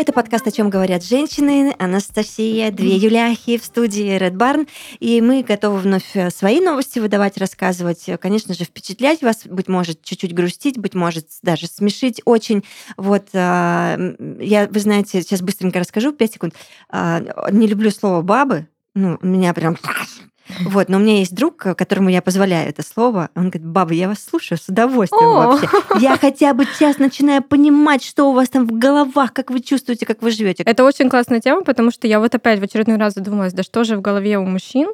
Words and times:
Это 0.00 0.14
подкаст 0.14 0.46
«О 0.46 0.50
чем 0.50 0.70
говорят 0.70 1.04
женщины». 1.04 1.74
Анастасия, 1.78 2.70
две 2.70 2.96
Юляхи 2.96 3.58
в 3.58 3.64
студии 3.66 4.16
Red 4.16 4.32
Barn. 4.32 4.66
И 4.98 5.20
мы 5.20 5.42
готовы 5.42 5.78
вновь 5.78 6.16
э, 6.16 6.30
свои 6.30 6.58
новости 6.58 6.98
выдавать, 7.00 7.36
рассказывать. 7.36 8.06
Конечно 8.18 8.54
же, 8.54 8.64
впечатлять 8.64 9.20
вас, 9.20 9.42
быть 9.44 9.68
может, 9.68 10.02
чуть-чуть 10.02 10.34
грустить, 10.34 10.78
быть 10.78 10.94
может, 10.94 11.26
даже 11.42 11.66
смешить 11.66 12.22
очень. 12.24 12.64
Вот, 12.96 13.28
а, 13.34 13.98
я, 14.38 14.68
вы 14.68 14.80
знаете, 14.80 15.20
сейчас 15.20 15.42
быстренько 15.42 15.78
расскажу, 15.78 16.12
5 16.12 16.32
секунд. 16.32 16.54
А, 16.88 17.22
не 17.50 17.66
люблю 17.66 17.90
слово 17.90 18.22
«бабы». 18.22 18.68
Ну, 18.94 19.18
меня 19.20 19.52
прям 19.52 19.76
вот, 20.60 20.88
но 20.88 20.96
у 20.96 21.00
меня 21.00 21.18
есть 21.18 21.34
друг, 21.34 21.56
которому 21.56 22.08
я 22.08 22.22
позволяю 22.22 22.68
это 22.68 22.82
слово. 22.82 23.30
Он 23.34 23.50
говорит, 23.50 23.66
баба, 23.66 23.92
я 23.92 24.08
вас 24.08 24.24
слушаю 24.24 24.58
с 24.58 24.68
удовольствием 24.68 25.30
О! 25.30 25.46
вообще. 25.46 25.68
Я 26.00 26.16
хотя 26.16 26.54
бы 26.54 26.64
сейчас 26.64 26.98
начинаю 26.98 27.42
понимать, 27.42 28.04
что 28.04 28.30
у 28.30 28.32
вас 28.32 28.48
там 28.48 28.66
в 28.66 28.72
головах, 28.72 29.32
как 29.32 29.50
вы 29.50 29.60
чувствуете, 29.60 30.06
как 30.06 30.22
вы 30.22 30.30
живете. 30.30 30.62
Это 30.64 30.84
очень 30.84 31.08
классная 31.08 31.40
тема, 31.40 31.62
потому 31.62 31.90
что 31.90 32.06
я 32.06 32.20
вот 32.20 32.34
опять 32.34 32.60
в 32.60 32.62
очередной 32.62 32.96
раз 32.96 33.14
задумалась, 33.14 33.52
да 33.52 33.62
что 33.62 33.84
же 33.84 33.96
в 33.96 34.00
голове 34.00 34.38
у 34.38 34.44
мужчин, 34.44 34.92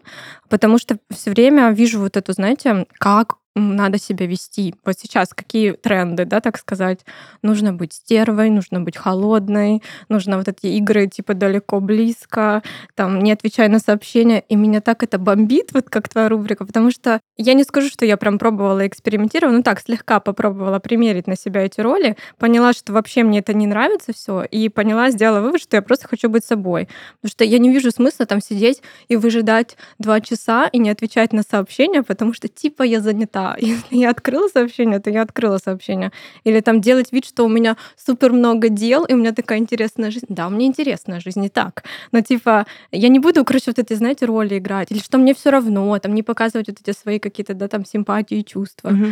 потому 0.49 0.79
что 0.79 0.99
все 1.11 1.31
время 1.31 1.71
вижу 1.71 2.01
вот 2.01 2.17
эту, 2.17 2.33
знаете, 2.33 2.87
как 2.99 3.37
надо 3.57 3.99
себя 3.99 4.27
вести. 4.27 4.75
Вот 4.85 4.99
сейчас 4.99 5.31
какие 5.31 5.73
тренды, 5.73 6.25
да, 6.27 6.41
так 6.41 6.59
сказать? 6.59 7.01
Нужно 7.43 7.73
быть 7.73 7.95
стервой, 7.95 8.51
нужно 8.51 8.81
быть 8.81 8.97
холодной, 8.97 9.83
нужно 10.09 10.37
вот 10.37 10.49
эти 10.49 10.67
игры 10.67 11.07
типа 11.07 11.35
далеко-близко, 11.35 12.63
там, 12.95 13.21
не 13.21 13.33
отвечай 13.33 13.69
на 13.69 13.79
сообщения. 13.79 14.45
И 14.49 14.57
меня 14.57 14.81
так 14.81 15.03
это 15.03 15.19
бомбит, 15.19 15.71
вот 15.73 15.89
как 15.89 16.09
твоя 16.09 16.29
рубрика, 16.29 16.67
потому 16.67 16.91
что 16.91 17.21
я 17.39 17.55
не 17.55 17.65
скажу, 17.65 17.89
что 17.89 18.05
я 18.05 18.17
прям 18.17 18.39
пробовала 18.39 18.87
экспериментировать, 18.87 19.57
ну 19.57 19.63
так, 19.63 19.81
слегка 19.81 20.21
попробовала 20.21 20.79
примерить 20.79 21.27
на 21.27 21.37
себя 21.37 21.63
эти 21.63 21.81
роли, 21.81 22.17
поняла, 22.39 22.75
что 22.75 22.93
вообще 22.93 23.23
мне 23.23 23.39
это 23.39 23.55
не 23.55 23.67
нравится 23.67 24.13
все, 24.13 24.43
и 24.43 24.69
поняла, 24.69 25.11
сделала 25.11 25.41
вывод, 25.41 25.63
что 25.63 25.77
я 25.77 25.83
просто 25.83 26.09
хочу 26.09 26.29
быть 26.29 26.45
собой. 26.45 26.89
Потому 27.21 27.31
что 27.31 27.45
я 27.45 27.59
не 27.59 27.71
вижу 27.71 27.91
смысла 27.91 28.27
там 28.27 28.43
сидеть 28.43 28.83
и 29.09 29.17
выжидать 29.17 29.77
два 29.99 30.21
часа 30.21 30.69
и 30.69 30.79
не 30.79 30.91
отвечать 30.91 31.33
на 31.33 31.43
сообщения, 31.43 32.03
потому 32.03 32.35
что 32.35 32.49
типа 32.49 32.83
я 32.83 33.01
занята 33.01 33.46
если 33.61 33.97
я 33.97 34.11
открыла 34.11 34.49
сообщение, 34.49 34.99
то 34.99 35.11
я 35.11 35.23
открыла 35.23 35.59
сообщение. 35.59 36.13
Или 36.45 36.61
там 36.61 36.81
делать 36.81 37.13
вид, 37.13 37.25
что 37.25 37.45
у 37.45 37.49
меня 37.49 37.77
супер 37.97 38.33
много 38.33 38.69
дел, 38.69 39.05
и 39.05 39.15
у 39.15 39.17
меня 39.17 39.33
такая 39.33 39.59
интересная 39.59 40.11
жизнь. 40.11 40.27
Да, 40.29 40.49
меня 40.49 40.67
интересная 40.67 41.21
жизнь, 41.21 41.41
не 41.41 41.49
так. 41.49 41.85
Но 42.13 42.21
типа 42.21 42.67
я 42.93 43.09
не 43.09 43.19
буду, 43.19 43.45
короче, 43.45 43.67
вот 43.69 43.79
эти, 43.79 43.95
знаете, 43.95 44.27
роли 44.27 44.59
играть. 44.59 44.91
Или 44.91 44.99
что 44.99 45.19
мне 45.19 45.35
все 45.35 45.51
равно, 45.51 45.99
там 45.99 46.15
не 46.15 46.23
показывать 46.23 46.69
вот 46.69 46.79
эти 46.81 46.97
свои 46.97 47.19
какие-то, 47.19 47.55
да, 47.55 47.69
там 47.69 47.85
симпатии 47.85 48.39
и 48.39 48.45
чувства. 48.45 48.89
Угу. 48.89 49.07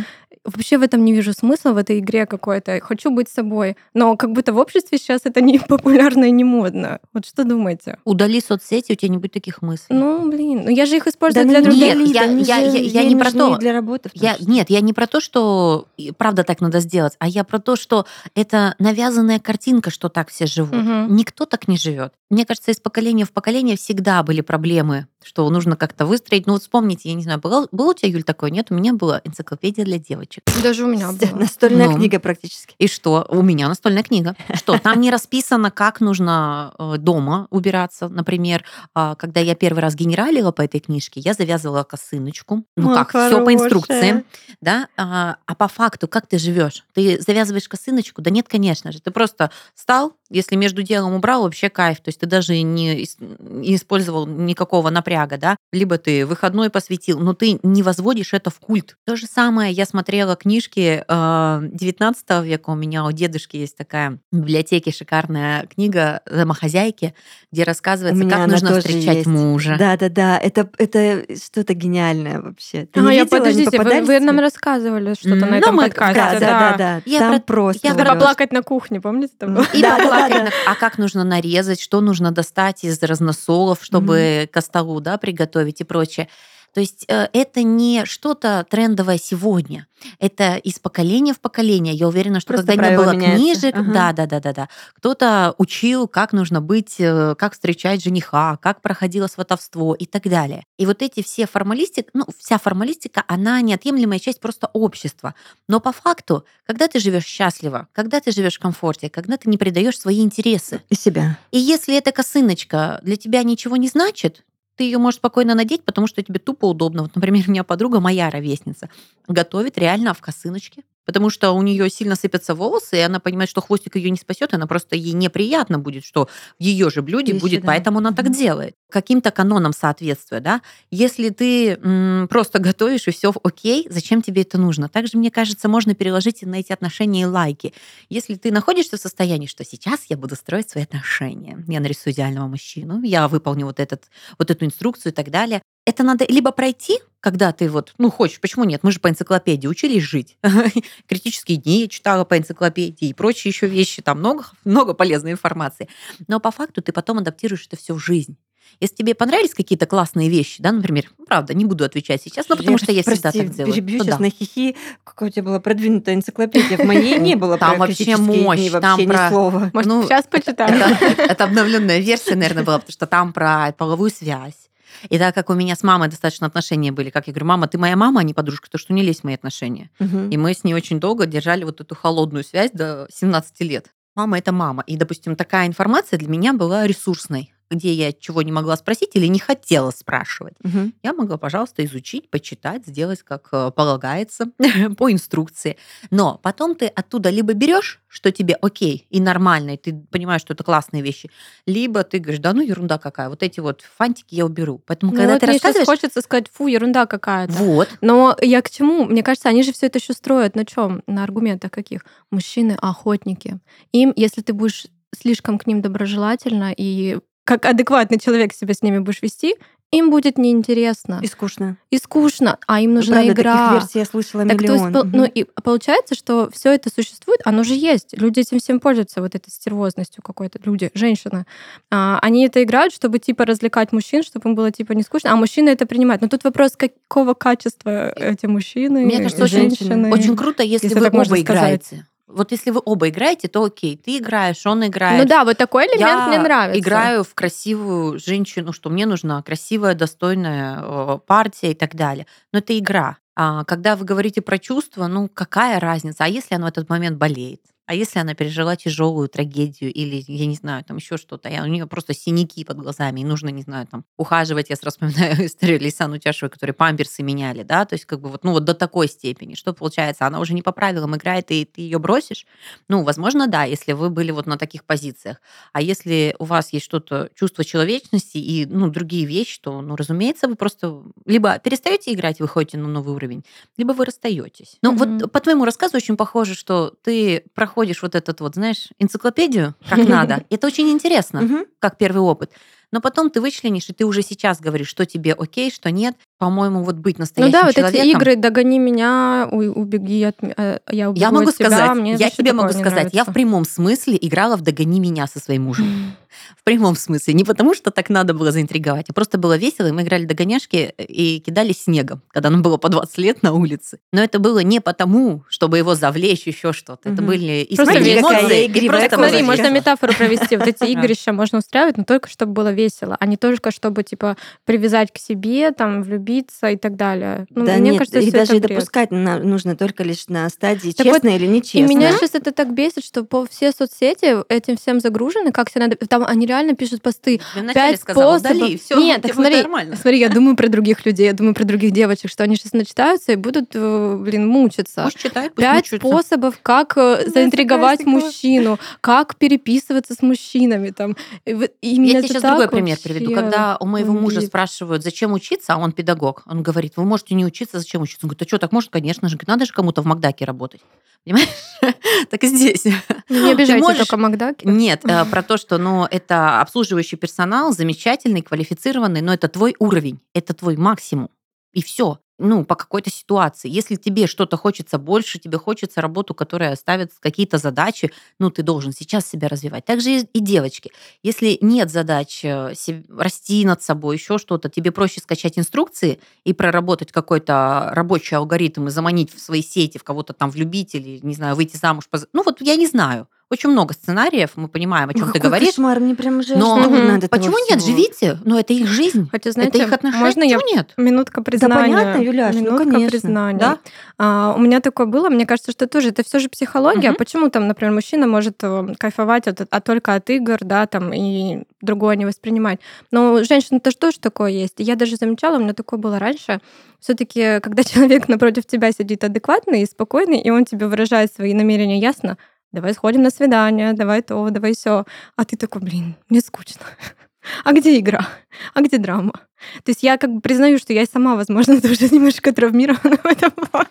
Вообще 0.45 0.77
в 0.77 0.83
этом 0.83 1.03
не 1.03 1.13
вижу 1.13 1.33
смысла, 1.33 1.73
в 1.73 1.77
этой 1.77 1.99
игре 1.99 2.25
какой-то. 2.25 2.79
Хочу 2.81 3.09
быть 3.09 3.29
собой. 3.29 3.75
Но 3.93 4.15
как 4.15 4.31
будто 4.31 4.53
в 4.53 4.57
обществе 4.57 4.97
сейчас 4.97 5.21
это 5.23 5.41
не 5.41 5.59
популярно 5.67 6.25
и 6.25 6.31
не 6.31 6.43
модно. 6.43 6.99
Вот 7.13 7.25
что 7.25 7.43
думаете? 7.43 7.97
Удали 8.05 8.39
соцсети, 8.39 8.93
у 8.93 8.95
тебя 8.95 9.09
не 9.09 9.17
будет 9.17 9.33
таких 9.33 9.61
мыслей. 9.61 9.95
Ну, 9.95 10.29
блин, 10.29 10.63
ну 10.65 10.69
я 10.69 10.85
же 10.85 10.97
их 10.97 11.07
использую 11.07 11.45
да, 11.45 11.49
для 11.49 11.61
других. 11.61 11.95
Нет, 11.95 12.15
я, 12.15 12.23
я, 12.23 12.57
я, 12.57 12.79
я, 12.79 13.01
я 13.01 13.09
не 13.09 13.15
про 13.15 13.31
то. 13.31 13.57
Для 13.57 13.73
работы, 13.73 14.09
я, 14.13 14.35
нет, 14.39 14.69
я 14.69 14.81
не 14.81 14.93
про 14.93 15.07
то, 15.07 15.19
что 15.19 15.87
правда 16.17 16.43
так 16.43 16.61
надо 16.61 16.79
сделать, 16.79 17.13
а 17.19 17.27
я 17.27 17.43
про 17.43 17.59
то, 17.59 17.75
что 17.75 18.05
это 18.35 18.75
навязанная 18.79 19.39
картинка, 19.39 19.89
что 19.89 20.09
так 20.09 20.29
все 20.29 20.45
живут. 20.45 20.75
Угу. 20.75 21.13
Никто 21.13 21.45
так 21.45 21.67
не 21.67 21.77
живет. 21.77 22.13
Мне 22.29 22.45
кажется, 22.45 22.71
из 22.71 22.79
поколения 22.79 23.25
в 23.25 23.31
поколение 23.31 23.77
всегда 23.77 24.21
были 24.23 24.41
проблемы 24.41 25.07
что 25.25 25.49
нужно 25.49 25.75
как-то 25.75 26.05
выстроить. 26.05 26.45
Ну 26.45 26.53
вот 26.53 26.61
вспомните, 26.61 27.09
я 27.09 27.15
не 27.15 27.23
знаю, 27.23 27.39
было, 27.39 27.67
было 27.71 27.91
у 27.91 27.93
тебя, 27.93 28.09
Юль, 28.09 28.23
такое? 28.23 28.51
Нет, 28.51 28.67
у 28.69 28.75
меня 28.75 28.93
была 28.93 29.21
энциклопедия 29.23 29.83
для 29.83 29.97
девочек. 29.97 30.43
Даже 30.61 30.85
у 30.85 30.87
меня 30.87 31.11
была. 31.11 31.31
Настольная 31.39 31.89
ну, 31.89 31.97
книга 31.97 32.19
практически. 32.19 32.75
И 32.77 32.87
что? 32.87 33.25
У 33.29 33.41
меня 33.41 33.67
настольная 33.67 34.03
книга. 34.03 34.35
Что? 34.53 34.77
Там 34.77 35.01
не 35.01 35.09
расписано, 35.09 35.71
как 35.71 35.99
нужно 35.99 36.73
э, 36.77 36.97
дома 36.97 37.47
убираться. 37.49 38.07
Например, 38.07 38.63
а, 38.93 39.15
когда 39.15 39.39
я 39.39 39.55
первый 39.55 39.79
раз 39.79 39.95
генералила 39.95 40.51
по 40.51 40.61
этой 40.61 40.79
книжке, 40.79 41.19
я 41.19 41.33
завязывала 41.33 41.83
косыночку. 41.83 42.63
Ну 42.77 42.93
как, 42.93 43.09
все 43.09 43.43
по 43.43 43.53
инструкции. 43.53 44.23
Да? 44.61 44.87
А, 44.95 45.37
а 45.45 45.55
по 45.55 45.67
факту, 45.67 46.07
как 46.07 46.27
ты 46.27 46.37
живешь? 46.37 46.85
Ты 46.93 47.19
завязываешь 47.19 47.67
косыночку? 47.67 48.21
Да 48.21 48.29
нет, 48.29 48.47
конечно 48.47 48.91
же. 48.91 49.01
Ты 49.01 49.09
просто 49.09 49.49
встал, 49.73 50.13
если 50.29 50.55
между 50.55 50.83
делом 50.83 51.13
убрал, 51.13 51.43
вообще 51.43 51.69
кайф. 51.69 51.99
То 51.99 52.09
есть 52.09 52.19
ты 52.19 52.25
даже 52.25 52.61
не, 52.61 53.07
не 53.39 53.75
использовал 53.75 54.25
никакого 54.25 54.89
напряга, 55.15 55.37
да? 55.37 55.57
Либо 55.71 55.97
ты 55.97 56.25
выходной 56.25 56.69
посвятил, 56.69 57.19
но 57.19 57.33
ты 57.33 57.59
не 57.63 57.83
возводишь 57.83 58.33
это 58.33 58.49
в 58.49 58.59
культ. 58.59 58.95
То 59.05 59.15
же 59.15 59.25
самое 59.25 59.71
я 59.71 59.85
смотрела 59.85 60.35
книжки 60.35 61.03
19 61.07 62.25
э, 62.29 62.43
века. 62.43 62.69
У 62.69 62.75
меня 62.75 63.05
у 63.05 63.11
дедушки 63.11 63.57
есть 63.57 63.77
такая 63.77 64.19
в 64.31 64.37
библиотеке 64.37 64.91
шикарная 64.91 65.67
книга 65.67 66.21
«Домохозяйки», 66.29 67.13
где 67.51 67.63
рассказывается, 67.63 68.27
как 68.27 68.47
нужно 68.47 68.79
встречать 68.79 69.17
есть. 69.17 69.27
мужа. 69.27 69.75
Да-да-да, 69.77 70.37
это, 70.37 70.69
это 70.77 71.25
что-то 71.37 71.73
гениальное 71.73 72.41
вообще. 72.41 72.85
Ты 72.85 72.99
а, 72.99 73.03
я, 73.11 73.23
видела, 73.23 73.39
подождите, 73.39 73.81
вы, 73.81 74.01
вы 74.01 74.19
нам 74.19 74.39
рассказывали 74.39 75.13
что-то 75.13 75.45
на 75.45 75.57
этом 75.57 75.75
ну, 75.75 75.81
подкасте. 75.81 76.19
Да, 76.19 76.39
да, 76.39 76.39
да. 76.39 76.77
да. 76.77 77.01
Я 77.05 77.19
Там 77.19 77.41
про... 77.41 77.53
просто... 77.53 77.87
Я 77.87 77.93
про 77.93 78.15
плакать 78.15 78.51
на 78.51 78.61
кухне, 78.61 79.01
помните? 79.01 79.33
Там? 79.37 79.57
И 79.73 79.81
да, 79.81 79.97
да, 79.97 80.49
а 80.67 80.75
как 80.75 80.97
нужно 80.97 81.23
нарезать, 81.23 81.81
что 81.81 82.01
нужно 82.01 82.31
достать 82.31 82.83
из 82.83 83.01
разносолов, 83.01 83.79
чтобы 83.81 84.17
mm-hmm. 84.17 84.47
к 84.47 84.61
столу 84.61 84.99
да, 85.05 85.17
приготовить 85.17 85.81
и 85.81 85.83
прочее. 85.85 86.27
То 86.75 86.81
есть 86.81 87.05
э, 87.07 87.29
это 87.31 87.63
не 87.63 88.03
что-то 88.05 88.65
трендовое 88.69 89.17
сегодня, 89.17 89.87
это 90.19 90.57
из 90.57 90.77
поколения 90.77 91.33
в 91.33 91.39
поколение. 91.39 91.93
Я 91.93 92.09
уверена, 92.09 92.41
что 92.41 92.51
Просто 92.51 92.73
когда 92.73 92.89
не 92.89 92.97
было 92.97 93.11
меняется. 93.13 93.37
книжек, 93.37 93.75
ага. 93.77 93.93
да, 93.93 94.11
да, 94.11 94.25
да, 94.25 94.39
да, 94.41 94.53
да, 94.53 94.69
кто-то 94.97 95.55
учил, 95.57 96.09
как 96.09 96.33
нужно 96.33 96.59
быть, 96.59 96.95
э, 96.99 97.35
как 97.37 97.53
встречать 97.53 98.03
жениха, 98.03 98.57
как 98.57 98.81
проходило 98.81 99.27
сватовство 99.27 99.95
и 99.95 100.05
так 100.05 100.23
далее. 100.23 100.65
И 100.77 100.85
вот 100.85 101.01
эти 101.01 101.23
все 101.23 101.47
формалистики, 101.47 102.09
ну, 102.13 102.25
вся 102.37 102.57
формалистика, 102.57 103.23
она 103.29 103.61
неотъемлемая 103.61 104.19
часть 104.19 104.41
просто 104.41 104.69
общества. 104.73 105.33
Но 105.69 105.79
по 105.79 105.93
факту, 105.93 106.43
когда 106.65 106.89
ты 106.89 106.99
живешь 106.99 107.23
счастливо, 107.23 107.87
когда 107.93 108.19
ты 108.19 108.31
живешь 108.31 108.57
в 108.57 108.59
комфорте, 108.59 109.09
когда 109.09 109.37
ты 109.37 109.49
не 109.49 109.57
предаешь 109.57 109.97
свои 109.97 110.21
интересы. 110.21 110.81
И 110.89 110.95
себя. 110.95 111.37
И 111.51 111.57
если 111.57 111.95
эта 111.95 112.11
косыночка 112.11 112.99
для 113.01 113.15
тебя 113.15 113.43
ничего 113.43 113.77
не 113.77 113.87
значит, 113.87 114.43
ты 114.75 114.83
ее 114.83 114.97
можешь 114.97 115.17
спокойно 115.17 115.55
надеть, 115.55 115.83
потому 115.83 116.07
что 116.07 116.21
тебе 116.21 116.39
тупо 116.39 116.65
удобно. 116.65 117.03
Вот, 117.03 117.15
например, 117.15 117.43
у 117.47 117.51
меня 117.51 117.63
подруга, 117.63 117.99
моя 117.99 118.29
ровесница, 118.29 118.89
готовит 119.27 119.77
реально 119.77 120.13
в 120.13 120.21
косыночке 120.21 120.83
потому 121.05 121.29
что 121.29 121.51
у 121.51 121.61
нее 121.61 121.89
сильно 121.89 122.15
сыпятся 122.15 122.55
волосы, 122.55 122.97
и 122.97 123.01
она 123.01 123.19
понимает, 123.19 123.49
что 123.49 123.61
хвостик 123.61 123.95
ее 123.95 124.09
не 124.09 124.17
спасет, 124.17 124.53
она 124.53 124.67
просто 124.67 124.95
ей 124.95 125.13
неприятно 125.13 125.79
будет, 125.79 126.03
что 126.03 126.27
в 126.59 126.63
ее 126.63 126.89
же 126.89 127.01
блюде 127.01 127.33
Вещи, 127.33 127.41
будет, 127.41 127.61
да. 127.61 127.67
поэтому 127.67 127.99
она 127.99 128.11
так 128.11 128.31
делает. 128.31 128.75
Каким-то 128.89 129.31
канонам 129.31 129.73
соответствуя, 129.73 130.39
да. 130.39 130.61
Если 130.91 131.29
ты 131.29 131.73
м, 131.73 132.27
просто 132.27 132.59
готовишь 132.65 133.07
и 133.07 133.11
все 133.11 133.33
окей, 133.43 133.87
зачем 133.89 134.21
тебе 134.21 134.41
это 134.41 134.57
нужно? 134.57 134.89
Также, 134.89 135.17
мне 135.17 135.31
кажется, 135.31 135.67
можно 135.69 135.95
переложить 135.95 136.41
на 136.43 136.55
эти 136.55 136.71
отношения 136.71 137.23
и 137.23 137.25
лайки. 137.25 137.73
Если 138.09 138.35
ты 138.35 138.51
находишься 138.51 138.97
в 138.97 139.01
состоянии, 139.01 139.47
что 139.47 139.63
сейчас 139.63 140.05
я 140.09 140.17
буду 140.17 140.35
строить 140.35 140.69
свои 140.69 140.83
отношения, 140.83 141.63
я 141.67 141.79
нарисую 141.79 142.13
идеального 142.13 142.47
мужчину, 142.47 143.01
я 143.03 143.27
выполню 143.27 143.65
вот, 143.65 143.79
этот, 143.79 144.03
вот 144.37 144.51
эту 144.51 144.65
инструкцию 144.65 145.11
и 145.11 145.15
так 145.15 145.29
далее, 145.29 145.61
это 145.85 146.03
надо 146.03 146.25
либо 146.27 146.51
пройти, 146.51 146.99
когда 147.19 147.51
ты 147.51 147.69
вот, 147.69 147.93
ну, 147.97 148.11
хочешь, 148.11 148.39
почему 148.39 148.65
нет? 148.65 148.81
Мы 148.83 148.91
же 148.91 148.99
по 148.99 149.09
энциклопедии 149.09 149.67
учились 149.67 150.03
жить. 150.03 150.37
Критические 151.07 151.57
дни 151.57 151.81
я 151.81 151.87
читала 151.87 152.25
по 152.25 152.37
энциклопедии 152.37 153.09
и 153.09 153.13
прочие 153.13 153.51
еще 153.51 153.67
вещи. 153.67 154.01
Там 154.01 154.19
много, 154.19 154.45
много 154.63 154.93
полезной 154.93 155.31
информации. 155.31 155.87
Но 156.27 156.39
по 156.39 156.51
факту 156.51 156.81
ты 156.81 156.91
потом 156.91 157.19
адаптируешь 157.19 157.65
это 157.67 157.77
все 157.77 157.93
в 157.93 157.99
жизнь. 157.99 158.37
Если 158.79 158.95
тебе 158.95 159.15
понравились 159.15 159.53
какие-то 159.53 159.85
классные 159.85 160.27
вещи, 160.27 160.61
да, 160.61 160.71
например, 160.71 161.05
ну, 161.17 161.25
правда, 161.25 161.53
не 161.53 161.65
буду 161.65 161.85
отвечать 161.85 162.21
сейчас, 162.21 162.49
но 162.49 162.57
потому 162.57 162.73
я, 162.73 162.77
что 162.77 162.91
я 162.91 163.03
прости, 163.03 163.29
всегда 163.29 163.45
так 163.45 163.55
делаю. 163.55 163.73
перебью 163.73 163.97
ну, 163.99 164.03
сейчас 164.03 164.17
да. 164.17 164.23
на 164.23 164.29
хихи. 164.29 164.75
Какая 165.03 165.29
у 165.29 165.31
тебя 165.31 165.43
была 165.43 165.59
продвинутая 165.59 166.15
энциклопедия? 166.15 166.77
В 166.77 166.83
моей 166.83 167.17
не 167.19 167.35
было 167.35 167.57
Там 167.57 167.77
вообще 167.77 168.17
мощь, 168.17 168.69
там 168.71 169.05
про... 169.07 169.29
слова. 169.29 169.69
Может, 169.71 169.89
ну, 169.89 170.03
сейчас 170.03 170.25
почитаю. 170.25 170.75
Это 171.17 171.43
обновленная 171.45 171.99
версия, 171.99 172.35
наверное, 172.35 172.63
была, 172.63 172.79
потому 172.79 172.91
что 172.91 173.05
там 173.05 173.33
про 173.33 173.71
половую 173.77 174.09
связь 174.09 174.64
и 175.09 175.17
так 175.17 175.35
как 175.35 175.49
у 175.49 175.53
меня 175.53 175.75
с 175.75 175.83
мамой 175.83 176.09
достаточно 176.09 176.47
отношения 176.47 176.91
были, 176.91 177.09
как 177.09 177.27
я 177.27 177.33
говорю, 177.33 177.47
мама, 177.47 177.67
ты 177.67 177.77
моя 177.77 177.95
мама, 177.95 178.21
а 178.21 178.23
не 178.23 178.33
подружка, 178.33 178.69
то 178.69 178.77
что 178.77 178.93
не 178.93 179.01
лезь 179.01 179.21
в 179.21 179.23
мои 179.23 179.35
отношения. 179.35 179.89
Угу. 179.99 180.29
И 180.31 180.37
мы 180.37 180.53
с 180.53 180.63
ней 180.63 180.73
очень 180.73 180.99
долго 180.99 181.25
держали 181.25 181.63
вот 181.63 181.81
эту 181.81 181.95
холодную 181.95 182.43
связь 182.43 182.71
до 182.71 183.07
17 183.11 183.61
лет. 183.61 183.87
Мама 184.15 184.37
это 184.37 184.51
мама. 184.51 184.83
И, 184.87 184.95
допустим, 184.95 185.35
такая 185.35 185.67
информация 185.67 186.17
для 186.17 186.29
меня 186.29 186.53
была 186.53 186.87
ресурсной 186.87 187.54
где 187.69 187.93
я 187.93 188.13
чего 188.13 188.41
не 188.41 188.51
могла 188.51 188.75
спросить 188.77 189.11
или 189.13 189.27
не 189.27 189.39
хотела 189.39 189.91
спрашивать, 189.91 190.53
угу. 190.63 190.91
я 191.03 191.13
могла, 191.13 191.37
пожалуйста, 191.37 191.83
изучить, 191.85 192.29
почитать, 192.29 192.85
сделать 192.85 193.23
как 193.23 193.49
э, 193.51 193.71
полагается 193.75 194.47
по 194.97 195.11
инструкции. 195.11 195.77
Но 196.11 196.39
потом 196.41 196.75
ты 196.75 196.87
оттуда 196.87 197.29
либо 197.29 197.53
берешь, 197.53 198.01
что 198.07 198.31
тебе 198.31 198.55
окей 198.55 199.07
и 199.09 199.19
нормально, 199.19 199.71
и 199.71 199.77
ты 199.77 199.93
понимаешь, 199.93 200.41
что 200.41 200.53
это 200.53 200.63
классные 200.63 201.01
вещи, 201.01 201.29
либо 201.65 202.03
ты 202.03 202.19
говоришь, 202.19 202.41
да 202.41 202.53
ну 202.53 202.61
ерунда 202.61 202.97
какая, 202.97 203.29
вот 203.29 203.43
эти 203.43 203.59
вот 203.59 203.81
фантики 203.97 204.35
я 204.35 204.45
уберу. 204.45 204.81
Поэтому 204.85 205.11
ну, 205.11 205.17
когда 205.17 205.33
вот 205.33 205.39
ты 205.39 205.47
мне 205.47 205.55
рассказываешь... 205.55 205.85
хочется 205.85 206.21
сказать, 206.21 206.47
фу, 206.51 206.67
ерунда 206.67 207.05
какая-то. 207.05 207.53
Вот. 207.53 207.89
Но 208.01 208.37
я 208.41 208.61
к 208.61 208.69
чему? 208.69 209.05
Мне 209.05 209.23
кажется, 209.23 209.49
они 209.49 209.63
же 209.63 209.73
все 209.73 209.87
это 209.87 209.99
еще 209.99 210.13
строят 210.13 210.55
на 210.55 210.65
чем? 210.65 211.03
На 211.07 211.23
аргументах 211.23 211.71
каких? 211.71 212.05
Мужчины 212.31 212.77
охотники. 212.81 213.59
Им, 213.91 214.13
если 214.15 214.41
ты 214.41 214.53
будешь 214.53 214.87
слишком 215.15 215.57
к 215.57 215.67
ним 215.67 215.81
доброжелательно 215.81 216.73
и 216.75 217.19
как 217.45 217.65
адекватный 217.65 218.19
человек 218.19 218.53
себя 218.53 218.73
с 218.73 218.81
ними 218.81 218.99
будешь 218.99 219.21
вести, 219.21 219.55
им 219.91 220.09
будет 220.09 220.37
неинтересно. 220.37 221.19
И 221.21 221.27
скучно. 221.27 221.77
И 221.91 221.97
скучно, 221.99 222.57
а 222.67 222.81
им 222.81 222.95
нужна 222.95 223.17
Правда, 223.17 223.31
игра. 223.33 223.53
таких 223.69 223.81
версий 223.83 223.99
я 223.99 224.05
слышала 224.05 224.43
Так, 224.43 224.57
то 224.57 224.63
миллион. 224.63 224.79
есть, 224.81 224.91
пол- 224.93 225.03
Мгм. 225.05 225.17
ну 225.17 225.31
и 225.33 225.45
получается, 225.63 226.15
что 226.15 226.49
все 226.51 226.73
это 226.73 226.89
существует, 226.89 227.39
оно 227.45 227.63
же 227.63 227.75
есть. 227.75 228.17
Люди 228.17 228.39
этим 228.41 228.59
всем 228.59 228.79
пользуются, 228.79 229.21
вот 229.21 229.35
этой 229.35 229.49
стервозностью 229.51 230.21
какой-то. 230.23 230.59
Люди, 230.65 230.89
женщины. 230.95 231.45
А, 231.91 232.19
они 232.21 232.45
это 232.45 232.61
играют, 232.63 232.93
чтобы 232.93 233.19
типа 233.19 233.45
развлекать 233.45 233.93
мужчин, 233.93 234.23
чтобы 234.23 234.49
им 234.49 234.55
было 234.55 234.71
типа 234.71 234.93
не 234.93 235.03
скучно, 235.03 235.31
а 235.31 235.35
мужчины 235.37 235.69
это 235.69 235.85
принимают. 235.85 236.21
Но 236.23 236.27
тут 236.27 236.43
вопрос, 236.43 236.73
какого 236.75 237.33
качества 237.35 238.09
эти 238.09 238.47
мужчины, 238.47 239.05
Мне 239.05 239.19
кажется, 239.19 239.43
очень- 239.45 239.57
женщины. 239.69 240.11
Очень 240.11 240.35
круто, 240.35 240.63
если, 240.63 240.87
если 240.87 240.99
вы 240.99 241.07
оба 241.07 241.23
сказать. 241.23 241.89
Вот 242.35 242.51
если 242.51 242.69
вы 242.69 242.81
оба 242.83 243.07
играете, 243.07 243.47
то 243.47 243.63
окей, 243.63 243.95
ты 243.95 244.17
играешь, 244.17 244.65
он 244.65 244.85
играет. 244.85 245.23
Ну 245.23 245.27
да, 245.27 245.45
вот 245.45 245.57
такой 245.57 245.85
элемент 245.85 246.01
Я 246.01 246.27
мне 246.27 246.37
нравится. 246.37 246.79
играю 246.79 247.23
в 247.23 247.33
красивую 247.33 248.19
женщину, 248.19 248.73
что 248.73 248.89
мне 248.89 249.05
нужна 249.05 249.41
красивая, 249.41 249.95
достойная 249.95 250.79
э, 250.81 251.19
партия 251.25 251.71
и 251.71 251.73
так 251.75 251.95
далее. 251.95 252.27
Но 252.51 252.59
это 252.59 252.77
игра. 252.77 253.17
А 253.37 253.63
когда 253.63 253.95
вы 253.95 254.03
говорите 254.03 254.41
про 254.41 254.59
чувства, 254.59 255.07
ну 255.07 255.29
какая 255.33 255.79
разница? 255.79 256.25
А 256.25 256.27
если 256.27 256.55
она 256.55 256.65
в 256.65 256.69
этот 256.69 256.89
момент 256.89 257.17
болеет? 257.17 257.61
А 257.87 257.93
если 257.93 258.19
она 258.19 258.33
пережила 258.33 258.75
тяжелую 258.75 259.29
трагедию 259.29 259.93
или, 259.93 260.23
я 260.27 260.45
не 260.47 260.55
знаю, 260.55 260.83
там 260.83 260.97
еще 260.97 261.17
что-то, 261.17 261.49
у 261.49 261.67
нее 261.67 261.85
просто 261.85 262.13
синяки 262.15 262.63
под 262.63 262.77
глазами, 262.77 263.21
и 263.21 263.23
нужно, 263.23 263.49
не 263.49 263.61
знаю, 263.61 263.85
там 263.87 264.05
ухаживать. 264.17 264.69
Я 264.71 264.75
сразу 264.75 264.95
вспоминаю 264.97 265.35
историю 265.45 265.79
Лейсану 265.79 266.17
Тяшевой, 266.17 266.49
которые 266.49 266.73
памперсы 266.73 267.21
меняли, 267.21 267.61
да, 267.63 267.85
то 267.85 267.93
есть 267.93 268.05
как 268.05 268.21
бы 268.21 268.29
вот, 268.29 268.43
ну 268.43 268.51
вот 268.53 268.65
до 268.65 268.73
такой 268.73 269.07
степени. 269.07 269.53
Что 269.53 269.73
получается? 269.73 270.25
Она 270.25 270.39
уже 270.39 270.53
не 270.55 270.63
по 270.63 270.71
правилам 270.71 271.15
играет, 271.15 271.51
и 271.51 271.63
ты 271.65 271.81
ее 271.81 271.99
бросишь? 271.99 272.47
Ну, 272.89 273.03
возможно, 273.03 273.47
да, 273.47 273.63
если 273.65 273.91
вы 273.93 274.09
были 274.09 274.31
вот 274.31 274.47
на 274.47 274.57
таких 274.57 274.83
позициях. 274.83 275.37
А 275.71 275.81
если 275.81 276.35
у 276.39 276.45
вас 276.45 276.73
есть 276.73 276.85
что-то, 276.85 277.29
чувство 277.35 277.63
человечности 277.63 278.37
и 278.37 278.65
ну, 278.65 278.89
другие 278.89 279.25
вещи, 279.25 279.59
то, 279.61 279.81
ну, 279.81 279.95
разумеется, 279.95 280.47
вы 280.47 280.55
просто 280.55 281.03
либо 281.25 281.59
перестаете 281.59 282.13
играть, 282.13 282.39
выходите 282.39 282.77
на 282.77 282.87
новый 282.87 283.13
уровень, 283.13 283.43
либо 283.77 283.91
вы 283.91 284.05
расстаетесь. 284.05 284.77
Ну, 284.81 284.93
Мгм. 284.93 285.19
вот 285.19 285.31
по 285.31 285.39
твоему 285.39 285.65
рассказу 285.65 285.97
очень 285.97 286.17
похоже, 286.17 286.55
что 286.55 286.93
ты 287.03 287.43
проходишь 287.53 287.74
вот 288.01 288.15
этот 288.15 288.41
вот, 288.41 288.55
знаешь, 288.55 288.89
энциклопедию 288.99 289.75
как 289.87 289.99
надо. 290.07 290.43
Это 290.49 290.67
очень 290.67 290.89
интересно, 290.89 291.41
как 291.79 291.97
первый 291.97 292.21
опыт. 292.21 292.51
Но 292.91 293.01
потом 293.01 293.29
ты 293.29 293.41
вычленишь, 293.41 293.89
и 293.89 293.93
ты 293.93 294.05
уже 294.05 294.21
сейчас 294.21 294.61
говоришь, 294.61 294.87
что 294.87 295.05
тебе 295.05 295.33
окей, 295.33 295.69
что 295.71 295.91
нет. 295.91 296.15
По-моему, 296.37 296.83
вот 296.83 296.95
быть 296.97 297.17
Ну 297.17 297.21
настоящим 297.23 297.51
да, 297.53 297.63
вот 297.63 297.75
человеком... 297.75 298.07
эти 298.07 298.15
игры 298.15 298.35
«Догони 298.35 298.77
меня», 298.77 299.47
«Убеги 299.51 300.23
от 300.23 300.35
м- 300.43 300.53
э, 300.57 300.79
я 300.91 301.09
убегу 301.09 301.21
Я 301.21 301.31
могу 301.31 301.47
от 301.49 301.55
тебя», 301.55 301.69
сказать, 301.69 301.95
мне 301.97 302.15
я 302.15 302.29
тебе 302.29 302.51
могу 302.51 302.69
сказать, 302.73 302.85
я 303.13 303.23
в 303.23 303.27
нравится. 303.27 303.31
прямом 303.31 303.63
смысле 303.65 304.17
играла 304.21 304.57
в 304.57 304.61
«Догони 304.61 304.99
меня» 304.99 305.27
со 305.27 305.39
своим 305.39 305.63
мужем. 305.63 306.13
В 306.59 306.65
прямом 306.65 306.95
смысле. 306.97 307.33
Не 307.33 307.45
потому, 307.45 307.73
что 307.73 307.91
так 307.91 308.09
надо 308.09 308.33
было 308.33 308.51
заинтриговать, 308.51 309.05
а 309.09 309.13
просто 309.13 309.37
было 309.37 309.55
весело, 309.55 309.87
и 309.87 309.91
мы 309.93 310.01
играли 310.01 310.25
в 310.25 310.27
догоняшки 310.27 310.93
и 310.97 311.39
кидались 311.39 311.83
снегом, 311.83 312.21
когда 312.33 312.49
нам 312.49 312.61
было 312.61 312.75
по 312.75 312.89
20 312.89 313.17
лет 313.19 313.41
на 313.41 313.53
улице. 313.53 313.99
Но 314.11 314.21
это 314.21 314.37
было 314.39 314.59
не 314.59 314.81
потому, 314.81 315.43
чтобы 315.47 315.77
его 315.77 315.95
завлечь, 315.95 316.45
еще 316.45 316.73
что-то. 316.73 317.07
Это 317.09 317.21
были 317.21 317.63
Просто 317.73 317.93
истинные 317.93 318.15
весело. 318.15 318.31
эмоции. 318.33 318.65
и 318.65 318.87
просто 318.89 319.09
Так 319.09 319.13
смотри, 319.19 319.37
Просто 319.37 319.45
можно 319.63 319.69
метафору 319.73 320.13
провести. 320.13 320.57
Вот 320.57 320.67
эти 320.67 320.83
игрища 320.91 321.31
можно 321.31 321.59
устраивать, 321.59 321.97
но 321.97 322.03
только 322.03 322.27
чтобы 322.29 322.51
было 322.51 322.71
весело, 322.73 323.15
а 323.17 323.25
не 323.25 323.37
только 323.37 323.71
чтобы, 323.71 324.03
типа, 324.03 324.35
привязать 324.65 325.13
к 325.13 325.17
себе, 325.17 325.71
там, 325.71 326.01
влюбиться 326.29 326.69
и 326.69 326.77
так 326.77 326.95
далее. 326.95 327.45
Ну, 327.51 327.65
да 327.65 327.73
мне 327.73 327.91
нет, 327.91 327.99
кажется, 327.99 328.19
их 328.19 328.31
даже 328.33 328.53
это 328.57 328.67
бред. 328.67 328.77
допускать 328.79 329.11
на- 329.11 329.39
нужно 329.39 329.75
только 329.75 330.03
лишь 330.03 330.27
на 330.27 330.49
стадии 330.49 330.91
Так 330.91 331.05
вот, 331.05 331.13
честно 331.15 331.29
или 331.29 331.45
И 331.45 331.49
нечестно. 331.49 331.87
меня 331.87 332.11
сейчас 332.13 332.31
это 332.33 332.51
так 332.51 332.73
бесит, 332.73 333.03
что 333.05 333.23
по 333.23 333.45
все 333.45 333.71
соцсети 333.71 334.35
этим 334.51 334.77
всем 334.77 334.99
загружены, 334.99 335.51
как 335.51 335.69
себе 335.69 335.81
надо... 335.85 335.95
Там 336.07 336.23
они 336.25 336.45
реально 336.45 336.75
пишут 336.75 337.01
посты. 337.01 337.39
Я 337.55 337.73
Пять 337.73 337.99
сказала, 338.01 338.37
способов. 338.39 338.57
удали, 338.61 338.77
все, 338.77 338.95
Нет, 338.97 339.21
так 339.21 339.33
смотри, 339.33 339.63
смотри, 339.95 340.19
я 340.19 340.29
думаю 340.29 340.55
про 340.55 340.67
других 340.67 341.05
людей, 341.05 341.27
я 341.27 341.33
думаю 341.33 341.53
про 341.53 341.63
других 341.63 341.91
девочек, 341.91 342.31
что 342.31 342.43
они 342.43 342.55
сейчас 342.55 342.73
начитаются 342.73 343.31
и 343.33 343.35
будут, 343.35 343.71
э, 343.73 344.17
блин, 344.19 344.47
мучиться. 344.47 345.03
Пусть 345.05 345.17
читают, 345.17 345.53
пусть 345.53 345.65
Пять 345.65 345.91
мучаются. 345.91 346.07
способов, 346.07 346.59
как 346.61 346.93
э, 346.97 347.23
Да, 347.25 347.31
заинтриговать 347.31 348.05
мужчину, 348.05 348.79
как 349.01 349.35
переписываться 349.35 350.13
с 350.13 350.21
мужчинами. 350.21 350.89
Там. 350.91 351.15
И 351.45 351.53
вот- 351.53 351.71
и 351.81 351.89
Я 351.95 352.19
тебе 352.21 352.27
сейчас 352.29 352.41
другой 352.43 352.69
пример 352.69 352.97
приведу. 353.03 353.33
Когда 353.33 353.77
у 353.79 353.85
моего 353.85 354.13
мужа 354.13 354.41
спрашивают, 354.41 355.03
зачем 355.03 355.33
учиться, 355.33 355.73
а 355.73 355.77
он 355.77 355.91
педагог, 355.91 356.14
он 356.45 356.63
говорит, 356.63 356.93
вы 356.95 357.05
можете 357.05 357.35
не 357.35 357.45
учиться, 357.45 357.79
зачем 357.79 358.01
учиться? 358.01 358.25
Он 358.25 358.29
говорит, 358.29 358.41
а 358.43 358.47
что, 358.47 358.57
так 358.57 358.71
может, 358.71 358.89
конечно 358.91 359.27
же. 359.29 359.35
Говорит, 359.35 359.47
Надо 359.47 359.65
же 359.65 359.73
кому-то 359.73 360.01
в 360.01 360.05
Макдаке 360.05 360.45
работать. 360.45 360.81
Понимаешь? 361.23 361.49
Так 362.29 362.43
и 362.43 362.47
здесь. 362.47 362.85
Не 363.29 363.51
обижайте 363.51 363.81
можешь- 363.81 363.97
только 363.99 364.17
Макдаки. 364.17 364.65
Нет, 364.65 365.01
э, 365.03 365.25
про 365.25 365.43
то, 365.43 365.57
что 365.57 365.77
ну, 365.77 366.05
это 366.09 366.61
обслуживающий 366.61 367.17
персонал, 367.17 367.73
замечательный, 367.73 368.41
квалифицированный, 368.41 369.21
но 369.21 369.33
это 369.33 369.47
твой 369.47 369.75
уровень, 369.79 370.19
это 370.33 370.53
твой 370.53 370.77
максимум. 370.77 371.29
И 371.73 371.83
все. 371.83 372.19
Ну, 372.39 372.65
по 372.65 372.75
какой-то 372.75 373.09
ситуации. 373.09 373.69
Если 373.69 373.95
тебе 373.95 374.27
что-то 374.27 374.57
хочется 374.57 374.97
больше, 374.97 375.39
тебе 375.39 375.57
хочется 375.57 376.01
работу, 376.01 376.33
которая 376.33 376.75
ставит 376.75 377.13
какие-то 377.21 377.57
задачи, 377.57 378.11
ну, 378.39 378.49
ты 378.49 378.61
должен 378.61 378.91
сейчас 378.91 379.25
себя 379.25 379.47
развивать. 379.47 379.85
Также 379.85 380.09
и 380.19 380.39
девочки. 380.41 380.91
Если 381.23 381.57
нет 381.61 381.89
задач 381.89 382.43
э, 382.43 382.73
расти 383.17 383.65
над 383.65 383.81
собой, 383.83 384.17
еще 384.17 384.37
что-то, 384.37 384.67
тебе 384.67 384.91
проще 384.91 385.21
скачать 385.21 385.57
инструкции 385.57 386.19
и 386.43 386.51
проработать 386.51 387.13
какой-то 387.13 387.91
рабочий 387.93 388.35
алгоритм 388.35 388.87
и 388.87 388.91
заманить 388.91 389.33
в 389.33 389.39
свои 389.39 389.61
сети, 389.61 389.97
в 389.97 390.03
кого-то 390.03 390.33
там 390.33 390.49
влюбить 390.49 390.93
или, 390.93 391.19
не 391.23 391.35
знаю, 391.35 391.55
выйти 391.55 391.77
замуж. 391.77 392.03
Ну, 392.33 392.43
вот 392.43 392.59
я 392.59 392.75
не 392.75 392.87
знаю. 392.87 393.29
Очень 393.51 393.69
много 393.69 393.93
сценариев, 393.93 394.53
мы 394.55 394.67
понимаем, 394.67 395.09
о 395.09 395.13
чем 395.13 395.31
ты 395.31 395.37
говоришь. 395.37 395.69
кошмар, 395.69 395.99
мне 395.99 396.15
прям 396.15 396.39
уже 396.39 396.55
Но 396.55 396.77
от 396.77 397.23
этого 397.23 397.29
почему 397.29 397.57
нет? 397.69 397.79
всего. 397.79 397.95
Живите. 397.95 398.39
Но 398.43 398.59
это 398.59 398.73
их 398.73 398.87
жизнь. 398.87 399.29
Хотя, 399.31 399.51
это 399.51 399.51
знаете, 399.51 399.83
их 399.83 399.93
отношения. 399.93 400.23
можно 400.25 400.43
я 400.43 400.57
нет? 400.57 400.93
Минутка 400.97 401.43
признания. 401.43 401.75
понятно, 401.75 402.21
Юляш, 402.21 402.55
ну, 402.55 402.61
Минутка 402.61 402.83
конечно. 402.85 403.09
признания. 403.11 403.59
Да? 403.59 403.77
А, 404.17 404.55
у 404.57 404.59
меня 404.59 404.79
такое 404.81 405.05
было, 405.05 405.29
мне 405.29 405.45
кажется, 405.45 405.71
что 405.71 405.85
тоже 405.87 406.09
это 406.09 406.23
все 406.23 406.39
же 406.39 406.49
психология. 406.49 407.09
Мгм. 407.09 407.17
Почему 407.17 407.49
там, 407.51 407.67
например, 407.67 407.93
мужчина 407.93 408.25
может 408.25 408.57
э, 408.63 408.95
кайфовать 408.97 409.47
от, 409.47 409.61
а 409.69 409.79
только 409.79 410.15
от 410.15 410.27
игр, 410.31 410.57
да, 410.61 410.87
там 410.87 411.13
и 411.13 411.65
другое 411.81 412.15
не 412.15 412.25
воспринимать. 412.25 412.79
Но 413.11 413.33
у 413.33 413.43
женщин 413.43 413.79
тоже 413.79 413.97
тоже 413.97 414.19
такое 414.19 414.49
есть. 414.49 414.79
И 414.79 414.83
Я 414.83 414.95
даже 414.95 415.17
замечала, 415.17 415.57
у 415.57 415.59
меня 415.59 415.73
такое 415.73 415.99
было 415.99 416.17
раньше. 416.17 416.61
Все-таки, 416.99 417.59
когда 417.61 417.83
человек 417.85 418.27
напротив 418.27 418.65
тебя 418.65 418.91
сидит 418.91 419.23
адекватный 419.23 419.83
и 419.83 419.85
спокойный, 419.85 420.39
и 420.39 420.49
он 420.49 420.65
тебе 420.65 420.87
выражает 420.87 421.31
свои 421.31 421.53
намерения 421.53 421.99
ясно, 421.99 422.39
давай 422.75 422.93
сходим 422.93 423.23
на 423.23 423.29
свидание, 423.31 423.93
давай 423.93 424.21
то, 424.21 424.49
давай 424.49 424.73
все. 424.75 425.05
А 425.35 425.45
ты 425.45 425.57
такой, 425.57 425.81
блин, 425.81 426.15
мне 426.29 426.41
скучно. 426.41 426.81
А 427.63 427.73
где 427.73 427.99
игра? 427.99 428.27
А 428.73 428.81
где 428.81 428.97
драма? 428.97 429.33
То 429.83 429.89
есть 429.89 430.03
я 430.03 430.17
как 430.17 430.31
бы 430.31 430.41
признаю, 430.41 430.77
что 430.77 430.93
я 430.93 431.05
сама, 431.05 431.35
возможно, 431.35 431.81
тоже 431.81 432.09
немножко 432.09 432.51
травмирована 432.53 433.17
в 433.17 433.25
этом 433.25 433.51
плане. 433.51 433.87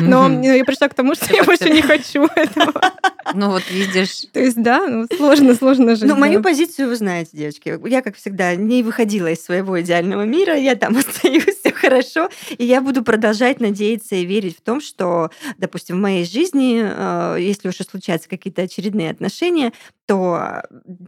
Но 0.00 0.28
Мгм. 0.28 0.42
я 0.42 0.64
пришла 0.64 0.88
к 0.88 0.94
тому, 0.94 1.14
что 1.14 1.32
я 1.34 1.44
больше 1.44 1.70
не 1.70 1.82
хочу 1.82 2.24
этого. 2.34 2.80
Ну 3.34 3.50
вот 3.50 3.62
видишь, 3.70 4.22
То 4.32 4.40
есть, 4.40 4.56
да, 4.62 4.86
ну 4.86 5.06
сложно, 5.14 5.54
сложно 5.54 5.96
жить. 5.96 6.08
Ну, 6.08 6.16
мою 6.16 6.42
позицию 6.42 6.88
вы 6.88 6.96
знаете, 6.96 7.32
девочки. 7.34 7.78
Я, 7.86 8.00
как 8.00 8.16
всегда, 8.16 8.54
не 8.54 8.82
выходила 8.82 9.30
из 9.30 9.44
своего 9.44 9.78
идеального 9.82 10.22
мира, 10.22 10.56
я 10.56 10.76
там 10.76 10.96
остаюсь, 10.96 11.44
все 11.60 11.70
хорошо. 11.70 12.30
И 12.56 12.64
я 12.64 12.80
буду 12.80 13.04
продолжать 13.04 13.60
надеяться 13.60 14.14
и 14.14 14.24
верить 14.24 14.56
в 14.56 14.62
том, 14.62 14.80
что, 14.80 15.30
допустим, 15.58 15.96
в 15.96 16.00
моей 16.00 16.24
жизни, 16.24 16.82
э, 16.82 17.36
если 17.38 17.68
уж 17.68 17.78
и 17.80 17.84
случаются 17.84 18.30
какие-то 18.30 18.62
очередные 18.62 19.10
отношения, 19.10 19.74
то 20.06 20.62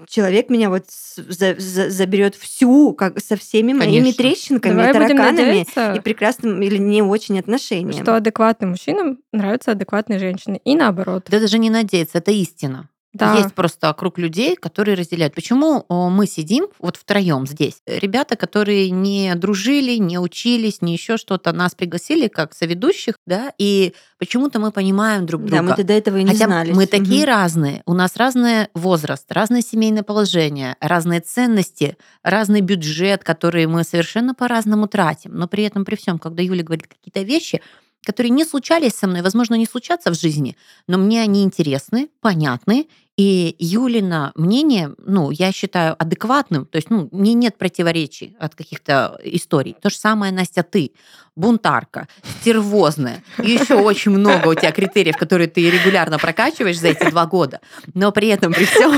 человек 0.07 0.51
меня 0.51 0.69
вот 0.69 0.85
заберет 0.91 2.35
всю, 2.35 2.93
как 2.93 3.19
со 3.19 3.37
всеми 3.37 3.73
моими 3.73 4.00
Конечно. 4.03 4.23
трещинками, 4.25 4.73
Давай 4.75 4.93
тараканами 4.93 5.97
и 5.97 6.01
прекрасным 6.01 6.63
или 6.63 6.79
не 6.79 7.03
очень 7.03 7.39
отношением. 7.39 8.03
что 8.03 8.17
адекватным 8.17 8.71
мужчинам 8.71 9.19
нравятся 9.33 9.73
адекватные 9.73 10.19
женщины. 10.19 10.61
И 10.65 10.75
наоборот. 10.75 11.27
да 11.29 11.41
даже 11.41 11.59
не 11.59 11.71
надеяться, 11.71 12.19
это 12.19 12.31
истина. 12.31 12.89
Да. 13.13 13.37
Есть 13.37 13.55
просто 13.55 13.93
круг 13.93 14.19
людей, 14.19 14.55
которые 14.55 14.97
разделяют. 14.97 15.35
Почему 15.35 15.85
о, 15.89 16.11
мы 16.11 16.27
сидим 16.27 16.69
вот 16.79 16.97
втроем 16.97 17.47
здесь? 17.47 17.83
Ребята, 17.87 18.37
которые 18.37 18.91
не 18.91 19.35
дружили, 19.35 19.97
не 19.97 20.19
учились, 20.19 20.81
не 20.81 20.93
еще 20.93 21.17
что-то, 21.17 21.53
нас 21.53 21.75
пригласили 21.75 22.29
как 22.29 22.55
соведущих, 22.55 23.17
да, 23.27 23.53
и 23.59 23.95
почему-то 24.19 24.61
мы 24.61 24.71
понимаем 24.71 25.27
друг 25.27 25.43
друга. 25.43 25.57
Да, 25.57 25.77
мы 25.77 25.85
до 25.85 25.93
этого 25.93 26.19
и 26.19 26.23
не 26.23 26.33
Хотя 26.33 26.47
знали. 26.47 26.73
мы 26.73 26.87
такие 26.87 27.25
разные, 27.25 27.83
у 27.85 27.95
нас 27.95 28.17
разный 28.17 28.69
возраст, 28.75 29.31
разное 29.33 29.63
семейное 29.63 30.05
положение, 30.05 30.77
разные 30.81 31.21
ценности, 31.21 31.97
разный 32.23 32.61
бюджет, 32.61 33.25
который 33.25 33.67
мы 33.67 33.83
совершенно 33.83 34.35
по-разному 34.35 34.87
тратим. 34.87 35.35
Но 35.35 35.49
при 35.49 35.65
этом, 35.65 35.85
при 35.85 35.97
всем, 35.97 36.19
когда 36.19 36.43
Юля 36.43 36.63
говорит 36.63 36.87
какие-то 36.87 37.23
вещи, 37.23 37.61
которые 38.05 38.31
не 38.31 38.45
случались 38.45 38.95
со 38.95 39.07
мной, 39.07 39.23
возможно, 39.23 39.55
не 39.55 39.67
случатся 39.67 40.11
в 40.11 40.19
жизни, 40.19 40.57
но 40.87 40.99
мне 40.99 41.23
они 41.23 41.43
интересны, 41.43 42.09
понятны, 42.21 42.87
и 43.17 43.55
Юлина 43.59 44.33
мнение, 44.35 44.95
ну, 44.97 45.31
я 45.31 45.53
считаю 45.53 45.95
адекватным, 46.03 46.65
то 46.65 46.77
есть, 46.77 46.89
ну, 46.89 47.09
мне 47.13 47.35
нет 47.35 47.59
противоречий 47.59 48.35
от 48.41 48.55
каких-то 48.55 49.21
историй. 49.23 49.77
То 49.83 49.91
же 49.91 49.97
самое, 49.97 50.33
Настя, 50.33 50.63
ты. 50.63 50.93
Бунтарка, 51.41 52.07
стервозная. 52.41 53.23
И 53.43 53.51
еще 53.53 53.75
очень 53.75 54.13
много 54.13 54.49
у 54.49 54.55
тебя 54.55 54.71
критериев, 54.73 55.17
которые 55.17 55.49
ты 55.49 55.69
регулярно 55.71 56.19
прокачиваешь 56.19 56.79
за 56.79 56.89
эти 56.89 57.09
два 57.11 57.27
года. 57.27 57.61
Но 57.95 58.13
при 58.13 58.29
этом, 58.29 58.53
при 58.53 58.65
всем, 58.67 58.93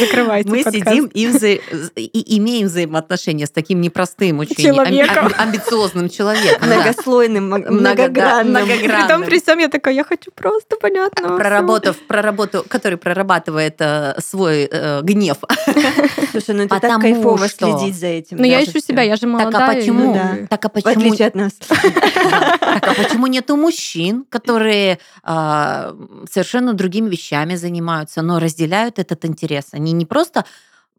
Закрывайте 0.00 0.48
мы 0.50 0.62
подкаст. 0.64 0.76
сидим 0.88 1.04
и, 1.06 1.26
вза- 1.26 1.60
и 1.96 2.38
имеем 2.38 2.66
взаимоотношения 2.66 3.46
с 3.46 3.50
таким 3.50 3.80
непростым, 3.80 4.40
очень 4.40 4.56
Человеком. 4.56 5.26
амби- 5.28 5.34
амбициозным 5.36 6.08
человеком. 6.08 6.66
Многослойным, 6.68 7.44
многогранным. 7.48 8.50
многогранным. 8.50 8.80
При 9.02 9.08
том, 9.08 9.22
при 9.24 9.40
всем 9.40 9.58
я 9.58 9.68
такая, 9.68 9.94
я 9.94 10.04
хочу 10.04 10.30
просто 10.34 10.76
понятно. 10.80 11.36
проработав, 11.36 11.96
проработав, 12.08 12.66
который 12.68 12.98
прорабатывает 12.98 13.76
э, 13.80 14.14
свой 14.20 14.68
э, 14.70 15.00
гнев. 15.02 15.36
Слушай, 16.32 16.54
ну 16.56 16.62
это 16.64 16.80
так 16.80 17.00
кайфово 17.00 17.48
что- 17.48 17.78
следить 17.78 17.98
за 17.98 18.06
этим. 18.06 18.38
Но 18.38 18.46
я 18.46 18.58
даже 18.58 18.70
ищу 18.70 18.80
себя, 18.80 19.02
я 19.02 19.14
же 19.16 19.22
Так 19.22 19.30
молодая. 19.30 19.70
а 19.70 19.74
почему? 19.74 20.04
ну 20.06 20.14
да. 20.14 20.38
Так 20.50 20.64
а 20.64 20.68
почему? 20.68 20.92
Отличие 21.06 21.28
от 21.28 21.34
нас. 21.34 21.52
Так 21.54 22.88
а 22.88 22.94
почему 22.94 23.26
нету 23.26 23.56
мужчин, 23.56 24.24
которые 24.28 24.98
а, 25.22 25.94
совершенно 26.30 26.72
другими 26.72 27.08
вещами 27.08 27.54
занимаются, 27.54 28.22
но 28.22 28.38
разделяют 28.38 28.98
этот 28.98 29.24
интерес? 29.24 29.68
Они 29.72 29.92
не 29.92 30.06
просто 30.06 30.44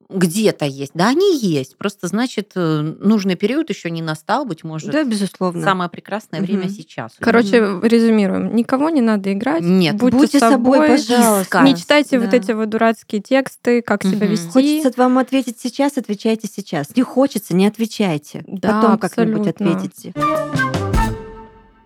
где-то 0.09 0.65
есть, 0.65 0.91
да, 0.93 1.07
они 1.09 1.37
есть. 1.37 1.77
Просто 1.77 2.07
значит 2.07 2.51
э, 2.55 2.81
нужный 2.99 3.35
период 3.35 3.69
еще 3.69 3.89
не 3.89 4.01
настал, 4.01 4.45
быть 4.45 4.63
может. 4.63 4.91
Да, 4.91 5.03
безусловно. 5.03 5.63
Самое 5.63 5.89
прекрасное 5.89 6.41
время 6.41 6.65
Мгм. 6.65 6.69
сейчас. 6.69 7.13
Короче, 7.19 7.57
резюмируем. 7.81 8.55
Никого 8.55 8.89
не 8.89 9.01
надо 9.01 9.33
играть. 9.33 9.63
Нет. 9.63 9.95
Будьте, 9.97 10.17
Будьте 10.17 10.39
собой, 10.39 10.79
пожалуйста. 10.79 11.41
искать. 11.43 11.63
Не 11.65 11.75
читайте 11.75 12.19
вот 12.19 12.29
Да. 12.29 12.37
эти 12.37 12.51
вот 12.51 12.69
дурацкие 12.69 13.21
тексты, 13.21 13.81
как 13.81 14.03
себя 14.03 14.17
Мгм. 14.25 14.27
вести. 14.27 14.49
Хочется 14.51 14.91
вам 14.97 15.17
ответить 15.17 15.59
сейчас, 15.59 15.97
отвечайте 15.97 16.47
сейчас. 16.47 16.95
Не 16.95 17.01
хочется, 17.01 17.55
не 17.55 17.65
отвечайте. 17.67 18.43
Да, 18.47 18.81
Потом 18.81 18.97
как-нибудь 18.99 19.47
ответите. 19.47 20.13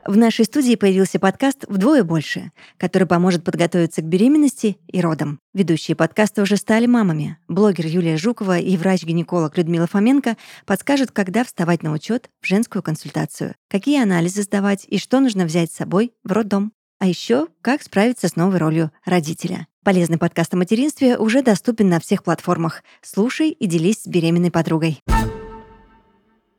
В 0.09 0.17
нашей 0.17 0.45
студии 0.45 0.73
появился 0.73 1.19
подкаст 1.19 1.65
«Вдвое 1.67 2.03
больше», 2.03 2.51
который 2.77 3.07
поможет 3.07 3.43
подготовиться 3.43 4.01
к 4.01 4.05
беременности 4.05 4.79
и 4.87 5.01
родам. 5.01 5.39
Ведущие 5.53 5.95
подкаста 5.95 6.41
уже 6.41 6.57
стали 6.57 6.87
мамами. 6.87 7.37
Блогер 7.47 7.85
Юлия 7.85 8.17
Жукова 8.17 8.57
и 8.57 8.75
врач-гинеколог 8.75 9.55
Людмила 9.55 9.85
Фоменко 9.85 10.35
подскажут, 10.65 11.11
когда 11.11 11.43
вставать 11.43 11.83
на 11.83 11.91
учет 11.91 12.31
в 12.41 12.47
женскую 12.47 12.81
консультацию, 12.81 13.53
какие 13.69 14.01
анализы 14.01 14.41
сдавать 14.41 14.83
и 14.87 14.97
что 14.97 15.19
нужно 15.19 15.45
взять 15.45 15.71
с 15.71 15.75
собой 15.75 16.11
в 16.23 16.31
роддом. 16.31 16.71
А 16.97 17.05
еще 17.05 17.45
как 17.61 17.83
справиться 17.83 18.29
с 18.29 18.35
новой 18.35 18.57
ролью 18.57 18.91
родителя. 19.05 19.67
Полезный 19.83 20.17
подкаст 20.17 20.55
о 20.55 20.57
материнстве 20.57 21.19
уже 21.19 21.43
доступен 21.43 21.87
на 21.87 21.99
всех 21.99 22.23
платформах. 22.23 22.81
Слушай 23.03 23.51
и 23.51 23.67
делись 23.67 24.01
с 24.01 24.07
беременной 24.07 24.49
подругой. 24.49 25.03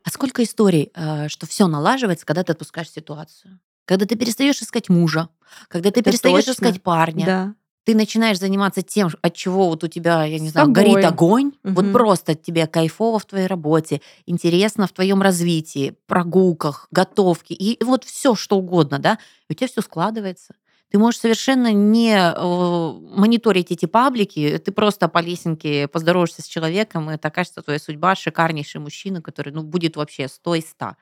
А 0.04 0.11
сколько 0.11 0.42
историй, 0.42 0.90
э, 0.95 1.28
что 1.28 1.47
все 1.47 1.66
налаживается, 1.66 2.25
когда 2.26 2.42
ты 2.42 2.52
отпускаешь 2.52 2.90
ситуацию? 2.90 3.61
Когда 3.85 4.07
ты 4.07 4.16
перестаешь 4.16 4.61
искать 4.62 4.88
мужа, 4.88 5.28
когда 5.69 5.90
ты 5.90 6.00
Это 6.00 6.11
перестаешь 6.11 6.45
точно. 6.45 6.52
искать 6.52 6.83
парня, 6.83 7.26
Да. 7.26 7.54
ты 7.85 7.95
начинаешь 7.95 8.38
заниматься 8.38 8.83
тем, 8.83 9.11
от 9.21 9.35
чего 9.35 9.66
вот 9.69 9.83
у 9.85 9.88
тебя, 9.88 10.25
я 10.25 10.38
не 10.38 10.49
С 10.49 10.52
знаю, 10.52 10.69
собой. 10.69 10.85
горит 10.85 11.04
огонь, 11.04 11.52
вот 11.64 11.85
Мгм. 11.87 11.92
просто 11.92 12.35
тебе 12.35 12.66
кайфово 12.66 13.19
в 13.19 13.26
твоей 13.26 13.47
работе, 13.47 14.00
интересно 14.26 14.87
в 14.87 14.92
твоем 14.92 15.23
развитии, 15.23 15.95
прогулках, 16.07 16.87
готовке, 16.90 17.54
и 17.54 17.83
вот 17.83 18.04
все 18.04 18.35
что 18.35 18.57
угодно, 18.59 18.99
да, 19.00 19.19
и 19.49 19.52
у 19.52 19.57
тебя 19.57 19.66
все 19.69 19.80
складывается. 19.83 20.54
Ты 20.90 20.99
можешь 20.99 21.20
совершенно 21.20 21.73
не 21.73 22.16
э, 22.16 23.16
мониторить 23.16 23.70
эти 23.70 23.87
паблики, 23.87 24.61
ты 24.64 24.73
просто 24.73 25.09
по 25.09 25.18
лесенке 25.18 25.87
поздороваешься 25.87 26.42
с 26.42 26.47
человеком, 26.47 27.11
и 27.11 27.14
это 27.14 27.28
окажется 27.28 27.62
твоя 27.62 27.78
судьба, 27.78 28.16
шикарнейший 28.16 28.80
мужчина, 28.80 29.23
который 29.23 29.52
ну, 29.52 29.62
будет 29.62 29.97
вообще 29.97 30.26
100 30.26 30.54
из 30.56 30.70
100. 30.70 30.76
То 30.76 30.97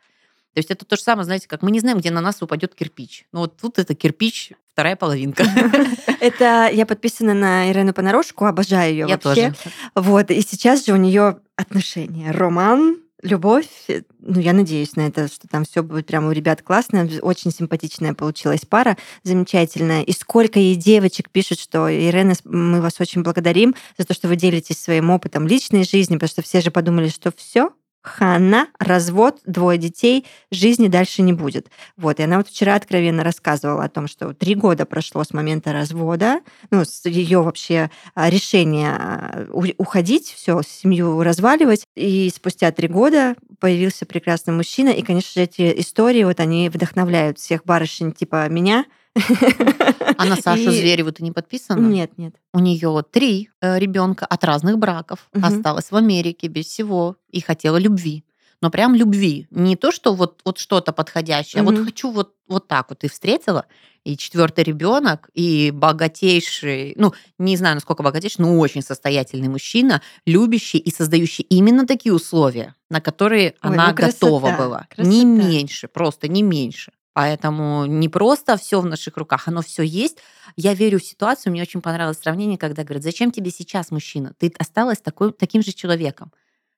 есть 0.56 0.70
это 0.70 0.84
то 0.84 0.96
же 0.96 1.02
самое, 1.02 1.24
знаете, 1.24 1.46
как 1.46 1.62
мы 1.62 1.70
не 1.70 1.80
знаем, 1.80 1.98
где 1.98 2.10
на 2.10 2.20
нас 2.20 2.42
упадет 2.42 2.74
кирпич. 2.74 3.26
Ну 3.32 3.40
вот 3.40 3.56
тут 3.56 3.78
это 3.78 3.94
кирпич, 3.94 4.52
вторая 4.72 4.96
половинка. 4.96 5.44
Это 6.20 6.68
я 6.72 6.84
подписана 6.84 7.32
на 7.32 7.70
Ирену 7.70 7.92
Понарошку, 7.92 8.44
обожаю 8.44 8.90
ее 8.90 9.06
Я 9.08 9.18
вообще. 9.22 9.52
тоже. 9.52 9.54
Вот, 9.94 10.32
и 10.32 10.40
сейчас 10.40 10.84
же 10.84 10.92
у 10.92 10.96
нее 10.96 11.38
отношения. 11.54 12.32
Роман, 12.32 12.96
любовь. 13.22 13.68
э, 13.88 14.02
Ну, 14.20 14.40
я 14.40 14.52
надеюсь 14.52 14.96
на 14.96 15.02
это, 15.02 15.28
что 15.28 15.48
там 15.48 15.64
все 15.64 15.82
будет 15.82 16.06
прямо 16.06 16.28
у 16.28 16.32
ребят 16.32 16.62
классно. 16.62 17.08
Очень 17.22 17.50
симпатичная 17.50 18.14
получилась 18.14 18.64
пара, 18.68 18.96
замечательная. 19.22 20.02
И 20.02 20.12
сколько 20.12 20.58
ей 20.58 20.76
девочек 20.76 21.30
пишут, 21.30 21.58
что 21.58 21.88
Ирена, 21.92 22.34
мы 22.44 22.80
вас 22.80 23.00
очень 23.00 23.22
благодарим 23.22 23.74
за 23.96 24.04
то, 24.06 24.14
что 24.14 24.28
вы 24.28 24.36
делитесь 24.36 24.78
своим 24.78 25.10
опытом 25.10 25.46
личной 25.46 25.84
жизни, 25.84 26.14
потому 26.14 26.28
что 26.28 26.42
все 26.42 26.60
же 26.60 26.70
подумали, 26.70 27.08
что 27.08 27.32
все, 27.36 27.70
хана, 28.08 28.68
развод, 28.78 29.38
двое 29.44 29.78
детей, 29.78 30.26
жизни 30.50 30.88
дальше 30.88 31.22
не 31.22 31.32
будет. 31.32 31.68
Вот, 31.96 32.18
и 32.18 32.22
она 32.22 32.38
вот 32.38 32.48
вчера 32.48 32.74
откровенно 32.74 33.22
рассказывала 33.22 33.84
о 33.84 33.88
том, 33.88 34.08
что 34.08 34.32
три 34.34 34.54
года 34.54 34.86
прошло 34.86 35.22
с 35.22 35.32
момента 35.32 35.72
развода, 35.72 36.40
ну, 36.70 36.84
с 36.84 37.04
ее 37.06 37.42
вообще 37.42 37.90
а, 38.14 38.30
решения 38.30 38.90
а, 38.90 39.46
уходить, 39.52 40.32
все, 40.34 40.62
семью 40.66 41.22
разваливать. 41.22 41.86
И 41.94 42.32
спустя 42.34 42.72
три 42.72 42.88
года 42.88 43.36
появился 43.60 44.06
прекрасный 44.06 44.54
мужчина. 44.54 44.88
И, 44.88 45.02
конечно 45.02 45.30
же, 45.34 45.44
эти 45.44 45.80
истории, 45.80 46.24
вот 46.24 46.40
они 46.40 46.68
вдохновляют 46.68 47.38
всех 47.38 47.64
барышень 47.64 48.12
типа 48.12 48.48
меня. 48.48 48.84
А 49.14 50.24
на 50.24 50.36
Сашу 50.36 50.70
И- 50.70 50.78
Звереву 50.78 51.12
ты 51.12 51.22
не 51.22 51.32
подписана? 51.32 51.80
Нет, 51.80 52.16
нет. 52.18 52.34
У 52.52 52.58
нее 52.60 53.04
три 53.10 53.50
ребенка 53.60 54.26
от 54.26 54.44
разных 54.44 54.78
браков. 54.78 55.28
Мгм. 55.32 55.44
Осталась 55.44 55.90
в 55.90 55.96
Америке 55.96 56.48
без 56.48 56.66
всего 56.66 57.16
и 57.30 57.40
хотела 57.40 57.76
любви. 57.76 58.24
Но 58.60 58.70
прям 58.70 58.94
любви. 58.96 59.46
Не 59.50 59.76
то, 59.76 59.92
что 59.92 60.14
вот, 60.14 60.40
вот 60.44 60.58
что-то 60.58 60.92
подходящее, 60.92 61.60
а 61.60 61.64
вот 61.64 61.78
хочу 61.84 62.10
вот, 62.10 62.34
вот 62.48 62.66
так 62.66 62.86
вот. 62.88 63.04
И 63.04 63.08
встретила, 63.08 63.66
и 64.02 64.16
четвертый 64.16 64.64
ребенок, 64.64 65.30
и 65.32 65.70
богатейший, 65.72 66.94
ну, 66.96 67.12
не 67.38 67.56
знаю, 67.56 67.76
насколько 67.76 68.02
богатейший, 68.02 68.44
но 68.44 68.58
очень 68.58 68.82
состоятельный 68.82 69.48
мужчина, 69.48 70.02
любящий 70.26 70.78
и 70.78 70.90
создающий 70.90 71.44
именно 71.48 71.86
такие 71.86 72.12
условия, 72.12 72.74
на 72.90 73.00
которые 73.00 73.50
Ой, 73.50 73.54
она 73.60 73.90
ну 73.90 73.94
красота, 73.94 74.26
готова 74.26 74.56
была. 74.56 74.86
красота. 74.90 75.16
Не 75.16 75.24
меньше, 75.24 75.86
просто 75.86 76.26
не 76.26 76.42
меньше. 76.42 76.90
Поэтому 77.18 77.84
не 77.86 78.08
просто 78.08 78.56
все 78.56 78.80
в 78.80 78.86
наших 78.86 79.16
руках, 79.16 79.48
оно 79.48 79.60
все 79.60 79.82
есть. 79.82 80.18
Я 80.54 80.72
верю 80.72 81.00
в 81.00 81.04
ситуацию. 81.04 81.50
Мне 81.50 81.62
очень 81.62 81.80
понравилось 81.80 82.20
сравнение, 82.22 82.56
когда 82.56 82.84
говорят, 82.84 83.02
зачем 83.02 83.32
тебе 83.32 83.50
сейчас 83.50 83.90
мужчина? 83.90 84.34
Ты 84.38 84.54
осталась 84.56 84.98
такой, 84.98 85.32
таким 85.32 85.62
же 85.62 85.72
человеком. 85.72 86.30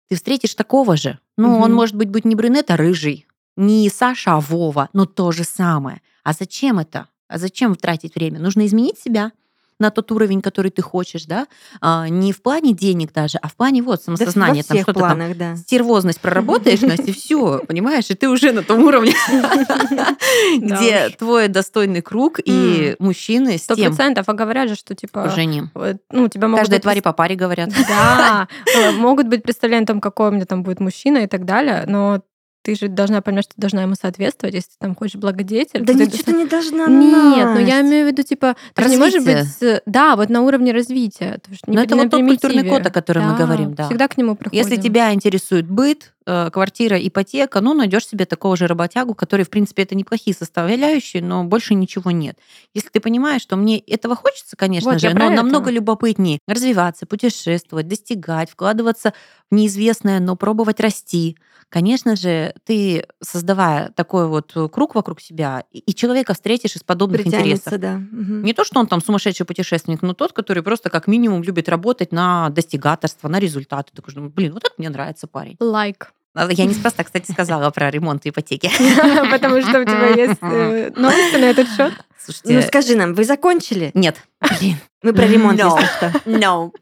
Ты 0.08 0.16
встретишь 0.16 0.54
такого 0.54 0.96
же. 0.96 1.18
Ну, 1.36 1.56
он 1.58 1.72
Мгм. 1.72 1.74
может 1.74 1.94
быть, 1.94 2.08
быть 2.08 2.24
не 2.24 2.34
брюнет, 2.36 2.70
а 2.70 2.78
рыжий. 2.78 3.26
Не 3.58 3.90
Саша, 3.90 4.32
а 4.32 4.40
Вова, 4.40 4.88
но 4.94 5.04
то 5.04 5.30
же 5.30 5.44
самое. 5.44 6.00
А 6.24 6.32
зачем 6.32 6.78
это? 6.78 7.08
А 7.28 7.36
зачем 7.36 7.74
тратить 7.74 8.14
время? 8.14 8.40
Нужно 8.40 8.64
изменить 8.64 8.98
себя 8.98 9.32
на 9.80 9.90
тот 9.90 10.12
уровень, 10.12 10.42
который 10.42 10.70
ты 10.70 10.82
хочешь, 10.82 11.24
да? 11.24 11.46
А, 11.80 12.08
не 12.08 12.32
в 12.32 12.42
плане 12.42 12.72
денег 12.72 13.12
даже, 13.12 13.38
а 13.38 13.48
в 13.48 13.56
плане 13.56 13.82
вот 13.82 14.00
Да 14.00 14.16
самосознания. 14.16 14.62
во 14.68 14.74
там 14.74 14.82
что-то 14.82 15.00
там 15.00 15.36
да. 15.36 15.56
стервозность 15.56 16.20
проработаешь, 16.20 16.80
Настя, 16.80 17.12
все, 17.12 17.60
понимаешь, 17.68 18.10
и 18.10 18.14
ты 18.14 18.28
уже 18.28 18.52
на 18.52 18.62
том 18.62 18.82
уровне, 18.82 19.14
где 20.58 21.08
твой 21.10 21.48
достойный 21.48 22.02
круг 22.02 22.40
и 22.44 22.96
мужчины 22.98 23.58
с 23.58 23.66
тем 23.66 23.76
процентов. 23.76 24.28
А 24.28 24.32
говорят 24.32 24.68
же, 24.68 24.74
что 24.74 24.94
типа... 24.94 25.26
уже 25.26 25.44
не. 25.44 25.70
э, 25.74 25.96
Ну, 26.10 26.28
тебя 26.28 26.48
могут 26.48 26.60
Каждой 26.60 26.78
твари 26.80 27.00
по 27.00 27.12
паре 27.12 27.34
говорят. 27.34 27.70
Да, 27.88 28.48
э, 28.74 28.92
могут 28.92 29.26
быть 29.28 29.42
представления 29.42 29.86
там, 29.86 30.00
какой 30.00 30.28
у 30.28 30.32
меня 30.32 30.44
там 30.44 30.62
будет 30.62 30.80
мужчина 30.80 31.18
и 31.18 31.26
так 31.26 31.44
далее, 31.44 31.84
но 31.86 32.22
ты 32.62 32.74
же 32.74 32.88
должна 32.88 33.22
понимать, 33.22 33.44
что 33.44 33.54
ты 33.54 33.60
должна 33.60 33.82
ему 33.82 33.94
соответствовать, 33.94 34.54
если 34.54 34.70
ты 34.70 34.76
там 34.78 34.94
хочешь 34.94 35.16
благодетель. 35.16 35.84
Да 35.84 35.92
ты 35.92 36.06
ничего 36.06 36.22
ты 36.24 36.48
должна- 36.48 36.86
не 36.86 37.10
должна, 37.10 37.36
Нет, 37.36 37.48
ну 37.54 37.66
я 37.66 37.80
имею 37.80 38.06
в 38.06 38.10
виду, 38.10 38.22
типа, 38.22 38.56
ты 38.74 38.84
не 38.84 38.96
можешь 38.96 39.24
быть... 39.24 39.82
Да, 39.86 40.16
вот 40.16 40.28
на 40.28 40.42
уровне 40.42 40.72
развития. 40.72 41.38
не 41.66 41.76
Но 41.76 41.82
это 41.82 41.96
вот 41.96 42.10
тот 42.10 42.20
культурный 42.20 42.68
код, 42.68 42.86
о 42.86 42.90
котором 42.90 43.30
мы 43.30 43.36
говорим, 43.36 43.74
да. 43.74 43.86
Всегда 43.86 44.08
к 44.08 44.16
нему 44.16 44.34
приходим. 44.36 44.58
Если 44.58 44.80
тебя 44.80 45.12
интересует 45.12 45.66
быт, 45.68 46.12
квартира, 46.24 46.96
ипотека, 46.98 47.60
ну, 47.60 47.74
найдешь 47.74 48.06
себе 48.06 48.26
такого 48.26 48.56
же 48.56 48.66
работягу, 48.66 49.14
который, 49.14 49.44
в 49.44 49.50
принципе, 49.50 49.82
это 49.82 49.94
неплохие 49.94 50.34
составляющие, 50.34 51.22
но 51.22 51.44
больше 51.44 51.74
ничего 51.74 52.10
нет. 52.10 52.38
Если 52.74 52.88
ты 52.88 53.00
понимаешь, 53.00 53.42
что 53.42 53.56
мне 53.56 53.78
этого 53.78 54.14
хочется, 54.14 54.56
конечно 54.56 54.90
Вот, 54.92 55.00
же, 55.00 55.12
но 55.14 55.26
это. 55.26 55.42
намного 55.42 55.70
любопытнее 55.70 56.38
развиваться, 56.46 57.06
путешествовать, 57.06 57.88
достигать, 57.88 58.50
вкладываться 58.50 59.12
в 59.50 59.54
неизвестное, 59.54 60.20
но 60.20 60.36
пробовать 60.36 60.80
расти. 60.80 61.36
Конечно 61.68 62.16
же, 62.16 62.52
ты, 62.64 63.06
создавая 63.22 63.90
такой 63.94 64.26
вот 64.26 64.52
круг 64.72 64.96
вокруг 64.96 65.20
себя, 65.20 65.62
и 65.70 65.94
человека 65.94 66.34
встретишь 66.34 66.74
из 66.74 66.82
подобных 66.82 67.22
Притянется, 67.22 67.70
интересов. 67.70 67.80
да. 67.80 67.94
Мгм. 67.96 68.42
Не 68.42 68.54
то, 68.54 68.64
что 68.64 68.80
он 68.80 68.88
там 68.88 69.00
сумасшедший 69.00 69.46
путешественник, 69.46 70.02
но 70.02 70.12
тот, 70.12 70.32
который 70.32 70.64
просто 70.64 70.90
как 70.90 71.06
минимум 71.06 71.44
любит 71.44 71.68
работать 71.68 72.10
на 72.10 72.50
достигаторство, 72.50 73.28
на 73.28 73.38
результаты. 73.38 73.92
Такой, 73.94 74.12
думаю, 74.14 74.32
блин, 74.32 74.52
вот 74.52 74.64
это 74.64 74.74
мне 74.78 74.90
нравится 74.90 75.28
парень. 75.28 75.56
Лайк. 75.60 76.12
А 76.12 76.19
Я 76.34 76.64
неспроста, 76.64 77.02
кстати, 77.04 77.30
сказала 77.32 77.70
про 77.70 77.90
ремонт 77.90 78.24
ипотеки. 78.26 78.70
Потому 79.30 79.60
что 79.62 79.80
у 79.80 79.84
тебя 79.84 80.08
есть 80.10 80.38
э, 80.42 80.92
новости 80.96 81.36
на 81.36 81.46
этот 81.46 81.68
счет. 81.68 81.92
Слушайте, 82.22 82.54
Ну 82.54 82.62
скажи 82.62 82.94
нам, 82.96 83.14
вы 83.14 83.24
закончили? 83.24 83.90
нет. 83.94 84.16
Блин. 84.60 84.76
Мы 85.02 85.12
про 85.12 85.26
ремонт, 85.26 85.58
No. 85.58 85.74
если 85.80 85.86
что. 85.86 86.12
No. 86.26 86.72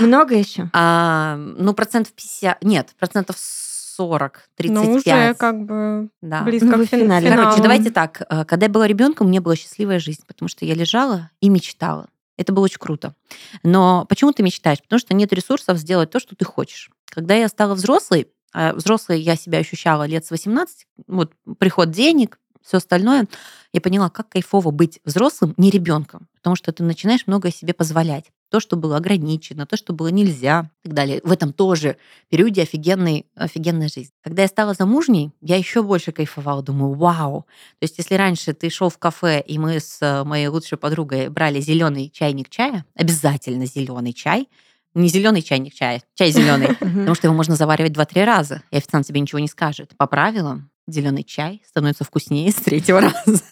Много 0.00 0.34
еще? 0.34 0.68
А, 0.72 1.36
ну, 1.36 1.72
процентов 1.74 2.12
50... 2.12 2.62
Нет, 2.64 2.90
процентов 2.98 3.36
40, 3.38 4.48
35. 4.56 4.86
Ну, 4.88 4.94
уже 4.94 5.34
как 5.34 5.64
бы 5.64 6.08
да. 6.22 6.42
близко 6.42 6.66
Ну, 6.66 6.84
к 6.84 6.88
фин- 6.88 7.00
финале. 7.02 7.26
финалу. 7.28 7.42
Короче, 7.44 7.62
давайте 7.62 7.90
так. 7.90 8.22
э, 8.28 8.44
Когда 8.44 8.66
я 8.66 8.72
была 8.72 8.86
ребенком, 8.86 9.26
у 9.26 9.30
меня 9.30 9.40
была 9.40 9.54
счастливая 9.56 10.00
жизнь, 10.00 10.22
потому 10.26 10.48
что 10.48 10.64
я 10.64 10.74
лежала 10.74 11.30
и 11.40 11.48
мечтала. 11.48 12.08
Это 12.36 12.52
было 12.52 12.64
очень 12.64 12.78
круто. 12.78 13.14
Но 13.62 14.04
почему 14.08 14.32
ты 14.32 14.42
мечтаешь? 14.42 14.82
Потому 14.82 14.98
что 14.98 15.14
нет 15.14 15.32
ресурсов 15.32 15.78
сделать 15.78 16.10
то, 16.10 16.18
что 16.18 16.34
ты 16.34 16.44
хочешь. 16.44 16.90
Когда 17.10 17.34
я 17.34 17.48
стала 17.48 17.74
взрослой, 17.74 18.28
а 18.52 18.74
взрослой 18.74 19.20
я 19.20 19.36
себя 19.36 19.58
ощущала 19.58 20.06
лет 20.06 20.24
с 20.24 20.30
18, 20.30 20.86
вот 21.06 21.32
приход 21.58 21.90
денег, 21.90 22.38
все 22.62 22.76
остальное, 22.78 23.26
я 23.72 23.80
поняла, 23.80 24.08
как 24.08 24.28
кайфово 24.28 24.70
быть 24.70 25.00
взрослым, 25.04 25.54
не 25.56 25.70
ребенком, 25.70 26.28
потому 26.36 26.56
что 26.56 26.72
ты 26.72 26.82
начинаешь 26.82 27.26
многое 27.26 27.52
себе 27.52 27.74
позволять. 27.74 28.26
То, 28.50 28.60
что 28.60 28.76
было 28.76 28.98
ограничено, 28.98 29.64
то, 29.64 29.78
что 29.78 29.94
было 29.94 30.08
нельзя 30.08 30.70
и 30.84 30.88
так 30.88 30.94
далее. 30.94 31.20
В 31.24 31.32
этом 31.32 31.54
тоже 31.54 31.96
периоде 32.28 32.62
офигенной, 32.62 33.24
офигенная 33.34 33.88
жизнь. 33.88 34.10
Когда 34.22 34.42
я 34.42 34.48
стала 34.48 34.74
замужней, 34.74 35.32
я 35.40 35.56
еще 35.56 35.82
больше 35.82 36.12
кайфовала. 36.12 36.62
Думаю, 36.62 36.92
вау. 36.92 37.46
То 37.78 37.84
есть, 37.84 37.96
если 37.96 38.14
раньше 38.14 38.52
ты 38.52 38.68
шел 38.68 38.90
в 38.90 38.98
кафе, 38.98 39.40
и 39.40 39.58
мы 39.58 39.80
с 39.80 40.02
э, 40.02 40.22
моей 40.24 40.48
лучшей 40.48 40.76
подругой 40.76 41.30
брали 41.30 41.60
зеленый 41.60 42.10
чайник 42.10 42.50
чая, 42.50 42.84
обязательно 42.94 43.64
зеленый 43.64 44.12
чай, 44.12 44.48
не 44.94 45.08
зеленый 45.08 45.42
чайник 45.42 45.74
чая, 45.74 46.02
чай 46.14 46.30
зеленый, 46.30 46.74
потому 46.80 47.14
что 47.14 47.26
его 47.26 47.36
можно 47.36 47.56
заваривать 47.56 47.92
2-3 47.92 48.24
раза, 48.24 48.62
и 48.70 48.76
официант 48.76 49.06
тебе 49.06 49.20
ничего 49.20 49.38
не 49.38 49.48
скажет. 49.48 49.94
По 49.96 50.06
правилам, 50.06 50.70
зеленый 50.86 51.24
чай 51.24 51.62
становится 51.66 52.04
вкуснее 52.04 52.50
с 52.50 52.56
третьего 52.56 53.00
раза. 53.26 53.42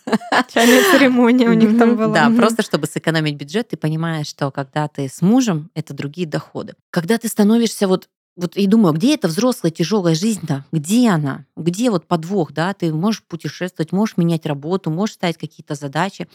Чайная 0.52 0.82
церемония 0.90 1.48
у 1.48 1.54
них 1.54 1.78
там 1.78 1.96
была. 1.96 2.14
Да, 2.14 2.30
просто 2.30 2.62
чтобы 2.62 2.86
сэкономить 2.86 3.36
бюджет, 3.36 3.68
ты 3.68 3.76
понимаешь, 3.76 4.28
что 4.28 4.50
когда 4.50 4.88
ты 4.88 5.08
с 5.08 5.22
мужем, 5.22 5.70
это 5.74 5.94
другие 5.94 6.26
доходы. 6.26 6.74
Когда 6.90 7.18
ты 7.18 7.28
становишься 7.28 7.88
вот 7.88 8.08
вот 8.36 8.56
и 8.56 8.66
думаю, 8.66 8.94
где 8.94 9.14
эта 9.14 9.28
взрослая 9.28 9.70
тяжелая 9.70 10.14
жизнь-то? 10.14 10.64
Где 10.72 11.10
она? 11.10 11.44
Где 11.56 11.90
вот 11.90 12.06
подвох, 12.06 12.52
да? 12.52 12.72
Ты 12.72 12.94
можешь 12.94 13.22
путешествовать, 13.24 13.92
можешь 13.92 14.16
менять 14.16 14.46
работу, 14.46 14.88
можешь 14.90 15.16
ставить 15.16 15.36
какие-то 15.36 15.74
задачи. 15.74 16.26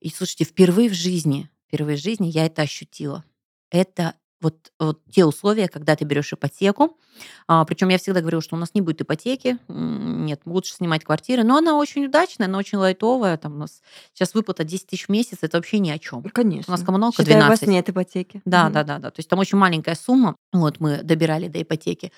И 0.00 0.10
слушайте, 0.10 0.44
впервые 0.44 0.88
в 0.88 0.94
жизни, 0.94 1.50
впервые 1.66 1.96
в 1.96 2.00
жизни 2.00 2.26
я 2.26 2.46
это 2.46 2.62
ощутила. 2.62 3.24
Это 3.70 4.14
вот, 4.42 4.72
вот 4.78 5.00
те 5.10 5.24
условия, 5.24 5.68
когда 5.68 5.96
ты 5.96 6.04
берешь 6.04 6.32
ипотеку. 6.32 6.98
А, 7.46 7.64
причем 7.64 7.88
я 7.88 7.98
всегда 7.98 8.20
говорила, 8.20 8.42
что 8.42 8.56
у 8.56 8.58
нас 8.58 8.74
не 8.74 8.80
будет 8.80 9.00
ипотеки. 9.00 9.58
Нет, 9.68 10.40
лучше 10.44 10.74
снимать 10.74 11.04
квартиры. 11.04 11.44
Но 11.44 11.56
она 11.56 11.76
очень 11.78 12.04
удачная, 12.06 12.48
она 12.48 12.58
очень 12.58 12.78
лайтовая. 12.78 13.36
Там 13.38 13.54
у 13.54 13.58
нас 13.58 13.80
сейчас 14.12 14.34
выплата 14.34 14.64
10 14.64 14.86
тысяч 14.88 15.06
в 15.06 15.08
месяц, 15.08 15.38
это 15.42 15.56
вообще 15.58 15.78
ни 15.78 15.90
о 15.90 15.98
чем. 15.98 16.22
Конечно. 16.24 16.72
У 16.72 16.76
нас 16.76 16.84
коммуналка 16.84 17.22
Считай, 17.22 17.36
у 17.36 17.48
вас 17.48 17.60
12. 17.60 17.68
нет 17.68 17.88
ипотеки. 17.88 18.42
Да, 18.44 18.64
Мгм. 18.64 18.72
да, 18.74 18.84
да, 18.84 18.98
да. 18.98 19.10
То 19.10 19.20
есть 19.20 19.28
там 19.28 19.38
очень 19.38 19.58
маленькая 19.58 19.94
сумма. 19.94 20.36
Вот 20.52 20.80
мы 20.80 21.02
добирали 21.02 21.48
до 21.48 21.62
ипотеки. 21.62 22.12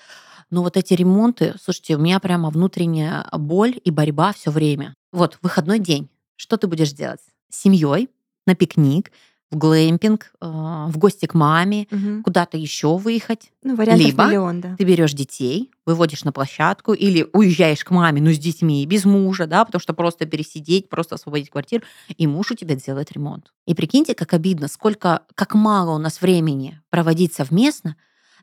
Но 0.49 0.61
вот 0.63 0.77
эти 0.77 0.93
ремонты, 0.93 1.55
слушайте, 1.61 1.95
у 1.95 1.99
меня 1.99 2.19
прямо 2.19 2.49
внутренняя 2.49 3.27
боль 3.31 3.79
и 3.83 3.91
борьба 3.91 4.33
все 4.33 4.51
время. 4.51 4.93
Вот 5.11 5.37
выходной 5.41 5.79
день. 5.79 6.09
Что 6.35 6.57
ты 6.57 6.67
будешь 6.67 6.91
делать? 6.91 7.21
С 7.49 7.61
семьей 7.61 8.09
на 8.45 8.53
пикник, 8.55 9.11
в 9.51 9.57
глэмпинг, 9.57 10.31
э, 10.41 10.45
в 10.45 10.97
гости 10.97 11.25
к 11.27 11.33
маме, 11.33 11.87
Мгм. 11.91 12.23
куда-то 12.23 12.57
еще 12.57 12.97
выехать. 12.97 13.51
Ну, 13.63 13.75
вариантов 13.75 14.05
Либо 14.07 14.25
миллион, 14.25 14.61
да. 14.61 14.75
Ты 14.77 14.83
берешь 14.83 15.13
детей, 15.13 15.71
выводишь 15.85 16.23
на 16.23 16.31
площадку 16.31 16.93
или 16.93 17.27
уезжаешь 17.31 17.83
к 17.83 17.91
маме, 17.91 18.21
ну, 18.21 18.31
с 18.31 18.39
детьми, 18.39 18.85
без 18.85 19.05
мужа, 19.05 19.45
да, 19.45 19.63
потому 19.63 19.79
что 19.79 19.93
просто 19.93 20.25
пересидеть, 20.25 20.89
просто 20.89 21.15
освободить 21.15 21.49
квартиру, 21.49 21.83
и 22.17 22.27
муж 22.27 22.51
у 22.51 22.55
тебя 22.55 22.75
делает 22.75 23.11
ремонт. 23.11 23.53
И 23.67 23.75
прикиньте, 23.75 24.15
как 24.15 24.33
обидно, 24.33 24.67
сколько, 24.67 25.21
как 25.35 25.53
мало 25.53 25.95
у 25.95 25.99
нас 25.99 26.21
времени 26.21 26.81
проводить 26.89 27.33
совместно, 27.33 27.95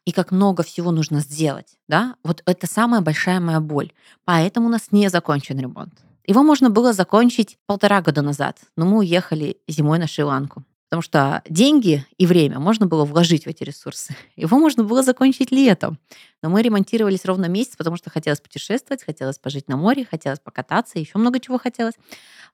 и 0.05 0.13
как 0.13 0.33
много 0.33 0.63
всего 0.63 0.91
нужно 0.91 1.21
сделать, 1.21 1.79
да, 1.89 2.17
вот 2.25 2.43
это 2.47 2.67
самая 2.67 3.01
большая 3.03 3.39
моя 3.41 3.61
боль. 3.61 3.93
Поэтому 4.25 4.67
у 4.67 4.71
нас 4.71 4.89
не 4.91 5.09
закончен 5.09 5.59
ремонт. 5.59 5.95
Его 6.27 6.43
можно 6.43 6.71
было 6.71 6.93
закончить 6.93 7.59
полтора 7.67 8.01
года 8.01 8.23
назад, 8.23 8.59
но 8.77 8.87
мы 8.87 8.99
уехали 8.99 9.59
зимой 9.69 9.99
на 9.99 10.07
Шри-Ланку. 10.07 10.65
Потому 10.93 11.01
что 11.01 11.43
деньги 11.49 12.05
и 12.19 12.27
время 12.27 12.59
можно 12.59 12.85
было 12.85 13.07
вложить 13.07 13.45
в 13.45 13.47
эти 13.47 13.65
ресурсы. 13.65 14.15
Его 14.37 14.59
можно 14.59 14.85
было 14.85 15.03
закончить 15.03 15.51
летом. 15.51 15.99
Но 16.43 16.51
мы 16.51 16.61
ремонтировались 16.61 17.25
ровно 17.25 17.47
месяц, 17.47 17.77
потому 17.77 17.97
что 17.97 18.11
хотелось 18.11 18.43
путешествовать, 18.43 19.03
хотелось 19.03 19.39
пожить 19.39 19.69
на 19.69 19.79
море, 19.79 20.05
хотелось 20.05 20.39
покататься, 20.41 20.99
еще 20.99 21.17
много 21.17 21.41
чего 21.41 21.57
хотелось. 21.57 21.95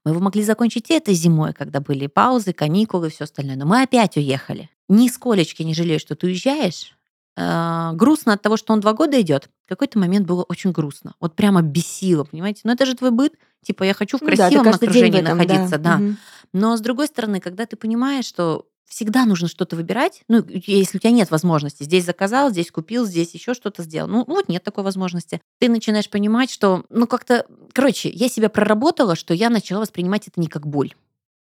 Мы 0.04 0.12
его 0.12 0.20
могли 0.20 0.44
закончить 0.44 0.88
этой 0.88 1.14
зимой, 1.14 1.52
когда 1.52 1.80
были 1.80 2.06
паузы, 2.06 2.52
каникулы 2.52 3.08
и 3.08 3.10
все 3.10 3.24
остальное. 3.24 3.56
Но 3.56 3.66
мы 3.66 3.82
опять 3.82 4.16
уехали. 4.16 4.70
Нисколечки 4.88 5.64
не 5.64 5.74
жалею, 5.74 5.98
что 5.98 6.14
ты 6.14 6.28
уезжаешь. 6.28 6.96
Э, 7.36 7.90
грустно 7.94 8.34
от 8.34 8.42
того, 8.42 8.56
что 8.56 8.72
он 8.72 8.78
два 8.78 8.92
года 8.92 9.20
идет. 9.20 9.50
В 9.66 9.68
какой-то 9.68 9.98
момент 9.98 10.28
было 10.28 10.44
очень 10.44 10.70
грустно. 10.70 11.16
Вот 11.18 11.34
прямо 11.34 11.62
бесило, 11.62 12.22
понимаете? 12.22 12.60
Но 12.62 12.72
это 12.74 12.86
же 12.86 12.94
твой 12.94 13.10
быт. 13.10 13.34
Типа, 13.64 13.84
я 13.84 13.94
хочу 13.94 14.18
в 14.18 14.22
Ну 14.22 14.28
да, 14.28 14.36
красивом 14.36 14.64
день 14.64 14.72
в 14.72 14.76
окружении 14.76 15.20
этом, 15.20 15.38
находиться, 15.38 15.78
да. 15.78 15.98
Мгм. 15.98 16.16
Но 16.52 16.76
с 16.76 16.80
другой 16.80 17.06
стороны, 17.06 17.40
когда 17.40 17.66
ты 17.66 17.76
понимаешь, 17.76 18.24
что 18.24 18.66
всегда 18.88 19.26
нужно 19.26 19.48
что-то 19.48 19.76
выбирать, 19.76 20.22
ну, 20.28 20.42
если 20.48 20.96
у 20.96 21.00
тебя 21.00 21.10
нет 21.10 21.30
возможности, 21.30 21.82
здесь 21.82 22.04
заказал, 22.04 22.50
здесь 22.50 22.70
купил, 22.70 23.04
здесь 23.06 23.34
еще 23.34 23.54
что-то 23.54 23.82
сделал. 23.82 24.08
Ну, 24.08 24.24
вот 24.26 24.48
нет 24.48 24.62
такой 24.64 24.82
возможности. 24.82 25.40
Ты 25.60 25.68
начинаешь 25.68 26.08
понимать, 26.08 26.50
что, 26.50 26.84
ну, 26.88 27.06
как-то, 27.06 27.46
короче, 27.72 28.08
я 28.08 28.28
себя 28.28 28.48
проработала, 28.48 29.14
что 29.14 29.34
я 29.34 29.50
начала 29.50 29.80
воспринимать 29.80 30.26
это 30.28 30.40
не 30.40 30.48
как 30.48 30.66
боль. 30.66 30.94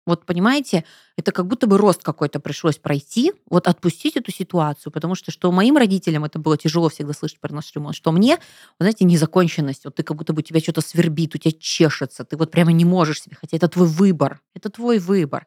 Вот 0.07 0.25
понимаете, 0.25 0.85
это 1.17 1.31
как 1.31 1.47
будто 1.47 1.67
бы 1.67 1.77
рост 1.77 2.03
какой-то 2.03 2.41
пришлось 2.41 2.79
пройти, 2.79 3.33
вот 3.49 3.69
отпустить 3.69 4.17
эту 4.17 4.33
ситуацию, 4.33 4.93
потому 4.93 5.15
что 5.15 5.31
что 5.31 5.53
моим 5.53 5.77
родителям 5.77 6.25
это 6.25 6.39
было 6.39 6.57
тяжело 6.57 6.89
всегда 6.89 7.13
слышать 7.13 7.39
про 7.39 7.55
наш 7.55 7.73
ремонт, 7.75 7.95
что 7.95 8.11
мне, 8.11 8.37
вы 8.37 8.85
знаете, 8.85 9.05
незаконченность, 9.05 9.85
вот 9.85 9.95
ты 9.97 10.03
как 10.03 10.17
будто 10.17 10.33
бы 10.33 10.41
у 10.41 10.43
тебя 10.43 10.61
что-то 10.61 10.81
свербит, 10.81 11.35
у 11.35 11.39
тебя 11.39 11.53
чешется, 11.59 12.25
ты 12.25 12.37
вот 12.37 12.51
прямо 12.51 12.73
не 12.73 12.85
можешь 12.85 13.23
себе, 13.23 13.37
хотя 13.39 13.57
это 13.59 13.69
твой 13.69 13.87
выбор, 13.89 14.41
это 14.55 14.71
твой 14.71 14.99
выбор. 14.99 15.47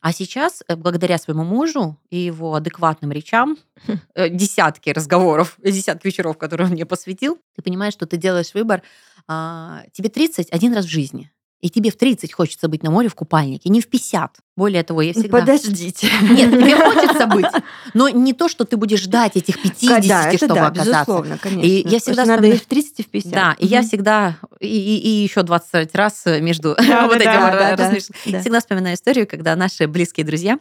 А 0.00 0.12
сейчас, 0.12 0.62
э, 0.68 0.76
благодаря 0.76 1.18
своему 1.18 1.42
мужу 1.44 1.98
и 2.08 2.18
его 2.18 2.54
адекватным 2.54 3.10
речам, 3.10 3.58
э, 4.14 4.28
десятки 4.28 4.90
разговоров, 4.90 5.56
десятки 5.62 6.06
вечеров, 6.06 6.38
которые 6.38 6.66
он 6.68 6.72
мне 6.74 6.86
посвятил, 6.86 7.38
ты 7.56 7.62
понимаешь, 7.62 7.94
что 7.94 8.06
ты 8.06 8.16
делаешь 8.16 8.54
выбор. 8.54 8.82
а, 9.26 9.82
Тебе 9.92 10.08
30 10.08 10.50
один 10.52 10.72
раз 10.72 10.84
в 10.86 10.88
жизни. 10.88 11.30
И 11.60 11.70
тебе 11.70 11.90
в 11.90 11.96
30 11.96 12.32
хочется 12.32 12.68
быть 12.68 12.84
на 12.84 12.90
море 12.92 13.08
в 13.08 13.16
купальнике, 13.16 13.68
не 13.68 13.80
в 13.80 13.88
50. 13.88 14.36
Более 14.56 14.84
того, 14.84 15.02
я 15.02 15.12
всегда... 15.12 15.40
Подождите. 15.40 16.08
Нет, 16.22 16.50
тебе 16.52 16.76
хочется 16.76 17.26
быть, 17.26 17.46
но 17.94 18.08
не 18.08 18.32
то, 18.32 18.48
что 18.48 18.64
ты 18.64 18.76
будешь 18.76 19.00
ждать 19.00 19.36
этих 19.36 19.60
50, 19.60 20.06
Да, 20.06 20.28
это 20.28 20.36
чтобы 20.36 20.54
да, 20.54 20.66
оказаться. 20.68 20.92
безусловно, 21.00 21.38
конечно. 21.38 21.66
И 21.66 21.88
я 21.88 21.98
всегда 21.98 22.24
надо 22.26 22.46
и 22.46 22.56
в 22.56 22.64
30, 22.66 23.00
и 23.00 23.02
в 23.02 23.06
50. 23.08 23.32
Да, 23.32 23.56
и 23.58 23.66
я 23.66 23.82
всегда, 23.82 24.36
и, 24.60 24.66
и- 24.68 24.98
и 24.98 25.08
еще 25.22 25.42
20 25.42 25.94
раз 25.96 26.22
между 26.26 26.76
Да, 26.88 27.06
вот 27.08 27.18
да, 27.18 27.22
этим 27.24 27.32
да, 27.40 27.74
ра- 27.74 27.76
да. 27.76 28.40
Всегда 28.40 28.60
вспоминаю 28.60 28.94
историю, 28.94 29.26
когда 29.26 29.56
наши 29.56 29.88
близкие 29.88 30.24
друзья 30.26 30.58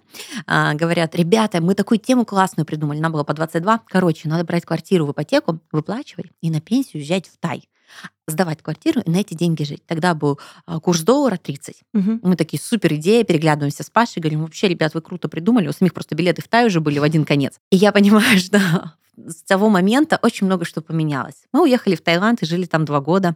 а, 0.47 0.73
говорят, 0.73 1.15
ребята, 1.15 1.61
мы 1.61 1.75
такую 1.75 1.99
тему 1.99 2.25
классную 2.25 2.65
придумали, 2.65 2.99
нам 2.99 3.11
было 3.11 3.23
по 3.23 3.33
22. 3.35 3.81
Короче, 3.87 4.27
надо 4.29 4.43
брать 4.45 4.65
квартиру 4.65 5.05
в 5.05 5.11
ипотеку, 5.11 5.59
выплачивать 5.71 6.27
и 6.41 6.49
на 6.49 6.59
пенсию 6.59 7.01
уезжать 7.01 7.27
в 7.27 7.37
Тай. 7.39 7.67
Сдавать 8.27 8.61
квартиру 8.61 9.01
и 9.01 9.09
на 9.09 9.17
эти 9.17 9.33
деньги 9.33 9.63
жить. 9.63 9.85
Тогда 9.85 10.13
был 10.13 10.39
а, 10.65 10.79
курс 10.79 11.01
доллара 11.01 11.37
30. 11.37 11.83
Мгм. 11.93 12.19
Мы 12.23 12.35
такие, 12.35 12.61
супер 12.61 12.93
идея, 12.95 13.23
переглядываемся 13.23 13.83
с 13.83 13.89
Пашей, 13.89 14.21
говорим, 14.21 14.41
вообще, 14.41 14.67
ребят, 14.67 14.93
вы 14.93 15.01
круто 15.01 15.29
придумали, 15.29 15.67
у 15.67 15.71
самих 15.71 15.93
просто 15.93 16.15
билеты 16.15 16.41
в 16.41 16.47
Тай 16.47 16.65
уже 16.65 16.81
были 16.81 16.99
в 16.99 17.03
один 17.03 17.25
конец. 17.25 17.59
И 17.71 17.77
я 17.77 17.91
понимаю, 17.91 18.37
что 18.39 18.59
с 19.17 19.43
того 19.43 19.69
момента 19.69 20.19
очень 20.21 20.45
много 20.47 20.63
что 20.65 20.81
поменялось. 20.81 21.35
Мы 21.51 21.63
уехали 21.63 21.95
в 21.95 22.01
Таиланд 22.01 22.41
и 22.43 22.45
жили 22.45 22.65
там 22.65 22.85
два 22.85 22.99
года. 23.01 23.35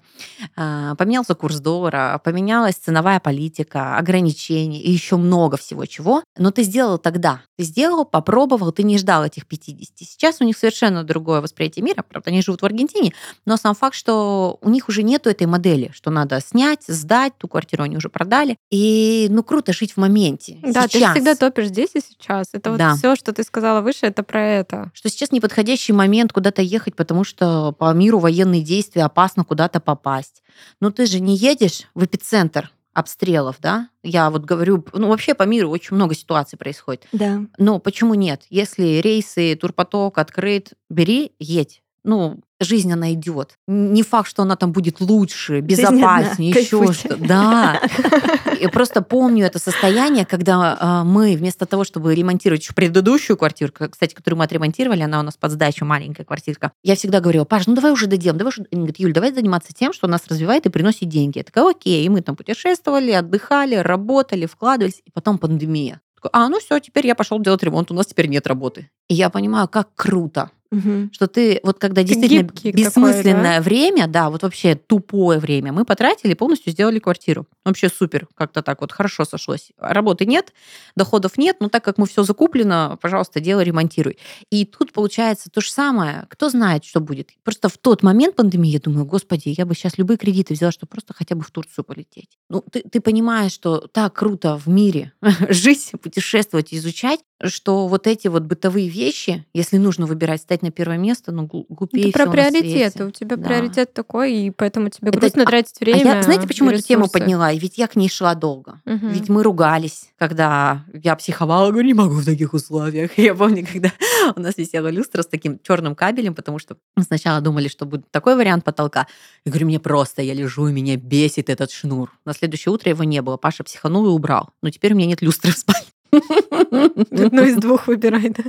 А, 0.55 0.95
Поменялся 0.95 1.35
курс 1.35 1.59
доллара, 1.59 2.19
поменялась 2.23 2.75
ценовая 2.75 3.19
политика, 3.19 3.97
ограничения 3.97 4.81
и 4.81 4.91
еще 4.91 5.17
много 5.17 5.57
всего 5.57 5.85
чего. 5.85 6.23
Но 6.37 6.51
ты 6.51 6.63
сделал 6.63 6.97
тогда. 6.97 7.41
Ты 7.57 7.63
сделал, 7.63 8.05
попробовал, 8.05 8.71
ты 8.71 8.83
не 8.83 8.97
ждал 8.97 9.25
этих 9.25 9.47
50. 9.47 9.97
Сейчас 9.97 10.37
у 10.41 10.43
них 10.43 10.57
совершенно 10.57 11.03
другое 11.03 11.41
восприятие 11.41 11.83
мира. 11.83 12.03
Правда, 12.07 12.29
они 12.29 12.41
живут 12.41 12.61
в 12.61 12.65
Аргентине, 12.65 13.13
но 13.45 13.57
сам 13.57 13.75
факт, 13.75 13.95
что 13.95 14.57
у 14.61 14.69
них 14.69 14.89
уже 14.89 15.03
нету 15.03 15.29
этой 15.29 15.47
модели, 15.47 15.91
что 15.93 16.11
надо 16.11 16.39
снять, 16.41 16.83
сдать, 16.87 17.33
ту 17.37 17.47
квартиру 17.47 17.83
они 17.83 17.97
уже 17.97 18.09
продали. 18.09 18.57
И 18.69 19.27
ну 19.29 19.43
круто 19.43 19.73
жить 19.73 19.93
в 19.93 19.97
моменте. 19.97 20.59
Да, 20.61 20.83
ты 20.83 20.99
сейчас. 20.99 21.15
всегда 21.15 21.35
топишь 21.35 21.67
здесь 21.67 21.89
и 21.95 22.01
сейчас. 22.01 22.47
Это 22.53 22.75
Да. 22.77 22.89
вот 22.91 22.97
все, 22.99 23.15
что 23.15 23.33
ты 23.33 23.43
сказала 23.43 23.81
выше, 23.81 24.05
это 24.05 24.23
про 24.23 24.41
это. 24.45 24.91
что 24.93 25.09
сейчас 25.09 25.31
неподходящий 25.71 25.93
момент 25.93 26.33
куда-то 26.33 26.61
ехать, 26.61 26.95
потому 26.95 27.23
что 27.23 27.71
по 27.71 27.93
миру 27.93 28.19
военные 28.19 28.61
действия 28.61 29.03
опасно 29.03 29.43
куда-то 29.43 29.79
попасть. 29.79 30.43
Но 30.79 30.91
ты 30.91 31.05
же 31.05 31.19
не 31.19 31.35
едешь 31.35 31.87
в 31.95 32.03
эпицентр 32.03 32.71
обстрелов, 32.93 33.55
да? 33.61 33.87
Я 34.03 34.29
вот 34.29 34.43
говорю, 34.43 34.83
ну 34.93 35.07
вообще 35.07 35.33
по 35.33 35.43
миру 35.43 35.69
очень 35.69 35.95
много 35.95 36.13
ситуаций 36.13 36.57
происходит. 36.57 37.07
Да. 37.13 37.41
Но 37.57 37.79
почему 37.79 38.15
нет? 38.15 38.43
Если 38.49 38.99
рейсы, 39.01 39.55
турпоток 39.55 40.17
открыт, 40.17 40.73
бери, 40.89 41.31
едь. 41.39 41.81
Ну, 42.03 42.41
жизнь 42.61 42.91
она 42.91 43.13
идет. 43.13 43.55
Не 43.67 44.03
факт, 44.03 44.29
что 44.29 44.43
она 44.43 44.55
там 44.55 44.71
будет 44.71 44.99
лучше, 44.99 45.59
безопаснее, 45.59 46.51
еще 46.51 46.79
кайфуйте. 46.79 46.93
что. 46.93 47.15
Да. 47.17 47.81
Я 48.59 48.69
просто 48.69 49.01
помню 49.01 49.45
это 49.45 49.59
состояние, 49.59 50.25
когда 50.25 50.77
а, 50.79 51.03
мы 51.03 51.35
вместо 51.35 51.65
того, 51.65 51.83
чтобы 51.83 52.13
ремонтировать 52.15 52.61
еще 52.61 52.73
предыдущую 52.73 53.37
квартиру, 53.37 53.71
кстати, 53.71 54.13
которую 54.13 54.37
мы 54.37 54.45
отремонтировали, 54.45 55.01
она 55.01 55.19
у 55.19 55.23
нас 55.23 55.35
под 55.37 55.51
сдачу 55.51 55.85
маленькая 55.85 56.23
квартирка, 56.23 56.71
я 56.83 56.95
всегда 56.95 57.19
говорила, 57.19 57.45
Паш, 57.45 57.67
ну 57.67 57.75
давай 57.75 57.91
уже 57.91 58.07
доделаем, 58.07 58.37
давай 58.37 58.49
уже... 58.49 58.65
Они 58.71 58.81
говорят, 58.81 58.99
Юль, 58.99 59.13
давай 59.13 59.33
заниматься 59.33 59.73
тем, 59.73 59.93
что 59.93 60.07
нас 60.07 60.21
развивает 60.27 60.65
и 60.65 60.69
приносит 60.69 61.09
деньги. 61.09 61.39
Я 61.39 61.43
такая, 61.43 61.69
окей. 61.69 62.05
И 62.05 62.09
мы 62.09 62.21
там 62.21 62.35
путешествовали, 62.35 63.11
отдыхали, 63.11 63.75
работали, 63.75 64.45
вкладывались. 64.45 65.01
И 65.05 65.11
потом 65.11 65.37
пандемия. 65.37 66.01
А, 66.31 66.49
ну 66.49 66.59
все, 66.59 66.79
теперь 66.79 67.07
я 67.07 67.15
пошел 67.15 67.39
делать 67.39 67.63
ремонт, 67.63 67.89
у 67.91 67.93
нас 67.93 68.05
теперь 68.05 68.27
нет 68.27 68.45
работы. 68.45 68.89
И 69.09 69.15
я 69.15 69.29
понимаю, 69.29 69.67
как 69.67 69.89
круто, 69.95 70.51
Мгм. 70.71 71.11
что 71.13 71.27
ты 71.27 71.59
вот 71.63 71.79
когда 71.79 72.01
действительно 72.01 72.43
гибкий 72.43 72.71
такой, 72.71 72.85
бессмысленное 72.85 73.59
время, 73.61 74.07
да, 74.07 74.29
вот 74.29 74.43
вообще 74.43 74.75
тупое 74.75 75.37
время, 75.37 75.73
мы 75.73 75.83
потратили, 75.83 76.33
полностью 76.33 76.71
сделали 76.71 76.99
квартиру. 76.99 77.45
Вообще 77.65 77.89
супер, 77.89 78.27
как-то 78.35 78.61
так 78.61 78.79
вот 78.79 78.93
хорошо 78.93 79.25
сошлось. 79.25 79.71
Работы 79.77 80.25
нет, 80.25 80.53
доходов 80.95 81.37
нет, 81.37 81.57
но 81.59 81.67
так 81.67 81.83
как 81.83 81.97
мы 81.97 82.07
все 82.07 82.23
закуплено, 82.23 82.97
пожалуйста, 83.01 83.41
делай, 83.41 83.65
ремонтируй. 83.65 84.17
И 84.49 84.63
тут 84.65 84.93
получается 84.93 85.49
то 85.49 85.59
же 85.59 85.69
самое. 85.69 86.25
Кто 86.29 86.49
знает, 86.49 86.85
что 86.85 87.01
будет. 87.01 87.31
Просто 87.43 87.67
в 87.67 87.77
тот 87.77 88.01
момент 88.01 88.37
пандемии 88.37 88.71
я 88.71 88.79
думаю, 88.79 89.05
господи, 89.05 89.53
я 89.57 89.65
бы 89.65 89.75
сейчас 89.75 89.97
любые 89.97 90.17
кредиты 90.17 90.53
взяла, 90.53 90.71
чтобы 90.71 90.91
просто 90.91 91.13
хотя 91.13 91.35
бы 91.35 91.43
в 91.43 91.51
Турцию 91.51 91.83
полететь. 91.83 92.37
Ну, 92.49 92.63
ты, 92.71 92.81
ты 92.81 93.01
понимаешь, 93.01 93.51
что 93.51 93.87
так 93.87 94.13
круто 94.13 94.57
в 94.57 94.67
мире 94.67 95.11
жить, 95.49 95.91
путешествовать, 96.01 96.73
изучать, 96.73 97.19
что 97.47 97.87
вот 97.87 98.07
эти 98.07 98.27
вот 98.27 98.43
бытовые 98.43 98.87
вещи, 98.89 99.45
если 99.53 99.77
нужно 99.77 100.05
выбирать, 100.05 100.41
стать 100.41 100.61
на 100.61 100.71
первое 100.71 100.97
место, 100.97 101.31
ну, 101.31 101.45
глу- 101.45 101.65
глупее 101.69 102.09
Это 102.09 102.19
про 102.23 102.31
приоритеты. 102.31 103.05
У 103.05 103.11
тебя 103.11 103.35
Да. 103.37 103.43
приоритет 103.43 103.93
такой, 103.93 104.33
и 104.33 104.51
поэтому 104.51 104.89
тебе 104.89 105.09
Это- 105.09 105.19
грустно 105.19 105.43
а- 105.43 105.45
тратить 105.45 105.75
А 105.81 105.85
время. 105.85 106.01
я, 106.15 106.23
знаете, 106.23 106.47
почему 106.47 106.69
эту 106.71 106.81
тему 106.81 107.07
подняла? 107.09 107.53
Ведь 107.53 107.77
я 107.77 107.87
к 107.87 107.95
ней 107.95 108.09
шла 108.09 108.35
долго. 108.35 108.81
Мгм. 108.85 109.09
Ведь 109.09 109.29
мы 109.29 109.43
ругались, 109.43 110.11
когда 110.17 110.85
я 110.93 111.15
психовала, 111.15 111.71
говорю, 111.71 111.87
не 111.87 111.93
могу 111.93 112.15
в 112.15 112.25
таких 112.25 112.53
условиях. 112.53 113.11
Я 113.17 113.35
помню, 113.35 113.65
когда 113.71 113.91
у 114.35 114.39
нас 114.39 114.57
висела 114.57 114.89
люстра 114.89 115.21
с 115.23 115.27
таким 115.27 115.59
черным 115.63 115.95
кабелем, 115.95 116.35
потому 116.35 116.59
что 116.59 116.77
мы 116.95 117.03
сначала 117.03 117.41
думали, 117.41 117.67
что 117.67 117.85
будет 117.85 118.09
такой 118.11 118.35
вариант 118.35 118.63
потолка. 118.63 119.07
Я 119.45 119.51
говорю, 119.51 119.67
мне 119.67 119.79
просто, 119.79 120.21
я 120.21 120.33
лежу, 120.33 120.67
и 120.67 120.71
меня 120.71 120.95
бесит 120.97 121.49
этот 121.49 121.71
шнур. 121.71 122.11
На 122.25 122.33
следующее 122.33 122.71
утро 122.73 122.89
его 122.89 123.03
не 123.03 123.21
было. 123.21 123.37
Паша 123.37 123.63
психанул 123.63 124.05
и 124.05 124.09
убрал. 124.09 124.49
Но 124.61 124.69
теперь 124.69 124.93
у 124.93 124.95
меня 124.95 125.07
нет 125.07 125.21
люстры 125.21 125.51
в 125.51 125.57
спальне. 125.57 125.87
Одну 127.11 127.43
из 127.43 127.55
двух 127.57 127.87
выбирай, 127.87 128.29
да. 128.29 128.43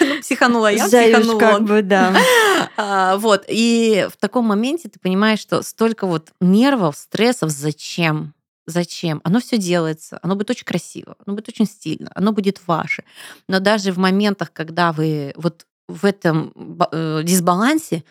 Ну, 0.00 0.20
Психанула 0.20 0.72
я, 0.72 0.88
Заюш, 0.88 1.18
психанул 1.18 1.38
как 1.38 1.62
бы, 1.62 1.82
да. 1.82 2.14
А, 2.76 3.16
Вот. 3.18 3.44
И 3.48 4.08
в 4.12 4.16
таком 4.16 4.46
моменте 4.46 4.88
ты 4.88 4.98
понимаешь, 4.98 5.40
что 5.40 5.62
столько 5.62 6.06
вот 6.06 6.30
нервов, 6.40 6.96
стрессов, 6.96 7.50
зачем? 7.50 8.34
Зачем? 8.66 9.20
Оно 9.24 9.40
все 9.40 9.58
делается, 9.58 10.18
оно 10.22 10.36
будет 10.36 10.50
очень 10.50 10.64
красиво, 10.64 11.16
оно 11.26 11.34
будет 11.34 11.48
очень 11.48 11.66
стильно, 11.66 12.10
оно 12.14 12.32
будет 12.32 12.60
ваше. 12.66 13.04
Но 13.48 13.58
даже 13.58 13.92
в 13.92 13.98
моментах, 13.98 14.52
когда 14.52 14.92
вы 14.92 15.32
вот 15.36 15.66
в 15.88 16.04
этом 16.04 16.52
э, 16.92 17.22
дисбалансе, 17.24 18.04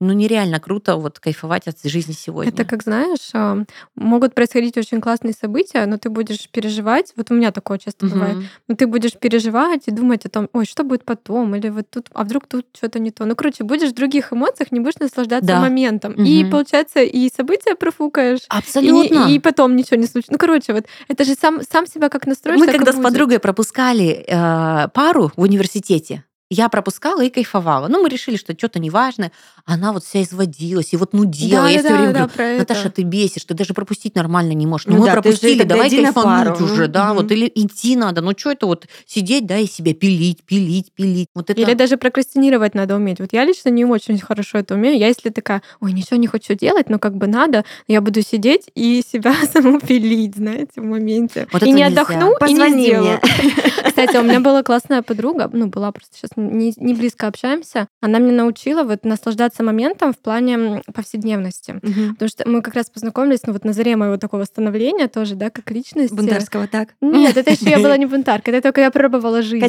ну 0.00 0.12
нереально 0.12 0.60
круто 0.60 0.96
вот 0.96 1.18
кайфовать 1.20 1.66
от 1.68 1.82
жизни 1.84 2.12
сегодня. 2.12 2.52
Это 2.52 2.64
как 2.64 2.82
знаешь, 2.82 3.30
а, 3.32 3.64
могут 3.94 4.34
происходить 4.34 4.76
очень 4.76 5.00
классные 5.00 5.32
события, 5.32 5.86
но 5.86 5.96
ты 5.96 6.10
будешь 6.10 6.48
переживать. 6.50 7.12
Вот 7.16 7.30
у 7.30 7.34
меня 7.34 7.50
такое 7.50 7.78
часто 7.78 8.04
Мгм. 8.04 8.14
бывает. 8.14 8.38
Но 8.68 8.76
ты 8.76 8.86
будешь 8.86 9.14
переживать 9.14 9.82
и 9.86 9.90
думать 9.90 10.26
о 10.26 10.28
том, 10.28 10.48
ой, 10.52 10.66
что 10.66 10.84
будет 10.84 11.04
потом, 11.04 11.54
или 11.54 11.70
вот 11.70 11.86
тут, 11.90 12.08
а 12.12 12.24
вдруг 12.24 12.46
тут 12.46 12.66
что-то 12.76 12.98
не 12.98 13.10
то. 13.10 13.24
Ну, 13.24 13.34
короче, 13.34 13.64
будешь 13.64 13.90
в 13.90 13.94
других 13.94 14.32
эмоциях, 14.32 14.70
не 14.70 14.80
будешь 14.80 14.98
наслаждаться 14.98 15.46
Да. 15.46 15.60
моментом. 15.60 16.12
И 16.12 16.42
Мгм. 16.42 16.50
получается, 16.50 17.00
и 17.00 17.30
события 17.34 17.74
профукаешь. 17.74 18.40
И, 18.40 18.44
Абсолютно. 18.48 19.28
и 19.30 19.38
потом 19.38 19.76
ничего 19.76 19.96
не 19.96 20.06
случится. 20.06 20.32
Ну, 20.32 20.38
короче, 20.38 20.74
вот 20.74 20.84
это 21.08 21.24
же 21.24 21.34
сам, 21.34 21.60
сам 21.62 21.86
себя 21.86 22.10
как 22.10 22.26
настроишь, 22.26 22.60
Мы 22.60 22.66
и 22.66 22.70
когда 22.70 22.92
с 22.92 22.96
подругой 22.96 23.38
пропускали 23.38 24.24
э, 24.28 24.88
пару 24.88 25.32
в 25.36 25.40
университете, 25.40 26.24
я 26.48 26.68
пропускала 26.68 27.24
и 27.24 27.30
кайфовала. 27.30 27.88
Ну, 27.88 28.02
мы 28.02 28.08
решили, 28.08 28.36
что 28.36 28.52
что-то 28.56 28.78
неважное. 28.78 29.32
Она 29.64 29.92
вот 29.92 30.04
вся 30.04 30.22
изводилась 30.22 30.92
и 30.92 30.96
вот 30.96 31.12
нудела. 31.12 31.62
Да, 31.62 31.68
я 31.68 31.82
да, 31.82 31.88
все 31.88 31.96
время 31.96 32.12
да, 32.12 32.18
говорю, 32.20 32.32
про 32.34 32.44
это. 32.44 32.58
Наташа, 32.60 32.90
ты 32.90 33.02
бесишь, 33.02 33.44
ты 33.44 33.54
даже 33.54 33.74
пропустить 33.74 34.14
нормально 34.14 34.52
не 34.52 34.66
можешь. 34.66 34.86
Ну, 34.86 34.94
Ну 34.94 34.98
мы 35.00 35.06
да, 35.06 35.14
же 35.14 35.22
пропустили, 35.22 35.58
тогда 35.58 35.74
давай 35.74 35.90
кайфануть 35.90 36.60
уже, 36.60 36.86
да, 36.86 37.06
Мгм. 37.08 37.16
вот, 37.16 37.32
или 37.32 37.50
идти 37.54 37.96
надо. 37.96 38.20
Ну, 38.20 38.32
что 38.36 38.52
это 38.52 38.66
вот 38.66 38.86
сидеть, 39.06 39.46
да, 39.46 39.58
и 39.58 39.66
себя 39.66 39.92
пилить, 39.92 40.44
пилить, 40.44 40.92
пилить. 40.92 41.28
Вот 41.34 41.50
это... 41.50 41.60
Или 41.60 41.74
даже 41.74 41.96
прокрастинировать 41.96 42.74
надо 42.74 42.94
уметь. 42.94 43.18
Вот 43.18 43.32
я 43.32 43.44
лично 43.44 43.70
не 43.70 43.84
очень 43.84 44.18
хорошо 44.18 44.58
это 44.58 44.74
умею. 44.74 44.96
Я 44.98 45.08
если 45.08 45.30
такая, 45.30 45.62
ой, 45.80 45.92
ничего 45.92 46.16
не 46.16 46.28
хочу 46.28 46.54
делать, 46.54 46.88
но 46.88 46.98
как 47.00 47.16
бы 47.16 47.26
надо, 47.26 47.64
я 47.88 48.00
буду 48.00 48.22
сидеть 48.22 48.70
и 48.74 49.02
себя 49.06 49.34
саму 49.52 49.80
пилить, 49.80 50.36
знаете, 50.36 50.80
в 50.80 50.84
моменте. 50.84 51.48
Вот 51.52 51.62
и 51.64 51.66
не 51.72 51.82
нельзя. 51.82 51.86
отдохну, 52.02 52.26
и 52.30 52.52
не 52.52 52.60
Позвони 52.60 52.84
сделаю. 52.86 53.20
мне. 53.20 53.52
Кстати, 53.84 54.16
у 54.16 54.22
меня 54.22 54.40
была 54.40 54.62
классная 54.62 55.02
подруга, 55.02 55.50
ну, 55.52 55.66
была 55.66 55.90
просто 55.90 56.14
сейчас 56.16 56.30
не, 56.36 56.72
не 56.76 56.94
близко 56.94 57.26
общаемся. 57.26 57.88
Она 58.00 58.18
меня 58.18 58.32
научила 58.32 58.84
вот 58.84 59.04
наслаждаться 59.04 59.62
моментом 59.62 60.12
в 60.12 60.18
плане 60.18 60.82
повседневности. 60.94 61.78
Мгм. 61.82 62.14
Потому 62.14 62.28
что 62.28 62.48
мы 62.48 62.62
как 62.62 62.74
раз 62.74 62.90
познакомились, 62.90 63.40
ну, 63.46 63.52
вот 63.52 63.64
на 63.64 63.72
заре 63.72 63.96
моего 63.96 64.16
такого 64.16 64.44
становления 64.44 65.08
тоже, 65.08 65.34
да, 65.34 65.50
как 65.50 65.70
личности. 65.70 66.14
Бунтарского 66.14 66.66
так. 66.66 66.94
Нет, 67.00 67.36
это 67.36 67.50
еще 67.50 67.70
я 67.70 67.78
была 67.78 67.96
не 67.96 68.06
бунтарка, 68.06 68.50
это 68.50 68.62
только 68.62 68.80
я 68.80 68.90
пробовала 68.90 69.42
жизнь. 69.42 69.64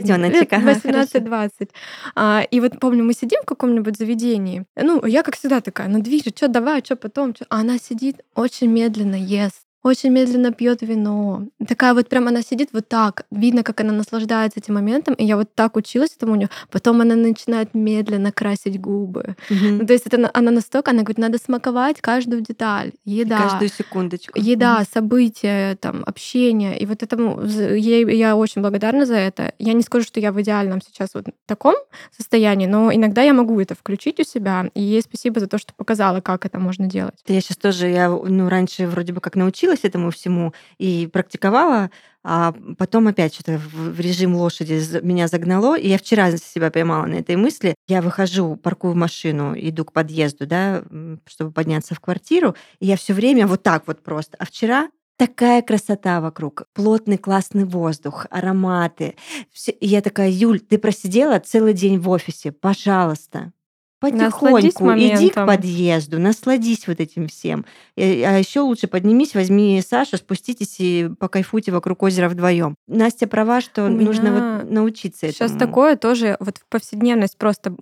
Ага, 0.57 0.71
18-20. 0.71 1.69
А, 2.15 2.43
и 2.49 2.59
вот 2.59 2.79
помню, 2.79 3.03
мы 3.03 3.13
сидим 3.13 3.41
в 3.43 3.45
каком-нибудь 3.45 3.97
заведении. 3.97 4.65
Ну, 4.75 5.05
я 5.05 5.23
как 5.23 5.37
всегда 5.37 5.61
такая, 5.61 5.87
ну 5.87 6.01
движет, 6.01 6.37
что 6.37 6.47
давай, 6.47 6.81
что 6.83 6.95
потом. 6.95 7.33
чё?» 7.33 7.45
А 7.49 7.59
она 7.59 7.77
сидит 7.77 8.21
очень 8.35 8.69
медленно, 8.71 9.15
ест. 9.15 9.66
Очень 9.87 10.09
медленно 10.11 10.51
пьет 10.51 10.81
вино. 10.81 11.43
Такая 11.65 11.93
вот 11.93 12.09
прям 12.09 12.27
она 12.27 12.41
сидит 12.41 12.69
вот 12.73 12.87
так. 12.89 13.25
Видно, 13.31 13.63
как 13.63 13.79
она 13.81 13.93
наслаждается 13.93 14.59
этим 14.59 14.73
моментом. 14.73 15.13
И 15.13 15.23
я 15.23 15.37
вот 15.37 15.53
так 15.55 15.77
училась 15.77 16.13
этому 16.15 16.33
у 16.33 16.35
нее. 16.35 16.49
Потом 16.71 16.99
она 16.99 17.15
начинает 17.15 17.73
медленно 17.73 18.31
красить 18.33 18.81
губы. 18.81 19.35
Мгм. 19.49 19.77
Ну, 19.77 19.85
то 19.87 19.93
есть 19.93 20.05
это 20.05 20.17
на- 20.17 20.31
она 20.33 20.51
настолько, 20.51 20.91
она 20.91 21.03
говорит, 21.03 21.17
надо 21.19 21.37
смаковать 21.37 22.01
каждую 22.01 22.41
деталь. 22.41 22.91
Еда, 23.05 23.37
Каждую 23.43 23.69
секундочку. 23.69 24.37
еда, 24.37 24.83
события, 24.93 25.75
там, 25.79 26.03
общение. 26.05 26.77
И 26.77 26.85
вот 26.85 27.01
этому 27.03 27.41
ей 27.45 28.05
я 28.17 28.35
очень 28.35 28.61
благодарна 28.61 29.05
за 29.05 29.15
это. 29.15 29.53
Я 29.57 29.71
не 29.73 29.83
скажу, 29.83 30.05
что 30.05 30.19
я 30.19 30.31
в 30.33 30.41
идеальном 30.41 30.81
сейчас 30.81 31.09
вот 31.13 31.27
таком 31.45 31.75
состоянии, 32.15 32.67
но 32.67 32.93
иногда 32.93 33.21
я 33.21 33.33
могу 33.33 33.59
это 33.61 33.73
включить 33.73 34.19
у 34.19 34.23
себя. 34.23 34.69
И 34.73 34.81
ей 34.81 35.01
спасибо 35.01 35.39
за 35.39 35.47
то, 35.47 35.57
что 35.57 35.73
показала, 35.75 36.19
как 36.19 36.45
это 36.45 36.59
можно 36.59 36.87
делать. 36.87 37.15
Я 37.27 37.39
сейчас 37.39 37.57
тоже, 37.57 37.87
я 37.87 38.09
ну, 38.09 38.49
раньше 38.49 38.85
вроде 38.87 39.13
бы 39.13 39.21
как 39.21 39.35
научилась 39.35 39.76
этому 39.85 40.11
всему 40.11 40.53
и 40.77 41.07
практиковала, 41.11 41.89
а 42.23 42.53
потом 42.77 43.07
опять 43.07 43.33
что-то 43.33 43.57
в 43.57 43.99
режим 43.99 44.35
лошади 44.35 44.81
меня 45.01 45.27
загнало, 45.27 45.77
и 45.77 45.87
я 45.87 45.97
вчера 45.97 46.31
себя 46.37 46.71
поймала 46.71 47.05
на 47.05 47.15
этой 47.15 47.35
мысли. 47.37 47.75
Я 47.87 48.01
выхожу, 48.01 48.55
паркую 48.57 48.95
машину, 48.95 49.53
иду 49.55 49.85
к 49.85 49.93
подъезду, 49.93 50.45
да, 50.45 50.83
чтобы 51.25 51.51
подняться 51.51 51.95
в 51.95 51.99
квартиру, 51.99 52.55
и 52.79 52.85
я 52.87 52.97
все 52.97 53.13
время 53.13 53.47
вот 53.47 53.63
так 53.63 53.87
вот 53.87 54.03
просто. 54.03 54.35
А 54.39 54.45
вчера 54.45 54.89
такая 55.17 55.61
красота 55.63 56.21
вокруг, 56.21 56.63
плотный 56.73 57.17
классный 57.17 57.63
воздух, 57.65 58.27
ароматы. 58.29 59.15
Всё- 59.51 59.71
И 59.71 59.87
я 59.87 60.01
такая, 60.01 60.29
Юль, 60.29 60.59
ты 60.59 60.77
просидела 60.77 61.39
целый 61.39 61.73
день 61.73 61.97
в 61.99 62.09
офисе, 62.09 62.51
пожалуйста, 62.51 63.51
потихоньку 63.99 64.83
иди 65.15 65.29
к 65.29 65.45
подъезду, 65.45 66.19
насладись 66.19 66.87
вот 66.87 66.99
этим 66.99 67.27
всем. 67.27 67.65
И- 67.95 68.21
А 68.23 68.37
еще 68.37 68.59
лучше 68.61 68.87
поднимись, 68.87 69.33
возьми 69.35 69.81
Сашу, 69.81 70.17
спуститесь 70.17 70.75
и 70.79 71.09
покайфуйте 71.19 71.71
вокруг 71.71 72.03
озера 72.03 72.29
вдвоем. 72.29 72.75
Настя 72.87 73.27
права, 73.27 73.61
что 73.61 73.85
У 73.85 73.89
нужно 73.89 74.61
вот 74.61 74.71
научиться 74.71 75.27
Сейчас 75.31 75.51
этому. 75.51 75.59
такое 75.59 75.95
тоже, 75.95 76.37
вот 76.39 76.57
в 76.57 76.65
повседневность 76.69 77.37
просто 77.37 77.75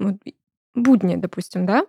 будни, 0.74 1.16
допустим, 1.16 1.66
да. 1.66 1.86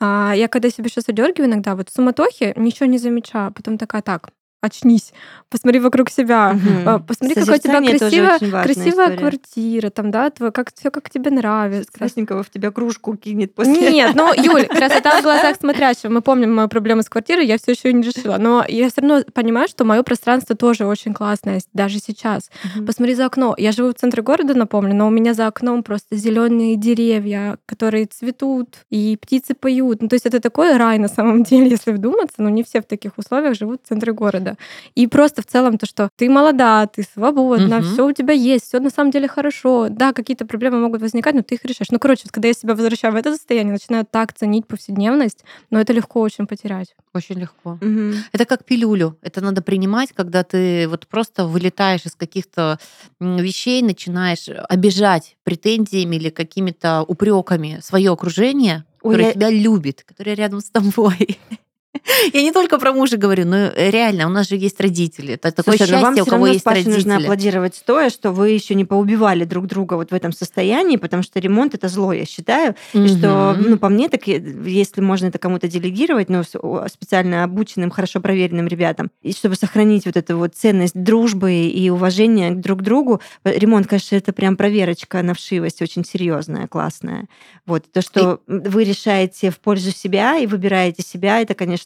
А 0.00 0.32
я 0.36 0.46
когда 0.48 0.70
себе 0.70 0.88
сейчас 0.88 1.08
одергиваю 1.08 1.50
иногда, 1.50 1.74
вот 1.74 1.88
в 1.88 1.92
суматохе 1.92 2.52
ничего 2.56 2.86
не 2.86 2.98
замечаю, 2.98 3.52
потом 3.52 3.78
такая, 3.78 4.02
так, 4.02 4.28
очнись, 4.60 5.12
посмотри 5.48 5.78
вокруг 5.80 6.10
себя, 6.10 6.58
а, 6.84 6.98
посмотри, 6.98 7.34
какая 7.34 7.56
у 7.56 7.60
тебя 7.60 7.80
красивая, 7.80 8.38
красивая 8.38 8.90
история. 8.90 9.16
квартира, 9.16 9.90
там, 9.90 10.10
да, 10.10 10.30
твой, 10.30 10.52
как 10.52 10.72
все 10.74 10.90
как 10.90 11.10
тебе 11.10 11.30
нравится. 11.30 11.90
Красненького 11.92 12.42
в 12.42 12.50
тебя 12.50 12.70
кружку 12.70 13.16
кинет 13.16 13.54
после. 13.54 13.92
Нет, 13.92 14.14
ну, 14.14 14.32
Юль, 14.34 14.66
красота 14.68 15.20
в 15.20 15.22
глазах 15.22 15.56
смотрящего. 15.56 16.10
Мы 16.10 16.22
помним 16.22 16.54
мою 16.54 16.68
проблему 16.68 17.02
с 17.02 17.08
квартирой, 17.08 17.46
я 17.46 17.58
все 17.58 17.72
еще 17.72 17.92
не 17.92 18.02
решила. 18.02 18.36
Но 18.38 18.64
я 18.66 18.90
все 18.90 19.00
равно 19.00 19.22
понимаю, 19.32 19.68
что 19.68 19.84
мое 19.84 20.02
пространство 20.02 20.56
тоже 20.56 20.86
очень 20.86 21.14
классное, 21.14 21.60
даже 21.72 21.98
сейчас. 21.98 22.50
Мгм. 22.74 22.86
Посмотри 22.86 23.14
за 23.14 23.26
окно. 23.26 23.54
Я 23.58 23.72
живу 23.72 23.90
в 23.90 23.94
центре 23.94 24.22
города, 24.22 24.54
напомню, 24.54 24.94
но 24.94 25.06
у 25.06 25.10
меня 25.10 25.34
за 25.34 25.46
окном 25.46 25.82
просто 25.82 26.16
зеленые 26.16 26.76
деревья, 26.76 27.58
которые 27.66 28.06
цветут, 28.06 28.78
и 28.90 29.16
птицы 29.20 29.54
поют. 29.54 30.02
Ну, 30.02 30.08
то 30.08 30.14
есть 30.14 30.26
это 30.26 30.40
такой 30.40 30.76
рай 30.76 30.98
на 30.98 31.08
самом 31.08 31.42
деле, 31.44 31.70
если 31.70 31.92
вдуматься, 31.92 32.42
но 32.42 32.48
не 32.48 32.62
все 32.64 32.80
в 32.80 32.86
таких 32.86 33.18
условиях 33.18 33.54
живут 33.54 33.82
в 33.84 33.88
центре 33.88 34.12
города. 34.12 34.47
Года. 34.50 34.58
И 34.94 35.06
просто 35.06 35.42
в 35.42 35.46
целом 35.46 35.78
то, 35.78 35.86
что 35.86 36.08
ты 36.16 36.28
молода, 36.30 36.86
ты 36.86 37.02
свободна, 37.14 37.78
Мгм. 37.78 37.84
все 37.92 38.06
у 38.06 38.12
тебя 38.12 38.32
есть, 38.34 38.66
все 38.66 38.80
на 38.80 38.90
самом 38.90 39.10
деле 39.10 39.28
хорошо. 39.28 39.88
Да, 39.90 40.12
какие-то 40.12 40.46
проблемы 40.46 40.78
могут 40.80 41.00
возникать, 41.00 41.34
но 41.34 41.42
ты 41.42 41.54
их 41.56 41.64
решаешь. 41.64 41.90
Ну, 41.90 41.98
короче, 41.98 42.22
вот 42.24 42.32
когда 42.32 42.48
я 42.48 42.54
себя 42.54 42.74
возвращаю 42.74 43.12
в 43.12 43.16
это 43.16 43.32
состояние, 43.32 43.72
начинаю 43.72 44.06
так 44.10 44.32
ценить 44.32 44.66
повседневность, 44.66 45.44
но 45.70 45.80
это 45.80 45.92
легко 45.92 46.20
очень 46.20 46.46
потерять. 46.46 46.94
Очень 47.14 47.36
легко. 47.40 47.78
Мгм. 47.80 48.14
Это 48.32 48.44
как 48.44 48.64
пилюлю. 48.64 49.16
Это 49.22 49.40
надо 49.40 49.62
принимать, 49.62 50.12
когда 50.12 50.42
ты 50.44 50.86
вот 50.88 51.06
просто 51.06 51.44
вылетаешь 51.46 52.04
из 52.06 52.14
каких-то 52.14 52.78
вещей, 53.20 53.82
начинаешь 53.82 54.48
обижать 54.68 55.36
претензиями 55.44 56.16
или 56.16 56.30
какими-то 56.30 57.02
упреками 57.06 57.78
свое 57.82 58.10
окружение, 58.12 58.84
Ой, 59.02 59.12
которое 59.14 59.26
я- 59.28 59.32
тебя 59.32 59.50
любит, 59.50 60.04
которое 60.06 60.34
рядом 60.34 60.60
с 60.60 60.70
тобой. 60.70 61.38
Я 62.32 62.42
не 62.42 62.52
только 62.52 62.78
про 62.78 62.92
мужа 62.92 63.16
говорю, 63.16 63.46
но 63.46 63.70
реально, 63.74 64.26
у 64.26 64.30
нас 64.30 64.48
же 64.48 64.56
есть 64.56 64.80
родители. 64.80 65.34
Это 65.34 65.50
такое 65.52 65.76
Слушай, 65.76 65.90
но 65.92 66.00
вам 66.00 66.14
счастье, 66.16 66.22
у 66.22 66.24
все 66.26 66.30
кого 66.32 66.46
есть 66.46 66.64
нужно 66.64 66.74
родители. 67.14 67.24
аплодировать 67.24 67.74
стоя, 67.76 68.10
что 68.10 68.30
вы 68.32 68.50
еще 68.50 68.74
не 68.74 68.84
поубивали 68.84 69.44
друг 69.44 69.66
друга 69.66 69.94
вот 69.94 70.10
в 70.10 70.14
этом 70.14 70.32
состоянии, 70.32 70.96
потому 70.96 71.22
что 71.22 71.40
ремонт 71.40 71.74
это 71.74 71.88
зло, 71.88 72.12
я 72.12 72.26
считаю. 72.26 72.74
И 72.92 73.08
что, 73.08 73.54
ну, 73.58 73.78
по 73.78 73.88
мне, 73.88 74.08
так, 74.08 74.28
и- 74.28 74.42
если 74.66 75.00
можно 75.00 75.26
это 75.26 75.38
кому-то 75.38 75.66
делегировать, 75.66 76.28
ну, 76.28 76.42
с- 76.44 76.56
о- 76.58 76.86
специально 76.88 77.42
обученным, 77.42 77.90
хорошо 77.90 78.20
проверенным 78.20 78.68
ребятам, 78.68 79.10
и 79.22 79.32
чтобы 79.32 79.54
сохранить 79.54 80.04
вот 80.06 80.16
эту 80.16 80.36
вот 80.36 80.54
ценность 80.54 80.94
дружбы 81.02 81.52
и 81.66 81.88
уважения 81.90 82.50
друг 82.52 82.80
к 82.80 82.82
другу, 82.82 83.20
э, 83.44 83.58
ремонт, 83.58 83.86
конечно, 83.86 84.14
это 84.16 84.32
прям 84.32 84.56
проверочка 84.56 85.22
на 85.22 85.34
вшивость 85.34 85.80
очень 85.82 86.04
серьезная, 86.04 86.68
классная. 86.68 87.28
Вот 87.66 87.90
то, 87.90 88.02
что 88.02 88.40
вы 88.46 88.84
решаете 88.84 89.50
в 89.50 89.58
пользу 89.58 89.90
себя 89.90 90.36
и 90.38 90.46
выбираете 90.46 91.02
себя, 91.02 91.40
это, 91.40 91.54
конечно, 91.54 91.77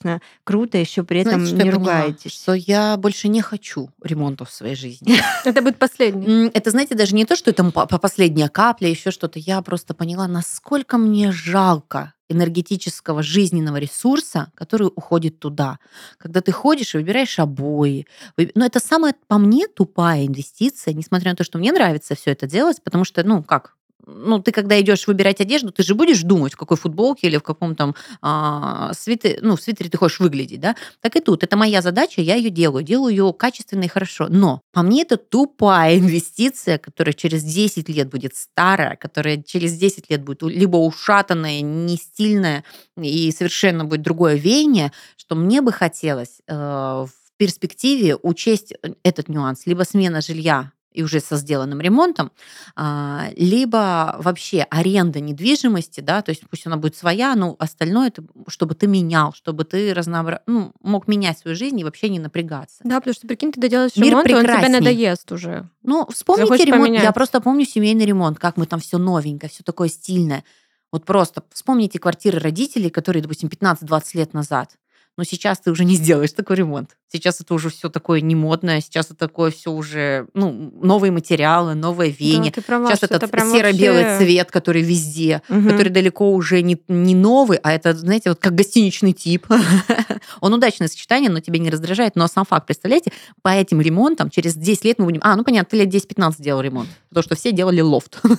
круто, 0.44 0.78
еще 0.78 1.02
при 1.04 1.20
этом 1.20 1.40
Знаете, 1.46 1.46
что 1.56 1.64
не 1.64 1.70
поняла? 1.72 1.78
ругаетесь. 2.02 2.32
Что 2.32 2.54
я 2.54 2.96
больше 2.96 3.28
не 3.28 3.40
хочу 3.42 3.90
ремонтов 4.02 4.50
в 4.50 4.52
своей 4.52 4.74
жизни. 4.76 5.16
Это 5.44 5.62
будет 5.62 5.78
последний. 5.78 6.48
Это, 6.54 6.70
знаете, 6.70 6.94
даже 6.94 7.14
не 7.14 7.24
то, 7.24 7.36
что 7.36 7.50
это 7.50 7.64
по 7.70 7.86
по- 7.86 7.98
последняя 7.98 8.48
капля, 8.48 8.88
еще 8.88 9.10
что-то. 9.10 9.38
Я 9.38 9.60
просто 9.62 9.94
поняла, 9.94 10.26
насколько 10.28 10.98
мне 10.98 11.32
жалко 11.32 12.14
энергетического 12.28 13.22
жизненного 13.22 13.76
ресурса, 13.76 14.50
который 14.54 14.86
уходит 14.86 15.38
туда. 15.38 15.78
Когда 16.18 16.40
ты 16.40 16.50
ходишь 16.52 16.94
и 16.94 16.98
выбираешь 16.98 17.38
обои. 17.38 18.06
вы- 18.38 18.50
Ну, 18.54 18.64
это 18.64 18.80
самая, 18.80 19.14
по 19.28 19.36
мне, 19.38 19.66
тупая 19.68 20.26
инвестиция, 20.26 20.94
несмотря 20.94 21.30
на 21.32 21.36
то, 21.36 21.44
что 21.44 21.58
мне 21.58 21.72
нравится 21.72 22.14
все 22.14 22.30
это 22.30 22.46
делать, 22.46 22.82
потому 22.82 23.04
что, 23.04 23.22
ну, 23.22 23.42
как, 23.42 23.76
ну, 24.06 24.40
ты 24.40 24.52
когда 24.52 24.80
идешь 24.80 25.06
выбирать 25.06 25.40
одежду, 25.40 25.70
ты 25.70 25.82
же 25.82 25.94
будешь 25.94 26.22
думать, 26.22 26.54
в 26.54 26.56
какой 26.56 26.76
футболке 26.76 27.28
или 27.28 27.36
в 27.36 27.42
каком 27.42 27.74
там 27.74 27.94
а, 28.20 28.92
свитере, 28.94 29.38
ну, 29.42 29.56
в 29.56 29.62
свитере 29.62 29.90
ты 29.90 29.96
хочешь 29.96 30.20
выглядеть, 30.20 30.60
да? 30.60 30.76
Так 31.00 31.16
и 31.16 31.20
тут. 31.20 31.42
Это 31.42 31.56
моя 31.56 31.82
задача, 31.82 32.20
я 32.20 32.34
ее 32.34 32.50
делаю. 32.50 32.84
Делаю 32.84 33.10
ее 33.10 33.32
качественно 33.32 33.84
и 33.84 33.88
хорошо. 33.88 34.26
Но 34.28 34.62
по 34.72 34.82
мне 34.82 35.02
это 35.02 35.16
тупая 35.16 35.98
инвестиция, 35.98 36.78
которая 36.78 37.12
через 37.12 37.42
10 37.44 37.88
лет 37.88 38.08
будет 38.10 38.34
старая, 38.36 38.96
которая 38.96 39.42
через 39.42 39.76
10 39.76 40.10
лет 40.10 40.22
будет 40.22 40.42
либо 40.42 40.76
ушатанная, 40.76 41.60
не 41.60 41.96
стильная 41.96 42.64
и 42.96 43.30
совершенно 43.32 43.84
будет 43.84 44.02
другое 44.02 44.34
веяние, 44.34 44.92
что 45.16 45.34
мне 45.34 45.60
бы 45.60 45.72
хотелось 45.72 46.40
э, 46.46 46.54
в 46.54 47.10
перспективе 47.36 48.16
учесть 48.16 48.72
э, 48.72 48.94
этот 49.02 49.28
нюанс. 49.28 49.66
Либо 49.66 49.82
смена 49.82 50.20
жилья 50.20 50.72
и 50.92 51.02
уже 51.02 51.20
со 51.20 51.36
сделанным 51.36 51.80
ремонтом, 51.80 52.30
а, 52.76 53.28
либо 53.36 54.16
вообще 54.18 54.62
аренда 54.70 55.20
недвижимости, 55.20 56.00
да, 56.00 56.22
то 56.22 56.30
есть 56.30 56.42
пусть 56.48 56.66
она 56.66 56.76
будет 56.76 56.96
своя, 56.96 57.34
но 57.34 57.56
остальное, 57.58 58.08
это, 58.08 58.24
чтобы 58.48 58.74
ты 58.74 58.86
менял, 58.86 59.32
чтобы 59.32 59.64
ты 59.64 59.94
разнообра... 59.94 60.42
ну, 60.46 60.72
мог 60.82 61.08
менять 61.08 61.38
свою 61.38 61.56
жизнь 61.56 61.78
и 61.80 61.84
вообще 61.84 62.08
не 62.08 62.18
напрягаться. 62.18 62.78
Да, 62.84 63.00
потому 63.00 63.14
что, 63.14 63.26
прикинь, 63.26 63.52
ты 63.52 63.60
доделаешь 63.60 63.96
Мир 63.96 64.10
ремонт, 64.10 64.28
и 64.28 64.34
он 64.34 64.40
тебе 64.42 64.52
прекрасней. 64.54 64.78
надоест 64.78 65.32
уже. 65.32 65.68
Ну, 65.82 66.06
вспомните 66.10 66.46
Захочешь 66.46 66.66
ремонт. 66.66 66.82
поменять. 66.84 67.04
Я 67.04 67.12
просто 67.12 67.40
помню 67.40 67.64
семейный 67.64 68.04
ремонт, 68.04 68.38
как 68.38 68.56
мы 68.56 68.66
там 68.66 68.80
все 68.80 68.98
новенькое, 68.98 69.50
все 69.50 69.62
такое 69.62 69.88
стильное. 69.88 70.44
Вот 70.90 71.04
просто 71.06 71.42
вспомните 71.52 71.98
квартиры 71.98 72.38
родителей, 72.38 72.90
которые, 72.90 73.22
допустим, 73.22 73.48
15-20 73.48 74.02
лет 74.14 74.34
назад. 74.34 74.76
Но 75.16 75.24
сейчас 75.24 75.60
ты 75.60 75.70
уже 75.70 75.84
не 75.84 75.96
сделаешь 75.96 76.32
такой 76.32 76.56
ремонт. 76.56 76.96
Сейчас 77.12 77.40
это 77.42 77.52
уже 77.52 77.68
все 77.68 77.90
такое 77.90 78.22
не 78.22 78.34
модное, 78.34 78.80
сейчас 78.80 79.06
это 79.06 79.16
такое 79.16 79.50
все 79.50 79.70
уже, 79.70 80.26
ну, 80.32 80.72
новые 80.82 81.10
материалы, 81.12 81.74
новое 81.74 82.08
веяние. 82.08 82.52
Да, 82.56 82.62
права, 82.62 82.88
сейчас 82.88 83.02
этот 83.02 83.22
это 83.24 83.38
серо-белый 83.50 84.02
вообще- 84.04 84.24
цвет, 84.24 84.50
который 84.50 84.80
везде, 84.82 85.42
Мгм. 85.48 85.68
который 85.68 85.90
далеко 85.90 86.32
уже 86.32 86.62
не, 86.62 86.80
не 86.88 87.14
новый, 87.14 87.58
а 87.62 87.72
это, 87.72 87.92
знаете, 87.94 88.30
вот 88.30 88.38
как 88.38 88.54
гостиничный 88.54 89.12
тип. 89.12 89.46
Он 90.40 90.54
удачное 90.54 90.88
сочетание, 90.88 91.28
но 91.30 91.40
тебя 91.40 91.58
не 91.58 91.68
раздражает. 91.68 92.16
Но 92.16 92.26
сам 92.28 92.46
факт, 92.46 92.66
представляете, 92.66 93.12
по 93.42 93.48
этим 93.50 93.80
ремонтам 93.82 94.30
через 94.30 94.54
10 94.54 94.84
лет 94.86 94.98
мы 94.98 95.04
будем... 95.04 95.20
А, 95.22 95.36
ну 95.36 95.44
понятно, 95.44 95.68
ты 95.70 95.84
лет 95.84 95.92
10-15 95.94 96.36
делал 96.38 96.62
ремонт, 96.62 96.88
потому 97.10 97.22
что 97.24 97.34
все 97.34 97.52
делали 97.52 97.80
лофт. 97.82 98.20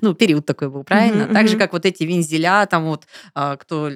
Ну, 0.00 0.14
период 0.14 0.46
такой 0.46 0.68
был, 0.70 0.84
правильно? 0.84 1.26
Так 1.32 1.48
же, 1.48 1.56
как 1.58 1.72
вот 1.72 1.84
эти 1.84 2.04
вензеля, 2.04 2.66
там 2.66 2.84
вот, 2.86 3.04
а, 3.34 3.56
кто 3.56 3.90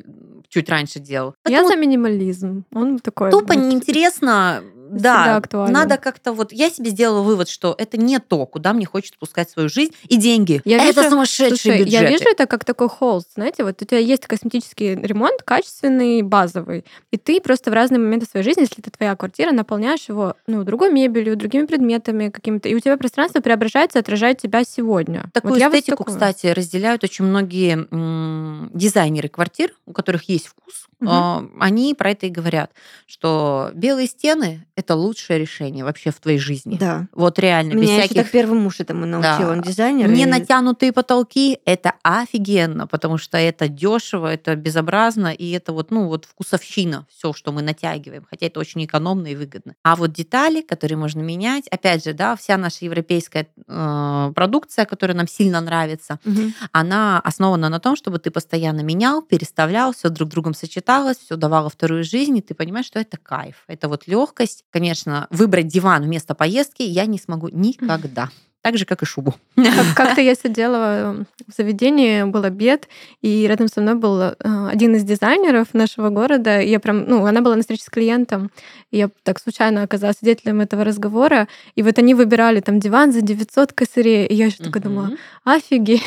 чуть 0.49 0.69
раньше 0.69 0.99
делал. 1.01 1.35
Я 1.49 1.67
за 1.67 1.77
минимализм. 1.77 2.65
Он 2.73 2.99
такой. 2.99 3.31
Тупо 3.31 3.53
неинтересно. 3.69 4.63
Да, 5.01 5.37
актуален. 5.37 5.73
надо 5.73 5.97
как-то 5.97 6.33
вот... 6.33 6.53
Я 6.53 6.71
себе 6.71 6.91
сделала 6.91 7.23
вывод, 7.23 7.49
что 7.49 7.75
это 7.79 7.97
не 7.97 8.19
то, 8.19 8.45
куда 8.47 8.73
мне 8.73 8.85
хочется 8.87 9.19
пускать 9.19 9.51
свою 9.51 9.69
жизнь 9.69 9.93
и 10.09 10.17
деньги. 10.17 10.61
Я 10.65 10.85
это 10.85 11.01
вижу- 11.01 11.11
сумасшедшие 11.11 11.49
Слушай, 11.57 11.79
я 11.79 11.85
бюджеты. 12.03 12.07
вижу 12.13 12.25
это 12.31 12.47
как 12.47 12.65
такой 12.65 12.89
холст, 12.89 13.29
знаете, 13.35 13.65
вот 13.65 13.81
у 13.81 13.85
тебя 13.85 13.99
есть 13.99 14.27
косметический 14.27 14.95
ремонт, 14.95 15.43
качественный, 15.43 16.23
базовый, 16.23 16.85
и 17.11 17.17
ты 17.17 17.41
просто 17.41 17.71
в 17.71 17.75
разные 17.75 17.99
моменты 17.99 18.27
своей 18.27 18.45
жизни, 18.45 18.63
если 18.63 18.79
это 18.81 18.91
твоя 18.91 19.17
квартира, 19.17 19.53
наполняешь 19.53 20.09
его 20.09 20.35
ну, 20.47 20.65
другой 20.65 20.93
мебелью, 20.93 21.37
другими 21.37 21.67
предметами 21.67 22.29
какими-то, 22.29 22.69
и 22.69 22.75
у 22.75 22.81
тебя 22.81 22.97
пространство 22.97 23.41
преображается, 23.41 23.99
отражает 23.99 24.39
тебя 24.39 24.63
сегодня. 24.65 25.31
Такую 25.33 25.53
Вот 25.55 25.61
я 25.61 25.69
вот 25.71 25.77
эстетику, 25.77 26.05
такое. 26.05 26.15
кстати, 26.15 26.47
разделяют 26.49 27.05
очень 27.05 27.25
многие 27.25 27.87
м, 27.91 28.71
дизайнеры 28.75 29.29
квартир, 29.29 29.73
у 29.87 29.93
которых 29.93 30.29
есть 30.29 30.47
вкус. 30.49 30.87
А, 31.05 31.45
Они 31.59 31.95
про 31.95 32.11
это 32.13 32.27
и 32.27 32.31
говорят, 32.31 32.71
что 33.07 33.71
белые 33.75 34.07
стены– 34.07 34.67
это 34.83 34.95
лучшее 34.97 35.39
решение 35.39 35.85
вообще 35.85 36.11
в 36.11 36.19
твоей 36.21 36.39
жизни. 36.39 36.77
Да. 36.79 37.07
Вот 37.13 37.39
реально, 37.39 37.73
без 37.75 37.81
Меня 37.83 37.97
еще 37.99 38.07
всяких 38.09 38.23
так 38.25 38.33
первый 38.33 38.59
муж 38.59 38.81
этому 38.81 39.07
научил, 39.07 39.47
Да. 39.47 39.51
он 39.53 39.63
дизайнер. 39.63 40.09
Не 40.11 40.23
и- 40.25 40.27
натянутые 40.27 40.93
потолки– 40.93 41.59
это 41.65 41.93
офигенно, 42.03 42.87
потому 42.87 43.19
что 43.19 43.39
это 43.39 43.69
дешево, 43.69 44.27
это 44.27 44.57
безобразно, 44.57 45.29
и 45.33 45.51
это 45.53 45.73
вот, 45.73 45.91
ну, 45.91 46.07
вот 46.09 46.25
вкусовщина, 46.25 47.07
все, 47.09 47.33
что 47.33 47.53
мы 47.53 47.63
натягиваем, 47.63 48.27
хотя 48.29 48.47
это 48.47 48.61
очень 48.61 48.85
экономно 48.85 49.29
и 49.29 49.37
выгодно. 49.37 49.75
А 49.85 49.95
вот 49.97 50.13
детали, 50.13 50.61
которые 50.63 50.99
можно 50.99 51.21
менять, 51.21 51.69
опять 51.69 52.05
же, 52.05 52.13
да, 52.13 52.35
вся 52.37 52.57
наша 52.57 52.85
европейская 52.85 53.47
э, 53.69 54.33
продукция, 54.35 54.85
которая 54.85 55.17
нам 55.17 55.29
сильно 55.29 55.61
нравится, 55.61 56.19
Мгм. 56.25 56.55
она 56.73 57.21
основана 57.21 57.69
на 57.69 57.79
том, 57.81 57.97
чтобы 57.97 58.19
ты 58.19 58.31
постоянно 58.31 58.81
менял, 58.81 59.23
переставлял, 59.23 59.93
все 59.93 60.09
друг 60.09 60.29
с 60.29 60.33
другом 60.33 60.55
сочеталось, 60.55 61.19
все 61.19 61.37
давало 61.37 61.69
вторую 61.71 62.05
жизнь, 62.05 62.37
и 62.39 62.41
ты 62.41 62.55
понимаешь, 62.55 62.87
что 62.87 62.99
это 62.99 63.17
кайф. 63.17 63.65
Это 63.69 63.89
вот 63.89 64.07
легкость. 64.07 64.65
Конечно, 64.73 65.27
выбрать 65.31 65.69
диван 65.69 66.03
вместо 66.03 66.35
поездки 66.35 66.83
я 66.83 67.07
не 67.07 67.19
смогу 67.19 67.49
никогда. 67.53 68.31
Так 68.63 68.79
же, 68.79 68.85
как 68.85 69.03
и 69.03 69.07
шубу. 69.07 69.35
Как- 69.57 69.67
Как-то 69.97 70.21
я 70.21 70.37
сидела 70.37 71.27
в 71.49 71.53
заведении, 71.57 72.23
был 72.23 72.45
обед, 72.45 72.89
и 73.21 73.45
рядом 73.49 73.67
со 73.67 73.81
мной 73.81 73.97
был 73.97 74.21
э, 74.21 74.35
один 74.69 74.95
из 74.95 75.03
дизайнеров 75.03 75.75
нашего 75.75 76.11
города. 76.11 76.61
И 76.61 76.71
я 76.71 76.79
прям, 76.79 77.05
ну, 77.09 77.27
она 77.27 77.41
была 77.41 77.57
на 77.57 77.63
встрече 77.63 77.83
с 77.83 77.91
клиентом, 77.91 78.53
и 78.93 78.99
я 78.99 79.11
так 79.25 79.41
случайно 79.41 79.83
оказалась 79.83 80.19
свидетелем 80.19 80.61
этого 80.61 80.85
разговора. 80.85 81.49
И 81.75 81.83
вот 81.83 81.99
они 81.99 82.15
выбирали 82.15 82.61
там 82.61 82.79
диван 82.79 83.13
за 83.13 83.21
900 83.21 83.73
косарей. 83.73 84.27
И 84.29 84.35
я 84.35 84.47
еще 84.47 84.59
такая 84.63 84.83
думала, 84.85 85.11
офигеть. 85.45 86.03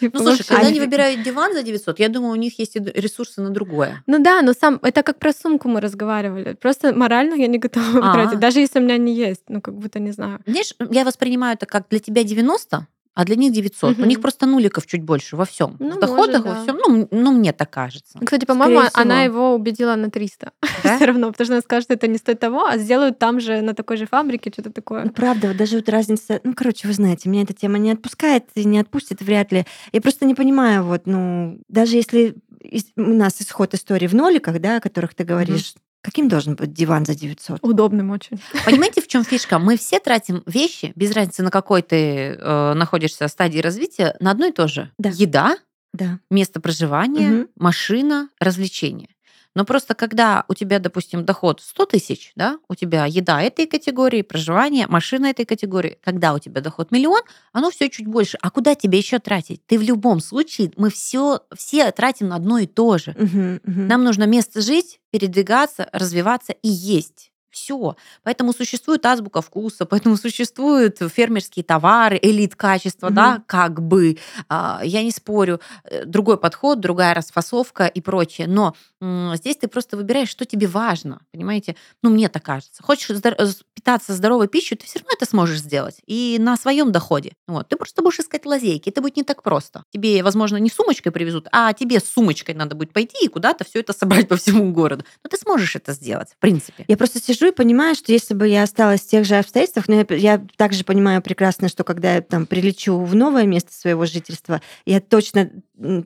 Типа, 0.00 0.18
Ну, 0.22 0.24
слушай, 0.24 0.44
когда 0.46 0.66
они 0.68 0.80
выбирают 0.80 1.22
диван 1.22 1.52
за 1.52 1.62
900, 1.62 1.98
я 2.00 2.08
думаю, 2.08 2.32
у 2.32 2.36
них 2.36 2.58
есть 2.58 2.76
ресурсы 2.76 3.40
на 3.42 3.50
другое. 3.50 4.02
Ну 4.06 4.18
да, 4.18 4.42
но 4.42 4.52
сам 4.52 4.80
это 4.82 5.02
как 5.02 5.18
про 5.18 5.32
сумку 5.32 5.68
мы 5.68 5.80
разговаривали. 5.80 6.54
Просто 6.54 6.94
морально 6.94 7.34
я 7.34 7.46
не 7.46 7.58
готова 7.58 8.00
А. 8.02 8.12
тратить, 8.12 8.38
даже 8.40 8.60
если 8.60 8.80
у 8.80 8.82
меня 8.82 8.96
не 8.96 9.14
есть. 9.14 9.42
Ну, 9.48 9.60
как 9.60 9.74
будто 9.74 10.00
не 10.00 10.12
знаю. 10.12 10.40
Знаешь, 10.46 10.74
я 10.90 11.04
воспринимаю 11.04 11.54
это 11.54 11.66
как 11.66 11.84
для 11.90 11.98
тебя 11.98 12.24
90, 12.24 12.86
а 13.14 13.24
для 13.24 13.36
них 13.36 13.52
900. 13.52 13.96
У 13.96 14.00
Мгм. 14.00 14.08
них 14.08 14.20
просто 14.20 14.46
нуликов 14.46 14.86
чуть 14.86 15.02
больше 15.02 15.36
во 15.36 15.44
всем. 15.44 15.76
Ну, 15.78 15.96
в 15.96 16.00
доходах, 16.00 16.44
может, 16.44 16.46
во 16.46 16.54
да. 16.54 16.62
всем. 16.62 16.78
Ну, 16.78 17.08
ну, 17.10 17.32
мне 17.32 17.52
так 17.52 17.70
кажется. 17.70 18.18
Кстати, 18.24 18.44
по-моему, 18.44 18.80
Скорее 18.82 19.02
она 19.02 19.22
его 19.22 19.54
убедила 19.54 19.94
на 19.96 20.10
300. 20.10 20.52
Да? 20.82 20.96
Все 20.96 21.04
равно, 21.06 21.30
потому 21.30 21.44
что 21.44 21.54
она 21.54 21.60
скажет, 21.62 21.84
что 21.84 21.94
это 21.94 22.06
не 22.06 22.16
стоит 22.16 22.40
того, 22.40 22.64
а 22.64 22.78
сделают 22.78 23.18
там 23.18 23.40
же, 23.40 23.60
на 23.60 23.74
такой 23.74 23.96
же 23.98 24.06
фабрике, 24.06 24.50
что-то 24.50 24.68
Ну, 24.70 24.72
такое. 24.72 25.08
правда, 25.10 25.48
вот 25.48 25.56
даже 25.56 25.76
вот 25.76 25.88
разница... 25.88 26.40
Ну, 26.44 26.54
короче, 26.54 26.88
вы 26.88 26.94
знаете, 26.94 27.28
меня 27.28 27.42
эта 27.42 27.52
тема 27.52 27.76
не 27.78 27.90
отпускает 27.90 28.44
и 28.54 28.64
не 28.64 28.78
отпустит 28.78 29.20
вряд 29.20 29.52
ли. 29.52 29.66
Я 29.92 30.00
просто 30.00 30.24
не 30.24 30.34
понимаю, 30.34 30.84
вот, 30.84 31.02
ну, 31.06 31.58
даже 31.68 31.96
если 31.96 32.36
у 32.96 33.00
нас 33.02 33.40
исход 33.42 33.74
истории 33.74 34.06
в 34.06 34.14
ноликах, 34.14 34.60
да, 34.60 34.76
о 34.76 34.80
которых 34.80 35.14
ты 35.14 35.24
говоришь, 35.24 35.74
каким 36.02 36.28
должен 36.28 36.54
быть 36.54 36.72
диван 36.72 37.04
за 37.06 37.14
900? 37.14 37.58
Удобным 37.62 38.10
очень. 38.10 38.40
Понимаете, 38.64 39.00
в 39.02 39.08
чем 39.08 39.24
фишка? 39.24 39.58
Мы 39.58 39.76
все 39.76 39.98
тратим 40.00 40.42
вещи, 40.46 40.92
без 40.96 41.12
разницы, 41.12 41.42
на 41.42 41.50
какой 41.50 41.82
ты 41.82 41.96
э, 42.38 42.72
находишься 42.74 43.28
стадии 43.28 43.58
развития, 43.60 44.16
на 44.20 44.30
одно 44.30 44.46
и 44.46 44.52
то 44.52 44.68
же. 44.68 44.90
Да. 44.98 45.10
Еда, 45.10 45.56
Да. 45.92 46.18
место 46.30 46.60
проживания, 46.60 47.28
Мгм. 47.28 47.48
машина, 47.56 48.28
развлечения. 48.38 49.08
Но 49.54 49.64
просто 49.64 49.94
когда 49.94 50.44
у 50.48 50.54
тебя, 50.54 50.78
допустим, 50.78 51.24
доход 51.24 51.60
100 51.60 51.86
тысяч, 51.86 52.32
да, 52.36 52.58
у 52.68 52.74
тебя 52.74 53.06
еда 53.06 53.42
этой 53.42 53.66
категории, 53.66 54.22
проживание, 54.22 54.86
машина 54.86 55.26
этой 55.26 55.44
категории, 55.44 55.98
когда 56.02 56.34
у 56.34 56.38
тебя 56.38 56.60
доход 56.60 56.92
миллион, 56.92 57.22
оно 57.52 57.70
все 57.70 57.88
чуть 57.88 58.06
больше. 58.06 58.38
А 58.40 58.50
куда 58.50 58.74
тебе 58.74 58.98
еще 58.98 59.18
тратить? 59.18 59.66
Ты 59.66 59.78
в 59.78 59.82
любом 59.82 60.20
случае, 60.20 60.72
мы 60.76 60.90
все, 60.90 61.40
все 61.56 61.90
тратим 61.90 62.28
на 62.28 62.36
одно 62.36 62.58
и 62.58 62.66
то 62.66 62.98
же. 62.98 63.14
Мгм, 63.18 63.60
мгм. 63.64 63.88
Нам 63.88 64.04
нужно 64.04 64.24
место 64.24 64.60
жить, 64.60 65.00
передвигаться, 65.10 65.88
развиваться 65.92 66.52
и 66.52 66.68
есть. 66.68 67.29
Все. 67.50 67.96
Поэтому 68.22 68.52
существует 68.52 69.04
азбука 69.06 69.42
вкуса, 69.42 69.84
поэтому 69.90 70.16
существуют 70.16 70.98
фермерские 70.98 71.64
товары, 71.64 72.18
элит 72.22 72.54
качества, 72.56 73.06
Мгм. 73.06 73.14
да, 73.14 73.42
как 73.46 73.82
бы. 73.82 74.18
А, 74.48 74.80
Я 74.84 75.02
не 75.02 75.10
спорю. 75.10 75.60
Э, 75.84 76.04
Другой 76.04 76.38
подход, 76.38 76.80
другая 76.80 77.14
расфасовка 77.14 77.86
и 77.86 78.00
прочее. 78.00 78.46
Но 78.48 78.74
здесь 79.34 79.56
ты 79.56 79.68
просто 79.68 79.96
выбираешь, 79.96 80.28
что 80.28 80.44
тебе 80.44 80.66
важно. 80.66 81.20
Понимаете? 81.32 81.76
Ну, 82.02 82.10
мне 82.10 82.28
так 82.28 82.42
кажется. 82.42 82.82
Хочешь 82.82 83.10
здор- 83.16 83.34
э, 83.38 83.46
питаться 83.74 84.12
здоровой 84.14 84.46
пищей, 84.48 84.76
ты 84.76 84.84
все 84.86 84.98
равно 84.98 85.10
это 85.16 85.26
сможешь 85.26 85.58
сделать. 85.60 85.96
И 86.06 86.36
на 86.38 86.56
своем 86.56 86.92
доходе. 86.92 87.32
Вот. 87.48 87.68
Ты 87.68 87.76
просто 87.76 88.02
будешь 88.02 88.20
искать 88.20 88.44
лазейки. 88.46 88.90
Это 88.90 89.00
будет 89.00 89.16
не 89.16 89.22
так 89.24 89.42
просто. 89.42 89.84
Тебе, 89.90 90.22
возможно, 90.22 90.56
не 90.58 90.68
сумочкой 90.70 91.12
привезут, 91.12 91.48
а 91.52 91.72
тебе 91.72 91.98
с 92.00 92.04
сумочкой 92.08 92.54
надо 92.54 92.74
будет 92.74 92.92
пойти 92.92 93.24
и 93.24 93.28
куда-то 93.28 93.64
все 93.64 93.80
это 93.80 93.92
собрать 93.98 94.28
по 94.28 94.36
всему 94.36 94.70
городу. 94.72 95.04
Но 95.24 95.28
ты 95.30 95.36
сможешь 95.36 95.76
это 95.76 95.92
сделать, 95.92 96.28
в 96.32 96.38
принципе. 96.38 96.84
Я 96.88 96.96
просто 96.96 97.20
сижу 97.20 97.39
и 97.48 97.52
понимаю, 97.52 97.94
что 97.94 98.12
если 98.12 98.34
бы 98.34 98.48
я 98.48 98.62
осталась 98.62 99.00
в 99.00 99.08
тех 99.08 99.24
же 99.24 99.36
обстоятельствах, 99.36 99.88
но 99.88 99.94
я, 99.94 100.06
я 100.16 100.46
также 100.56 100.84
понимаю 100.84 101.22
прекрасно, 101.22 101.68
что 101.68 101.84
когда 101.84 102.16
я 102.16 102.20
там 102.20 102.46
прилечу 102.46 102.98
в 102.98 103.14
новое 103.14 103.46
место 103.46 103.72
своего 103.72 104.06
жительства, 104.06 104.60
я 104.84 105.00
точно 105.00 105.50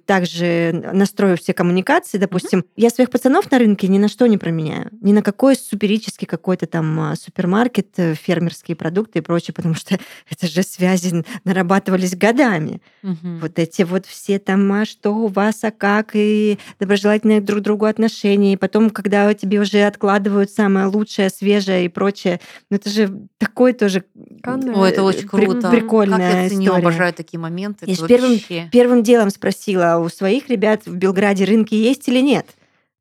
также 0.07 0.73
настрою 0.93 1.37
все 1.37 1.53
коммуникации, 1.53 2.19
допустим, 2.19 2.65
я 2.77 2.91
своих 2.91 3.11
пацанов 3.11 3.51
на 3.51 3.59
рынке 3.59 3.89
ни 3.89 3.99
на 3.99 4.09
что 4.09 4.27
не 4.27 4.39
променяю, 4.39 4.89
ни 5.01 5.13
на 5.13 5.23
какой 5.23 5.57
суперический 5.57 6.27
какой-то 6.27 6.67
там 6.67 6.99
а, 7.01 7.17
супермаркет, 7.17 7.89
э, 7.97 8.15
фермерские 8.15 8.77
продукты 8.77 9.19
и 9.19 9.23
прочее, 9.23 9.55
потому 9.55 9.75
что 9.75 9.99
это 10.31 10.47
же 10.47 10.63
связи 10.63 11.25
нарабатывались 11.45 12.17
годами. 12.17 12.81
Вот 13.03 13.59
эти 13.59 13.83
вот 13.83 14.07
все 14.07 14.39
там, 14.39 14.73
а 14.73 14.85
что 14.85 15.11
у 15.15 15.27
вас, 15.27 15.63
а 15.65 15.71
как, 15.71 16.11
и 16.15 16.59
доброжелательные 16.81 17.41
друг 17.41 17.61
к 17.61 17.63
другу 17.65 17.85
отношения. 17.87 18.53
И 18.55 18.57
потом, 18.57 18.91
когда 18.91 19.33
тебе 19.35 19.61
уже 19.61 19.83
откладывают 19.83 20.51
самое 20.51 20.87
лучшее, 20.87 21.31
свежее 21.31 21.85
и 21.85 21.89
прочее, 21.89 22.41
ну 22.71 22.77
это 22.77 22.91
же 22.91 23.27
такой 23.39 23.73
тоже. 23.73 24.05
О, 24.45 24.85
это 24.85 25.03
очень 25.03 25.29
при- 25.29 25.47
круто. 25.47 25.71
прикольная 25.71 26.33
Как 26.33 26.43
я 26.43 26.49
ценю, 26.49 26.63
история. 26.65 26.79
обожаю 26.83 27.13
такие 27.15 27.41
моменты. 27.41 27.85
Я 27.87 27.95
Это 27.95 28.05
ж 28.05 28.09
первым- 28.09 28.71
Первым 28.71 29.03
делом 29.03 29.31
спросила, 29.31 29.64
а 29.73 29.99
у 29.99 30.09
своих 30.09 30.49
ребят 30.49 30.87
в 30.87 30.95
Белграде 30.97 31.45
рынки 31.45 31.75
есть 31.75 32.09
или 32.09 32.21
нет? 32.21 32.47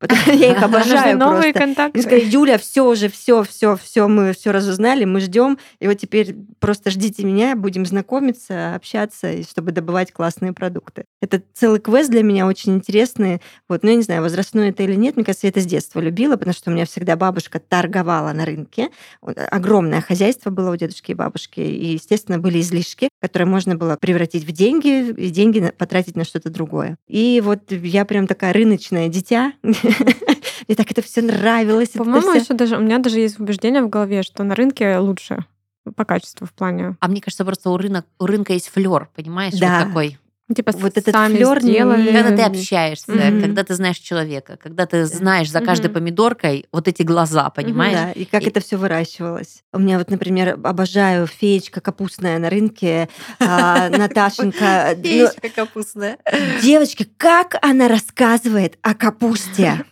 Я 0.27 0.51
их 0.51 0.61
обожаю 0.61 1.17
новые 1.17 1.53
контакты. 1.53 1.97
Они 1.97 2.03
сказали, 2.03 2.29
Юля, 2.29 2.57
все 2.57 2.81
уже, 2.81 3.09
все, 3.09 3.43
все, 3.43 3.75
все, 3.75 4.07
мы 4.07 4.33
все 4.33 4.51
разузнали, 4.51 5.05
мы 5.05 5.19
ждем, 5.19 5.57
и 5.79 5.87
вот 5.87 5.95
теперь 5.95 6.35
просто 6.59 6.89
ждите 6.89 7.23
меня, 7.23 7.55
будем 7.55 7.85
знакомиться, 7.85 8.75
общаться, 8.75 9.31
и 9.31 9.43
чтобы 9.43 9.71
добывать 9.71 10.11
классные 10.11 10.53
продукты. 10.53 11.05
Это 11.21 11.41
целый 11.53 11.79
квест 11.79 12.09
для 12.09 12.23
меня 12.23 12.47
очень 12.47 12.73
интересный. 12.75 13.41
Вот, 13.69 13.83
ну, 13.83 13.89
я 13.89 13.95
не 13.95 14.03
знаю, 14.03 14.21
возрастной 14.21 14.69
это 14.69 14.83
или 14.83 14.95
нет, 14.95 15.15
мне 15.15 15.25
кажется, 15.25 15.47
я 15.47 15.51
это 15.51 15.61
с 15.61 15.65
детства 15.65 15.99
любила, 15.99 16.35
потому 16.35 16.53
что 16.53 16.69
у 16.69 16.73
меня 16.73 16.85
всегда 16.85 17.15
бабушка 17.15 17.59
торговала 17.59 18.33
на 18.33 18.45
рынке. 18.45 18.89
Огромное 19.21 20.01
хозяйство 20.01 20.49
было 20.49 20.71
у 20.71 20.75
дедушки 20.75 21.11
и 21.11 21.15
бабушки, 21.15 21.59
и, 21.59 21.93
естественно, 21.93 22.39
были 22.39 22.59
излишки, 22.59 23.09
которые 23.21 23.47
можно 23.47 23.75
было 23.75 23.95
превратить 23.95 24.43
в 24.43 24.51
деньги, 24.51 25.11
и 25.11 25.29
деньги 25.29 25.71
потратить 25.77 26.15
на 26.15 26.23
что-то 26.23 26.49
другое. 26.49 26.97
И 27.07 27.41
вот 27.43 27.71
я 27.71 28.05
прям 28.05 28.27
такая 28.27 28.53
рыночное 28.53 29.07
дитя. 29.07 29.53
Мне 30.67 30.75
так 30.75 30.91
это 30.91 31.01
все 31.01 31.21
нравилось. 31.21 31.89
По-моему, 31.89 32.33
еще 32.33 32.53
даже 32.53 32.77
у 32.77 32.81
меня 32.81 32.99
даже 32.99 33.19
есть 33.19 33.39
убеждение 33.39 33.81
в 33.81 33.89
голове, 33.89 34.23
что 34.23 34.43
на 34.43 34.55
рынке 34.55 34.97
лучше 34.97 35.45
по 35.95 36.05
качеству 36.05 36.47
в 36.47 36.53
плане. 36.53 36.95
А 36.99 37.07
мне 37.07 37.21
кажется, 37.21 37.43
просто 37.43 37.69
у, 37.69 37.77
рынок, 37.77 38.05
у 38.19 38.25
рынка 38.25 38.53
есть 38.53 38.69
флер, 38.69 39.09
понимаешь? 39.15 39.53
Да. 39.59 39.79
Вот 39.79 39.87
такой. 39.87 40.17
Ну, 40.53 40.55
Типа 40.55 40.71
Вот 40.77 40.97
этот 40.97 41.13
не- 41.29 41.35
сделали. 41.35 42.11
Когда 42.13 42.35
ты 42.35 42.41
общаешься, 42.43 43.11
Мгм. 43.11 43.41
когда 43.41 43.63
ты 43.63 43.73
знаешь 43.73 43.97
человека, 43.97 44.57
когда 44.61 44.85
ты 44.85 45.05
знаешь 45.05 45.49
за 45.51 45.61
каждой 45.61 45.87
Мгм. 45.87 45.93
помидоркой 45.95 46.65
вот 46.71 46.87
эти 46.87 47.01
глаза, 47.03 47.49
понимаешь? 47.49 47.97
Да, 47.97 48.11
и 48.11 48.25
как 48.25 48.43
И- 48.43 48.47
это 48.47 48.59
все 48.59 48.77
выращивалось. 48.77 49.63
У 49.73 49.79
меня 49.79 49.97
вот, 49.97 50.09
например, 50.11 50.59
обожаю 50.63 51.25
феечка 51.27 51.81
капустная 51.81 52.37
на 52.39 52.49
рынке, 52.49 53.09
а, 53.39 53.89
Наташенька. 53.89 54.93
Ну, 54.95 55.01
Печка 55.03 55.49
капустная. 55.49 56.17
Девочки, 56.61 57.09
как 57.17 57.55
она 57.61 57.87
рассказывает 57.87 58.77
о 58.81 58.93
капусте? 58.93 59.83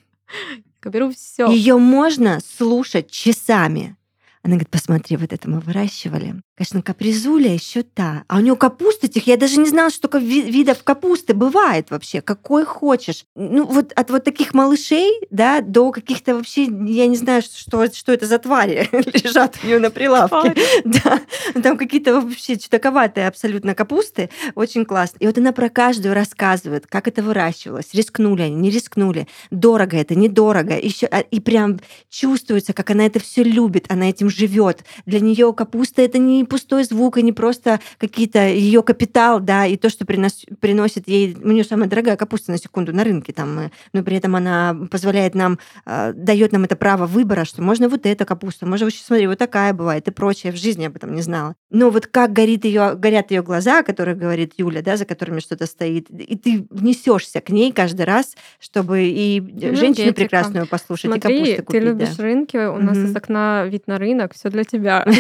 Беру 0.84 1.12
все. 1.12 1.48
Ее 1.52 1.78
можно 1.78 2.40
слушать 2.58 3.12
часами. 3.12 3.96
Она 4.44 4.56
говорит, 4.56 4.70
посмотри, 4.70 5.18
вот 5.18 5.34
это 5.34 5.48
мы 5.48 5.60
выращивали. 5.60 6.42
Конечно, 6.58 6.82
капризуля 6.82 7.54
еще 7.54 7.84
та. 7.84 8.24
А 8.28 8.38
у 8.38 8.40
нее 8.40 8.56
капуста 8.56 9.06
этих, 9.06 9.28
я 9.28 9.38
даже 9.38 9.60
не 9.60 9.70
знала, 9.70 9.92
что 9.92 10.16
видов 10.18 10.84
капусты 10.84 11.36
бывает 11.36 11.92
вообще. 11.92 12.22
Какой 12.22 12.66
хочешь. 12.66 13.26
Ну, 13.36 13.66
вот 13.66 13.92
от 13.94 14.10
вот 14.10 14.24
таких 14.24 14.56
малышей, 14.56 15.12
да, 15.30 15.62
до 15.62 15.92
каких-то 15.92 16.36
вообще, 16.36 16.64
я 16.64 17.06
не 17.06 17.18
знаю, 17.18 17.44
что, 17.44 17.92
что 17.94 18.12
это 18.12 18.26
за 18.26 18.40
твари 18.40 18.90
лежат 18.92 19.60
у 19.64 19.68
нее 19.68 19.80
на 19.80 19.92
прилавке. 19.92 20.56
Да, 20.84 21.22
там 21.62 21.78
какие-то 21.78 22.20
вообще 22.20 22.58
чудаковатые 22.58 23.28
абсолютно 23.28 23.76
капусты. 23.76 24.30
Очень 24.56 24.86
классно. 24.86 25.18
И 25.20 25.28
вот 25.28 25.38
она 25.38 25.52
про 25.52 25.70
каждую 25.70 26.14
рассказывает, 26.14 26.88
как 26.88 27.08
это 27.08 27.22
выращивалось. 27.22 27.94
Рискнули 27.94 28.44
они, 28.44 28.56
не 28.56 28.70
рискнули. 28.72 29.28
Дорого 29.52 29.98
это, 29.98 30.16
недорого. 30.16 30.78
Еще, 30.78 31.06
а, 31.08 31.20
и 31.20 31.40
прям 31.40 31.80
чувствуется, 32.10 32.74
как 32.74 32.90
она 32.90 33.06
это 33.06 33.20
все 33.20 33.44
любит, 33.44 33.86
она 33.90 34.10
этим 34.10 34.31
живет. 34.32 34.84
Для 35.06 35.20
нее 35.20 35.54
капуста 35.54 36.02
это 36.02 36.18
не 36.18 36.44
пустой 36.46 36.84
звук, 36.84 37.18
и 37.18 37.22
не 37.24 37.32
просто 37.34 37.80
какие-то 37.98 38.48
ее 38.48 38.82
капитал, 38.84 39.40
да, 39.40 39.66
и 39.66 39.76
то, 39.78 39.90
что 39.90 40.06
принос- 40.06 40.48
приносит 40.60 41.08
ей, 41.08 41.36
у 41.42 41.52
нее 41.52 41.64
самая 41.64 41.88
дорогая 41.90 42.16
капуста 42.16 42.52
на 42.52 42.58
секунду 42.58 42.94
на 42.94 43.04
рынке, 43.04 43.34
там, 43.34 43.60
э, 43.60 43.72
но 43.94 44.04
при 44.04 44.18
этом 44.18 44.36
она 44.36 44.76
позволяет 44.90 45.36
нам, 45.36 45.60
э, 45.86 46.14
дает 46.14 46.52
нам 46.52 46.64
это 46.64 46.76
право 46.76 47.06
выбора, 47.06 47.46
что 47.46 47.62
можно 47.62 47.90
вот 47.90 48.06
эта 48.06 48.26
капуста, 48.26 48.66
можно 48.66 48.86
вообще 48.86 49.04
смотри, 49.04 49.28
вот 49.28 49.38
такая 49.38 49.74
бывает 49.74 50.08
и 50.08 50.12
прочее. 50.12 50.52
В 50.54 50.58
жизни 50.58 50.86
об 50.86 50.96
этом 50.96 51.14
не 51.14 51.22
знала. 51.22 51.56
Но 51.70 51.90
вот 51.90 52.08
как 52.08 52.34
горит 52.34 52.66
ее, 52.66 52.96
горят 52.96 53.32
ее 53.32 53.42
глаза, 53.44 53.80
о 53.80 53.84
которых 53.84 54.18
говорит 54.18 54.54
Юля, 54.58 54.82
да, 54.82 54.98
за 54.98 55.06
которыми 55.06 55.40
что-то 55.40 55.66
стоит, 55.66 56.10
и 56.10 56.36
ты 56.38 56.66
несешься 56.72 57.42
к 57.42 57.50
ней 57.50 57.72
каждый 57.72 58.06
раз, 58.06 58.36
чтобы 58.60 59.04
и 59.04 59.40
женщину 59.40 59.86
Энергетика. 59.86 60.14
прекрасную 60.14 60.68
послушать, 60.68 61.06
и 61.06 61.08
Смотри, 61.20 61.38
капусту 61.40 61.56
ты 61.58 61.64
купить. 61.64 61.84
любишь 61.84 62.16
да. 62.16 62.24
рынки, 62.24 62.58
у 62.58 62.78
нас 62.78 62.98
Мгм. 62.98 63.06
из 63.08 63.16
окна 63.16 63.66
вид 63.66 63.88
на 63.88 63.98
рынок, 63.98 64.21
все 64.34 64.50
для 64.50 64.64
тебя. 64.64 65.06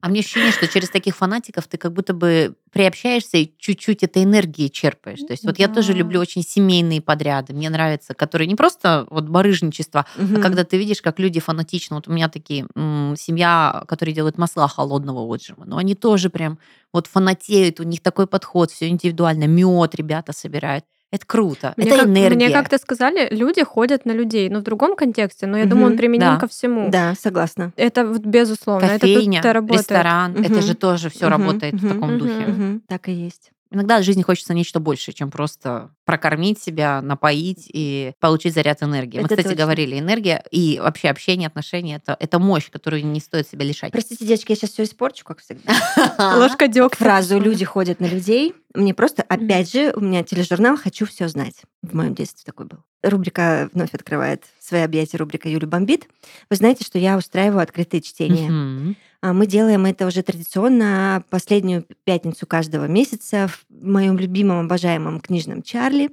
А 0.00 0.08
мне 0.10 0.20
ощущение, 0.20 0.52
что 0.52 0.68
через 0.68 0.90
таких 0.90 1.16
фанатиков 1.16 1.66
ты 1.66 1.78
как 1.78 1.94
будто 1.94 2.12
бы 2.12 2.56
приобщаешься 2.72 3.38
и 3.38 3.50
чуть-чуть 3.56 4.02
этой 4.02 4.24
энергии 4.24 4.68
черпаешь. 4.68 5.20
То 5.20 5.30
есть 5.30 5.46
вот 5.46 5.58
я 5.58 5.66
тоже 5.66 5.92
Да. 5.94 5.98
люблю 6.00 6.20
очень 6.20 6.42
семейные 6.42 7.00
подряды. 7.00 7.54
Мне 7.54 7.70
нравятся, 7.70 8.12
которые 8.12 8.46
не 8.46 8.54
просто 8.54 9.06
вот 9.08 9.30
барыжничество, 9.30 10.04
Мгм. 10.18 10.36
а 10.36 10.40
когда 10.42 10.64
ты 10.64 10.76
видишь, 10.76 11.00
как 11.00 11.18
люди 11.18 11.40
фанатично. 11.40 11.96
Вот 11.96 12.06
у 12.06 12.12
меня 12.12 12.28
такие 12.28 12.66
м, 12.74 13.14
семья, 13.16 13.82
которые 13.88 14.14
делают 14.14 14.36
масла 14.36 14.68
холодного 14.68 15.20
отжима. 15.34 15.64
Но 15.64 15.78
они 15.78 15.94
тоже 15.94 16.28
прям 16.28 16.58
вот 16.92 17.06
фанатеют, 17.06 17.80
у 17.80 17.84
них 17.84 18.02
такой 18.02 18.26
подход, 18.26 18.70
все 18.70 18.88
индивидуально. 18.88 19.44
Мед 19.46 19.94
ребята 19.94 20.34
собирают. 20.34 20.84
Это 21.14 21.26
круто. 21.26 21.74
Мне 21.76 21.86
это 21.86 21.98
как- 21.98 22.06
энергия. 22.08 22.34
Мне 22.46 22.50
как-то 22.50 22.76
сказали, 22.78 23.28
люди 23.30 23.62
ходят 23.62 24.04
на 24.04 24.10
людей, 24.10 24.48
но 24.50 24.58
в 24.58 24.62
другом 24.62 24.96
контексте, 24.96 25.46
но 25.46 25.56
я 25.58 25.64
думаю, 25.64 25.92
он 25.92 25.96
применим 25.96 26.20
да. 26.34 26.36
ко 26.38 26.48
всему. 26.48 26.90
Да, 26.90 27.14
согласна. 27.20 27.72
Это 27.76 28.04
вот 28.04 28.22
безусловно, 28.22 28.88
Кофейня, 28.98 29.38
это 29.38 29.48
тут 29.48 29.54
работает. 29.54 29.80
ресторан. 29.82 30.32
Это 30.32 30.52
Мгм. 30.54 30.62
же 30.62 30.74
тоже 30.74 31.10
все 31.10 31.26
Мгм, 31.28 31.30
работает 31.30 31.74
в 31.74 31.84
мгм, 31.84 31.94
таком 31.94 32.08
мгм. 32.10 32.18
духе. 32.18 32.46
Мгм. 32.46 32.82
Так 32.88 33.08
и 33.08 33.12
есть. 33.12 33.52
Иногда 33.74 33.98
в 33.98 34.04
жизни 34.04 34.22
хочется 34.22 34.54
нечто 34.54 34.78
большее, 34.78 35.16
чем 35.16 35.32
просто 35.32 35.90
прокормить 36.04 36.62
себя, 36.62 37.02
напоить 37.02 37.68
и 37.72 38.12
получить 38.20 38.54
заряд 38.54 38.84
энергии. 38.84 39.18
Мы, 39.18 39.24
Это 39.24 39.34
кстати, 39.34 39.48
точно. 39.48 39.64
говорили, 39.64 39.98
энергия 39.98 40.44
и 40.52 40.78
вообще 40.80 41.08
общение, 41.08 41.48
отношения 41.48 41.96
это, 41.96 42.16
это 42.20 42.38
мощь, 42.38 42.70
которую 42.70 43.04
не 43.04 43.18
стоит 43.18 43.48
себя 43.48 43.64
лишать. 43.64 43.90
Простите, 43.90 44.24
девочки, 44.24 44.52
я 44.52 44.56
сейчас 44.56 44.70
все 44.70 44.84
испорчу, 44.84 45.24
как 45.24 45.40
всегда. 45.40 45.74
Ложка 46.36 46.68
дегтя. 46.68 46.96
Фразу 46.96 47.40
«люди 47.40 47.64
ходят 47.64 47.98
на 47.98 48.06
людей». 48.06 48.54
Мне 48.74 48.94
просто, 48.94 49.22
опять 49.22 49.72
же, 49.72 49.92
у 49.96 50.00
меня 50.00 50.22
тележурнал 50.22 50.76
«Хочу 50.76 51.04
все 51.06 51.26
знать». 51.26 51.62
В 51.82 51.94
моем 51.94 52.14
детстве 52.14 52.44
такой 52.46 52.66
был. 52.66 52.78
Рубрика 53.02 53.68
вновь 53.72 53.92
открывает 53.92 54.44
свои 54.60 54.82
объятия, 54.82 55.16
рубрика 55.16 55.48
«Юля 55.48 55.66
бомбит». 55.66 56.08
Вы 56.48 56.56
знаете, 56.56 56.84
что 56.84 56.98
я 56.98 57.16
устраиваю 57.16 57.60
открытые 57.60 58.02
чтения. 58.02 58.94
А 59.24 59.32
Мы 59.32 59.46
делаем 59.46 59.86
это 59.86 60.06
уже 60.06 60.22
традиционно 60.22 61.24
последнюю 61.30 61.86
пятницу 62.04 62.46
каждого 62.46 62.84
месяца 62.84 63.48
в 63.48 63.64
моем 63.70 64.18
любимом, 64.18 64.66
обожаемом 64.66 65.18
книжном 65.18 65.62
Чарли. 65.62 66.10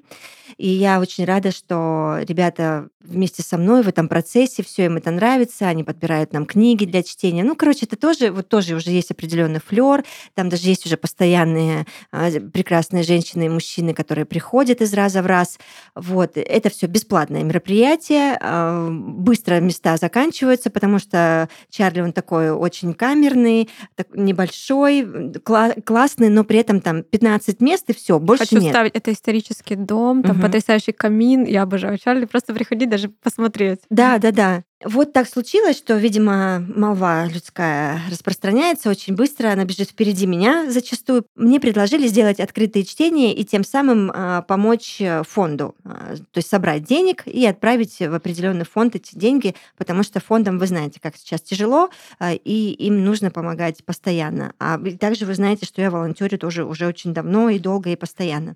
И 0.57 0.69
я 0.69 1.01
очень 1.01 1.25
рада, 1.25 1.51
что 1.51 2.19
ребята 2.21 2.87
вместе 3.03 3.41
со 3.41 3.57
мной 3.57 3.83
в 3.83 3.87
этом 3.87 4.07
процессе, 4.07 4.63
все 4.63 4.85
им 4.85 4.97
это 4.97 5.11
нравится, 5.11 5.67
они 5.67 5.83
подбирают 5.83 6.33
нам 6.33 6.45
книги 6.45 6.85
для 6.85 7.03
чтения. 7.03 7.43
Ну, 7.43 7.55
короче, 7.55 7.85
это 7.85 7.95
тоже, 7.95 8.31
вот 8.31 8.47
тоже 8.47 8.75
уже 8.75 8.91
есть 8.91 9.11
определенный 9.11 9.59
флер, 9.59 10.03
там 10.35 10.49
даже 10.49 10.67
есть 10.67 10.85
уже 10.85 10.97
постоянные 10.97 11.85
а, 12.11 12.29
прекрасные 12.31 13.03
женщины 13.03 13.45
и 13.45 13.49
мужчины, 13.49 13.93
которые 13.93 14.25
приходят 14.25 14.81
из 14.81 14.93
раза 14.93 15.21
в 15.23 15.25
раз. 15.25 15.57
Вот, 15.95 16.33
это 16.35 16.69
все 16.69 16.87
бесплатное 16.87 17.43
мероприятие, 17.43 18.37
а, 18.39 18.89
быстро 18.89 19.59
места 19.59 19.97
заканчиваются, 19.97 20.69
потому 20.69 20.99
что 20.99 21.49
Чарли, 21.69 22.01
он 22.01 22.13
такой 22.13 22.51
очень 22.51 22.93
камерный, 23.01 23.67
так, 23.95 24.07
небольшой, 24.15 25.01
кла- 25.39 25.81
классный, 25.81 26.29
но 26.29 26.43
при 26.43 26.59
этом 26.59 26.81
там 26.81 27.01
15 27.01 27.59
мест 27.59 27.89
и 27.89 27.93
все, 27.95 28.19
больше 28.19 28.43
Хочу 28.43 28.59
нет. 28.59 28.65
вставить, 28.65 28.91
это 28.93 29.11
исторический 29.11 29.75
дом, 29.75 30.21
там 30.21 30.33
Мгм. 30.37 30.43
потрясающий 30.43 30.91
камин, 30.91 31.45
я 31.45 31.63
обожаю 31.63 31.97
Чарли, 31.97 32.25
просто 32.25 32.53
приходить 32.53 32.89
даже 32.89 33.09
посмотреть. 33.09 33.79
Да, 33.89 34.19
да, 34.19 34.31
да. 34.31 34.63
Вот 34.83 35.13
так 35.13 35.27
случилось, 35.27 35.77
что, 35.77 35.95
видимо, 35.95 36.59
молва 36.59 37.27
людская 37.27 38.01
распространяется 38.09 38.89
очень 38.89 39.15
быстро, 39.15 39.49
она 39.49 39.63
бежит 39.63 39.89
впереди 39.89 40.25
меня 40.25 40.71
зачастую. 40.71 41.25
Мне 41.35 41.59
предложили 41.59 42.07
сделать 42.07 42.39
открытые 42.39 42.83
чтения 42.83 43.33
и 43.35 43.43
тем 43.43 43.63
самым 43.63 44.11
а, 44.13 44.41
помочь 44.41 44.99
э, 44.99 45.21
фонду, 45.23 45.75
а, 45.83 46.15
то 46.15 46.37
есть 46.37 46.49
собрать 46.49 46.83
денег 46.83 47.27
и 47.27 47.45
отправить 47.45 47.99
в 47.99 48.13
определенный 48.13 48.65
фонд 48.65 48.95
эти 48.95 49.15
деньги, 49.15 49.55
потому 49.77 50.01
что 50.01 50.19
фондам, 50.19 50.57
вы 50.57 50.65
знаете, 50.65 50.99
как 50.99 51.15
сейчас 51.15 51.41
тяжело, 51.41 51.89
а, 52.17 52.33
и 52.33 52.71
им 52.71 53.05
нужно 53.05 53.29
помогать 53.29 53.85
постоянно. 53.85 54.53
А 54.57 54.79
также 54.99 55.27
вы 55.27 55.35
знаете, 55.35 55.67
что 55.67 55.81
я 55.81 55.91
волонтерю 55.91 56.39
тоже 56.39 56.65
уже 56.65 56.87
очень 56.87 57.13
давно 57.13 57.49
и 57.49 57.59
долго 57.59 57.91
и 57.91 57.95
постоянно. 57.95 58.55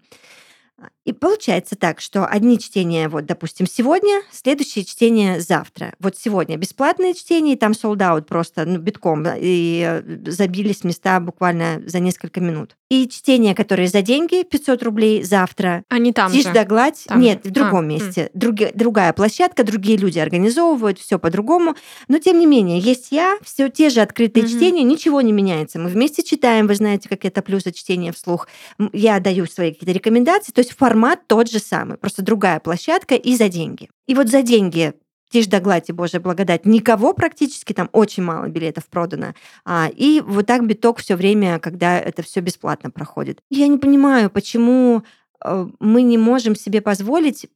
И 1.05 1.13
получается 1.13 1.75
так, 1.75 2.01
что 2.01 2.25
одни 2.25 2.57
чтения, 2.57 3.07
вот, 3.09 3.25
допустим, 3.27 3.67
сегодня, 3.67 4.23
следующие 4.31 4.83
чтения 4.83 5.39
завтра. 5.39 5.93
Вот 5.99 6.17
сегодня 6.17 6.57
бесплатные 6.57 7.13
чтения, 7.13 7.53
и 7.53 7.57
там 7.57 7.73
sold 7.73 7.97
out 7.97 8.23
просто 8.23 8.65
ну, 8.65 8.79
битком, 8.79 9.21
да, 9.23 9.35
и 9.39 9.83
э, 9.85 10.31
забились 10.31 10.83
места 10.83 11.19
буквально 11.19 11.81
за 11.85 11.99
несколько 11.99 12.41
минут. 12.41 12.75
И 12.89 13.07
чтения, 13.07 13.53
которые 13.53 13.87
за 13.87 14.01
деньги, 14.01 14.41
500 14.43 14.81
рублей 14.83 15.23
завтра, 15.23 15.83
Они 15.89 16.11
там 16.11 16.31
Тишь 16.31 16.45
же. 16.45 16.53
да 16.53 16.65
гладь. 16.65 17.03
Там 17.07 17.19
Нет, 17.21 17.43
же. 17.43 17.51
в 17.51 17.53
другом 17.53 17.79
А, 17.85 17.87
месте. 17.87 18.31
Други- 18.33 18.71
другая 18.73 19.13
площадка, 19.13 19.63
другие 19.63 19.97
люди 19.97 20.17
организовывают, 20.17 20.97
все 20.99 21.19
по-другому. 21.19 21.75
Но 22.07 22.17
тем 22.17 22.39
не 22.39 22.47
менее, 22.47 22.79
есть 22.79 23.11
я, 23.11 23.37
все 23.43 23.69
те 23.69 23.89
же 23.89 24.01
открытые 24.01 24.43
Мгм. 24.45 24.51
чтения, 24.51 24.83
ничего 24.83 25.21
не 25.21 25.31
меняется. 25.31 25.77
Мы 25.77 25.89
вместе 25.89 26.23
читаем, 26.23 26.65
вы 26.65 26.73
знаете, 26.75 27.09
как 27.09 27.23
я 27.25 27.29
топлю 27.29 27.59
за 27.59 27.71
чтение 27.71 28.11
вслух. 28.11 28.47
Я 28.91 29.19
даю 29.19 29.45
свои 29.45 29.71
какие-то 29.71 29.91
рекомендации, 29.91 30.51
то 30.51 30.59
есть 30.61 30.71
формат 30.75 30.94
тот 31.27 31.49
же 31.49 31.59
самый, 31.59 31.97
просто 31.97 32.21
другая 32.21 32.59
площадка 32.59 33.15
и 33.15 33.35
за 33.35 33.49
деньги. 33.49 33.89
И 34.07 34.15
вот 34.15 34.29
за 34.29 34.41
деньги 34.41 34.93
Тишь 35.29 35.47
да 35.47 35.59
гладь 35.59 35.89
и 35.89 35.93
Божья 35.93 36.19
благодать. 36.19 36.65
Никого 36.65 37.13
практически, 37.13 37.73
там 37.73 37.89
очень 37.91 38.23
мало 38.23 38.47
билетов 38.47 38.85
продано. 38.87 39.33
А, 39.65 39.89
и 39.93 40.21
вот 40.21 40.45
так 40.45 40.65
биток 40.65 40.99
все 40.99 41.15
время, 41.15 41.59
когда 41.59 41.99
это 41.99 42.21
все 42.21 42.41
бесплатно 42.41 42.91
проходит. 42.91 43.39
Я 43.49 43.67
не 43.67 43.77
понимаю, 43.77 44.29
почему 44.29 45.03
э, 45.43 45.67
мы 45.79 46.03
не 46.03 46.17
можем 46.17 46.55
себе 46.55 46.79
позволить 46.81 47.47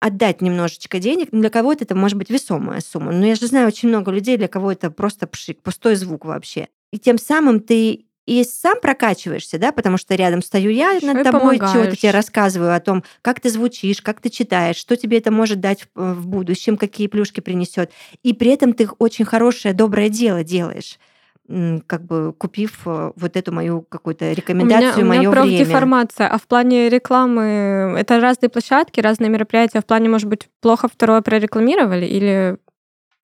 отдать 0.00 0.40
немножечко 0.40 0.98
денег. 1.00 1.28
Для 1.32 1.50
кого-то 1.50 1.84
это 1.84 1.94
может 1.94 2.16
быть 2.16 2.30
весомая 2.30 2.80
сумма. 2.80 3.12
Но 3.12 3.26
я 3.26 3.34
же 3.34 3.46
знаю 3.48 3.66
очень 3.66 3.88
много 3.88 4.12
людей, 4.12 4.36
для 4.36 4.48
кого 4.48 4.70
это 4.70 4.90
просто 4.90 5.26
пшик, 5.26 5.60
пустой 5.62 5.96
звук 5.96 6.24
вообще. 6.24 6.68
И 6.92 6.98
тем 6.98 7.18
самым 7.18 7.60
ты 7.60 8.05
и 8.26 8.42
сам 8.44 8.80
прокачиваешься, 8.80 9.58
да, 9.58 9.72
потому 9.72 9.96
что 9.96 10.14
рядом 10.16 10.42
стою 10.42 10.70
я 10.70 10.90
Ещё 10.90 11.12
над 11.12 11.24
тобой, 11.24 11.58
помогаешь. 11.58 11.98
тебе 11.98 12.10
рассказываю 12.10 12.74
о 12.74 12.80
том, 12.80 13.04
как 13.22 13.40
ты 13.40 13.50
звучишь, 13.50 14.02
как 14.02 14.20
ты 14.20 14.28
читаешь, 14.30 14.76
что 14.76 14.96
тебе 14.96 15.18
это 15.18 15.30
может 15.30 15.60
дать 15.60 15.86
в, 15.94 16.00
э, 16.00 16.12
в 16.12 16.26
будущем, 16.26 16.76
какие 16.76 17.06
плюшки 17.06 17.40
принесет. 17.40 17.92
И 18.22 18.32
при 18.34 18.50
этом 18.50 18.72
ты 18.72 18.88
очень 18.98 19.24
хорошее, 19.24 19.74
доброе 19.74 20.08
дело 20.08 20.44
делаешь 20.44 20.98
как 21.86 22.04
бы 22.04 22.32
купив 22.36 22.80
э, 22.86 23.12
вот 23.14 23.36
эту 23.36 23.52
мою 23.52 23.82
какую-то 23.82 24.24
У 24.24 24.28
меня, 24.28 24.34
рекомендацию, 24.34 25.06
у 25.06 25.08
меня 25.08 25.30
время. 25.30 25.32
профдеформация. 25.32 26.26
А 26.26 26.38
в 26.38 26.42
плане 26.48 26.88
рекламы 26.88 27.94
это 27.96 28.18
разные 28.20 28.48
площадки, 28.50 28.98
разные 28.98 29.30
мероприятия. 29.30 29.80
В 29.80 29.86
плане, 29.86 30.08
может 30.08 30.28
быть, 30.28 30.48
плохо 30.60 30.88
второе 30.88 31.20
прорекламировали 31.20 32.04
или 32.04 32.56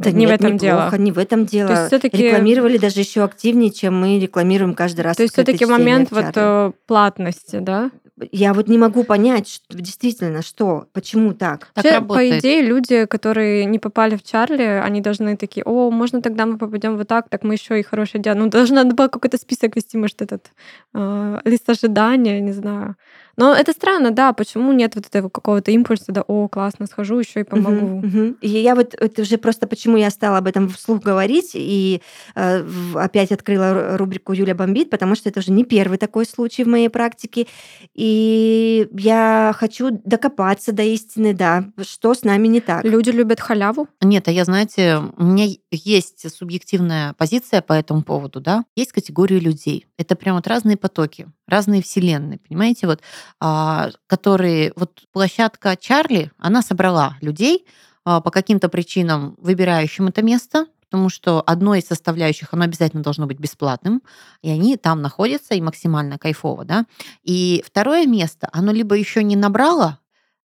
Да 0.05 0.11
не 0.11 0.27
в 0.27 0.31
нет, 0.31 0.41
этом 0.41 0.55
неплохо, 0.55 0.91
дело? 0.91 1.03
не 1.03 1.13
в 1.13 1.19
этом 1.19 1.47
дело. 1.47 1.69
То 1.69 1.75
есть 1.75 1.87
всё-таки- 1.89 2.17
Рекламировали 2.17 2.79
даже 2.79 3.01
еще 3.01 3.23
активнее, 3.23 3.71
чем 3.71 3.99
мы 3.99 4.19
рекламируем 4.19 4.75
каждый 4.75 5.03
раз. 5.03 5.17
То 5.17 5.23
есть 5.23 5.35
все-таки 5.35 5.65
момент 5.67 6.11
вот 6.11 6.33
э, 6.35 6.73
платности, 6.87 7.59
да? 7.59 7.91
Я 8.31 8.53
вот 8.53 8.69
не 8.69 8.79
могу 8.79 9.05
понять, 9.05 9.49
что, 9.49 9.77
действительно, 9.77 10.43
что, 10.43 10.87
почему 10.93 11.33
так. 11.33 11.71
Так 11.73 11.85
Вообще, 11.85 11.95
работает. 11.95 12.33
По 12.35 12.39
идее, 12.39 12.63
люди, 12.63 13.07
которые 13.07 13.65
не 13.65 13.79
попали 13.79 14.17
в 14.17 14.23
Чарли, 14.23 14.81
они 14.85 15.01
должны 15.01 15.37
такие, 15.37 15.65
о, 15.65 15.91
можно 15.91 16.21
тогда 16.21 16.47
мы 16.47 16.59
попадем 16.59 16.97
вот 16.97 17.09
так, 17.09 17.29
так 17.29 17.43
мы 17.43 17.55
еще 17.55 17.81
и 17.81 17.83
хорошее 17.83 18.23
дело. 18.23 18.35
Ну, 18.35 18.49
даже 18.49 18.75
надо 18.75 18.95
было 18.95 19.09
какой-то 19.09 19.39
список 19.39 19.77
вести, 19.77 19.97
может, 19.97 20.23
этот 20.23 20.53
э, 20.95 21.41
лист 21.45 21.69
ожидания, 21.69 22.39
не 22.41 22.53
знаю. 22.53 22.97
Но 23.37 23.55
это 23.55 23.73
странно, 23.73 24.11
да, 24.11 24.33
почему 24.33 24.73
нет 24.73 24.95
вот 24.95 25.07
этого 25.07 25.29
какого-то 25.29 25.71
импульса, 25.71 26.13
да, 26.13 26.23
о, 26.23 26.49
классно, 26.49 26.87
схожу 26.87 27.19
еще 27.19 27.41
и 27.41 27.45
помогу. 27.45 27.87
Мгм, 27.87 28.07
мгм. 28.07 28.37
И 28.41 28.49
я 28.49 28.75
вот 28.75 28.95
это 28.95 29.23
уже 29.23 29.39
просто 29.39 29.67
почему 29.67 29.97
я 29.97 30.11
стала 30.11 30.39
об 30.39 30.47
этом 30.47 30.69
вслух 30.69 31.03
говорить 31.03 31.53
и 31.55 32.03
э, 32.35 32.67
опять 32.95 33.33
открыла 33.33 33.73
ру- 33.73 33.97
рубрику 33.97 34.33
Юля 34.33 34.55
бомбит, 34.55 34.91
потому 34.91 35.15
что 35.15 35.29
это 35.29 35.41
уже 35.41 35.53
не 35.53 35.65
первый 35.65 35.99
такой 35.99 36.27
случай 36.27 36.65
в 36.65 36.69
моей 36.69 36.89
практике. 36.89 37.47
И 37.95 38.89
я 38.93 39.53
хочу 39.57 39.91
докопаться 40.05 40.73
до 40.73 40.83
истины, 40.83 41.35
да, 41.35 41.65
что 41.83 42.15
с 42.15 42.25
нами 42.25 42.49
не 42.49 42.61
так. 42.61 42.85
Люди 42.85 43.11
любят 43.11 43.41
халяву. 43.41 43.89
Нет, 44.01 44.29
а 44.29 44.31
я, 44.31 44.45
знаете, 44.45 45.01
у 45.17 45.25
меня 45.25 45.47
есть 45.71 46.31
субъективная 46.35 47.15
позиция 47.15 47.63
по 47.63 47.73
этому 47.73 48.03
поводу, 48.03 48.41
да. 48.41 48.65
Есть 48.77 48.93
категории 48.93 49.39
людей. 49.39 49.87
Это 49.97 50.17
прям 50.17 50.37
вот 50.37 50.47
разные 50.47 50.77
потоки, 50.77 51.29
разные 51.53 51.83
вселенные, 51.83 52.39
понимаете, 52.39 52.87
вот, 52.87 53.01
а, 53.39 53.91
которые... 54.07 54.73
Вот 54.75 55.03
площадка 55.13 55.77
Чарли, 55.77 56.33
она 56.39 56.63
собрала 56.63 57.17
людей 57.21 57.67
а, 58.05 58.21
по 58.21 58.31
каким-то 58.31 58.69
причинам, 58.69 59.35
выбирающим 59.39 60.09
это 60.09 60.23
место, 60.23 60.67
потому 60.85 61.11
что 61.11 61.43
одной 61.47 61.81
из 61.81 61.87
составляющих, 61.87 62.49
оно 62.53 62.65
обязательно 62.65 63.03
должно 63.03 63.27
быть 63.27 63.39
бесплатным, 63.39 64.03
и 64.43 64.51
они 64.51 64.77
там 64.77 65.03
находятся, 65.03 65.55
и 65.55 65.61
максимально 65.61 66.19
кайфово, 66.19 66.65
да. 66.65 66.87
И 67.23 67.63
второе 67.67 68.07
место, 68.07 68.49
оно 68.53 68.73
либо 68.73 68.95
еще 68.95 69.23
не 69.23 69.37
набрало, 69.37 69.99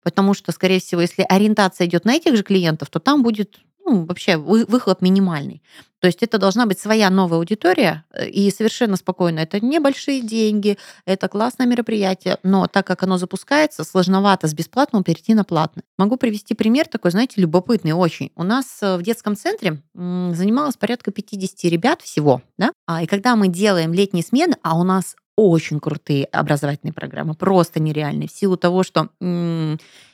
потому 0.04 0.34
что, 0.34 0.52
скорее 0.52 0.80
всего, 0.80 1.02
если 1.02 1.26
ориентация 1.28 1.88
идет 1.88 2.06
на 2.06 2.14
этих 2.14 2.36
же 2.36 2.43
клиентов, 2.43 2.89
то 2.89 3.00
там 3.00 3.24
будет 3.24 3.60
ну, 3.90 4.06
вообще 4.06 4.38
вы- 4.38 4.66
выхлоп 4.66 5.02
минимальный. 5.02 5.62
То 6.00 6.08
есть 6.08 6.24
это 6.24 6.38
должна 6.38 6.66
быть 6.66 6.80
своя 6.80 7.10
новая 7.10 7.40
аудитория, 7.40 8.06
э, 8.14 8.28
и 8.30 8.52
совершенно 8.52 8.96
спокойно. 8.96 9.40
Это 9.40 9.64
небольшие 9.64 10.22
деньги, 10.22 10.78
это 11.06 11.28
классное 11.28 11.66
мероприятие, 11.66 12.38
но 12.44 12.68
так 12.68 12.88
как 12.88 13.04
оно 13.04 13.18
запускается, 13.18 13.84
сложновато 13.84 14.48
с 14.48 14.54
бесплатного 14.54 15.04
перейти 15.04 15.34
на 15.34 15.44
платное. 15.44 15.84
Могу 15.98 16.16
привести 16.18 16.54
пример 16.54 16.88
такой, 16.88 17.12
знаете, 17.12 17.42
любопытный 17.42 17.92
очень. 17.92 18.32
У 18.36 18.44
нас 18.44 18.78
э, 18.82 18.98
в 18.98 19.02
детском 19.02 19.36
центре 19.36 19.82
занималось 19.94 20.78
порядка 20.78 21.12
50 21.12 21.70
ребят 21.70 22.02
всего, 22.02 22.42
да? 22.58 22.72
А, 22.88 23.04
и 23.04 23.06
когда 23.06 23.36
мы 23.36 23.48
делаем 23.48 23.94
летние 23.94 24.24
смены, 24.24 24.56
а 24.64 24.80
у 24.80 24.84
нас 24.84 25.16
очень 25.48 25.80
крутые 25.80 26.26
образовательные 26.26 26.94
программы, 26.94 27.34
просто 27.34 27.80
нереальные, 27.80 28.28
в 28.28 28.32
силу 28.32 28.58
того, 28.58 28.84
что 28.84 29.10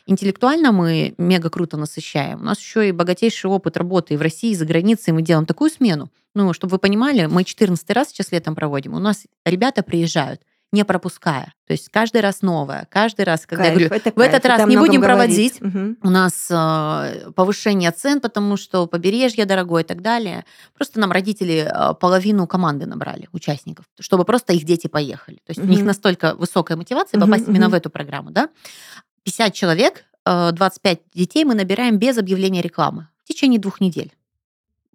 интеллектуально 0.08 0.72
мы 0.72 1.16
мега 1.18 1.50
круто 1.50 1.78
насыщаем. 1.78 2.42
У 2.42 2.44
нас 2.44 2.60
еще 2.60 2.88
и 2.88 2.92
богатейший 2.92 3.50
опыт 3.50 3.78
работы 3.78 4.14
и 4.14 4.18
в 4.18 4.22
России, 4.22 4.52
и 4.52 4.56
за 4.56 4.66
границей. 4.66 5.14
Мы 5.14 5.22
делаем 5.22 5.46
такую 5.46 5.72
смену. 5.72 6.10
Ну, 6.36 6.54
чтобы 6.54 6.74
вы 6.74 6.78
понимали, 6.80 7.26
мы 7.26 7.44
14 7.44 7.90
раз 7.92 8.10
сейчас 8.10 8.32
летом 8.32 8.56
проводим. 8.56 8.94
У 8.94 9.00
нас 9.00 9.26
ребята 9.46 9.84
приезжают, 9.84 10.42
не 10.76 10.86
пропуская. 10.86 11.54
То 11.68 11.74
есть 11.74 11.90
каждый 11.90 12.22
раз 12.22 12.42
новое. 12.42 12.88
Каждый 12.92 13.26
раз, 13.26 13.46
когда 13.48 13.66
я 13.66 13.70
Кайф, 13.72 13.80
говорю, 13.90 13.96
это 13.96 14.12
в 14.16 14.20
этот 14.20 14.44
кайф, 14.44 14.46
раз 14.46 14.60
это 14.60 14.64
о 14.64 14.70
не 14.70 14.78
будем 14.78 15.02
говорит. 15.02 15.04
проводить, 15.04 15.62
Мгм. 15.62 15.98
у 16.04 16.10
нас 16.10 16.48
э, 16.52 17.32
повышение 17.36 17.92
цен, 17.92 18.20
потому 18.22 18.58
что 18.58 18.86
побережье 18.86 19.46
дорогое 19.46 19.84
и 19.84 19.86
так 19.86 20.02
далее. 20.02 20.46
Просто 20.76 21.00
нам 21.00 21.12
родители 21.12 21.68
э, 21.68 21.94
половину 21.96 22.46
команды 22.46 22.86
набрали, 22.86 23.28
участников, 23.32 23.86
чтобы 24.00 24.26
просто 24.26 24.54
их 24.54 24.64
дети 24.66 24.88
поехали. 24.88 25.38
То 25.46 25.52
есть 25.52 25.60
у 25.62 25.66
них 25.66 25.84
настолько 25.84 26.36
высокая 26.36 26.78
мотивация 26.78 27.20
попасть 27.20 27.48
именно 27.48 27.66
мгм. 27.66 27.72
в 27.72 27.74
эту 27.76 27.90
программу. 27.90 28.32
Да? 28.32 28.50
50 29.24 29.54
человек, 29.54 30.04
э, 30.26 30.52
25 30.52 31.00
детей 31.14 31.46
мы 31.46 31.56
набираем 31.56 31.98
без 31.98 32.18
объявления 32.18 32.62
рекламы 32.62 33.08
в 33.24 33.28
течение 33.28 33.60
двух 33.60 33.82
недель. 33.82 34.12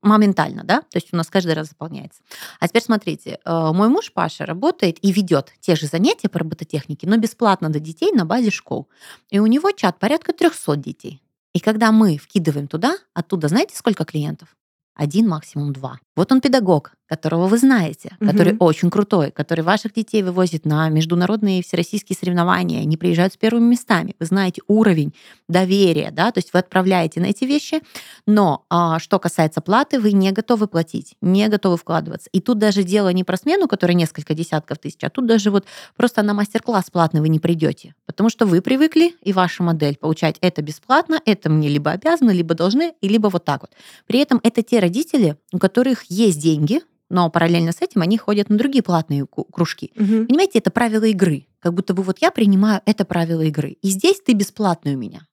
Моментально, 0.02 0.64
да? 0.64 0.80
То 0.80 0.96
есть 0.96 1.08
у 1.12 1.16
нас 1.16 1.28
каждый 1.28 1.52
раз 1.52 1.68
заполняется. 1.68 2.22
А 2.58 2.68
теперь 2.68 2.82
смотрите, 2.82 3.38
э, 3.44 3.70
мой 3.72 3.88
муж 3.88 4.12
Паша 4.12 4.46
работает 4.46 4.98
и 5.02 5.12
ведет 5.12 5.52
те 5.60 5.76
же 5.76 5.86
занятия 5.86 6.28
по 6.28 6.38
робототехнике, 6.38 7.06
но 7.06 7.18
бесплатно 7.18 7.68
для 7.68 7.80
детей 7.80 8.10
на 8.12 8.24
базе 8.24 8.50
школ. 8.50 8.88
И 9.28 9.38
у 9.38 9.46
него 9.46 9.70
чат 9.72 9.98
порядка 9.98 10.32
300 10.32 10.76
детей. 10.76 11.22
И 11.52 11.60
когда 11.60 11.92
мы 11.92 12.16
вкидываем 12.16 12.66
туда, 12.66 12.96
оттуда 13.12 13.48
знаете, 13.48 13.76
сколько 13.76 14.04
клиентов? 14.04 14.56
Один, 14.94 15.28
максимум 15.28 15.72
два. 15.72 15.98
Вот 16.16 16.32
он 16.32 16.40
педагог, 16.40 16.92
которого 17.10 17.48
вы 17.48 17.58
знаете, 17.58 18.12
Мгм. 18.20 18.30
который 18.30 18.56
очень 18.60 18.88
крутой, 18.88 19.32
который 19.32 19.62
ваших 19.62 19.92
детей 19.92 20.22
вывозит 20.22 20.64
на 20.64 20.88
международные 20.90 21.60
всероссийские 21.60 22.16
соревнования, 22.16 22.82
они 22.82 22.96
приезжают 22.96 23.32
с 23.32 23.36
первыми 23.36 23.64
местами. 23.70 24.14
Вы 24.20 24.26
знаете 24.26 24.62
уровень 24.68 25.12
доверия, 25.48 26.12
да, 26.12 26.30
то 26.30 26.38
есть 26.38 26.52
вы 26.52 26.60
отправляете 26.60 27.20
на 27.20 27.26
эти 27.26 27.44
вещи, 27.44 27.80
но 28.26 28.64
а, 28.70 29.00
что 29.00 29.18
касается 29.18 29.60
платы, 29.60 29.98
вы 29.98 30.12
не 30.12 30.30
готовы 30.30 30.68
платить, 30.68 31.16
не 31.20 31.48
готовы 31.48 31.76
вкладываться. 31.76 32.30
И 32.32 32.40
тут 32.40 32.58
даже 32.58 32.84
дело 32.84 33.12
не 33.12 33.24
про 33.24 33.36
смену, 33.36 33.66
которая 33.66 33.96
несколько 33.96 34.34
десятков 34.34 34.78
тысяч, 34.78 35.02
а 35.02 35.10
тут 35.10 35.26
даже 35.26 35.50
вот 35.50 35.64
просто 35.96 36.22
на 36.22 36.32
мастер-класс 36.32 36.90
платный 36.92 37.20
вы 37.20 37.28
не 37.28 37.40
придете, 37.40 37.96
потому 38.06 38.30
что 38.30 38.46
вы 38.46 38.62
привыкли, 38.62 39.16
и 39.22 39.32
ваша 39.32 39.64
модель 39.64 39.96
получать 39.96 40.36
это 40.40 40.62
бесплатно, 40.62 41.20
это 41.26 41.50
мне 41.50 41.68
либо 41.68 41.90
обязаны, 41.90 42.30
либо 42.30 42.54
должны, 42.54 42.94
и 43.00 43.08
либо 43.08 43.26
вот 43.28 43.44
так 43.44 43.62
вот. 43.62 43.70
При 44.06 44.20
этом 44.20 44.38
это 44.44 44.62
те 44.62 44.78
родители, 44.78 45.36
у 45.52 45.58
которых 45.58 46.04
есть 46.08 46.40
деньги, 46.40 46.82
но 47.10 47.28
параллельно 47.28 47.72
с 47.72 47.82
этим 47.82 48.00
они 48.00 48.16
ходят 48.16 48.48
на 48.48 48.56
другие 48.56 48.82
платные 48.82 49.26
кружки. 49.26 49.92
Мгм. 49.96 50.26
Понимаете, 50.26 50.60
это 50.60 50.70
правила 50.70 51.04
игры. 51.04 51.46
Как 51.58 51.74
будто 51.74 51.92
бы 51.92 52.02
вот 52.02 52.18
я 52.20 52.30
принимаю 52.30 52.80
это 52.86 53.04
правило 53.04 53.42
игры. 53.42 53.76
И 53.82 53.90
здесь 53.90 54.20
ты 54.24 54.32
бесплатный 54.32 54.94
у 54.94 54.98
меня. 54.98 55.26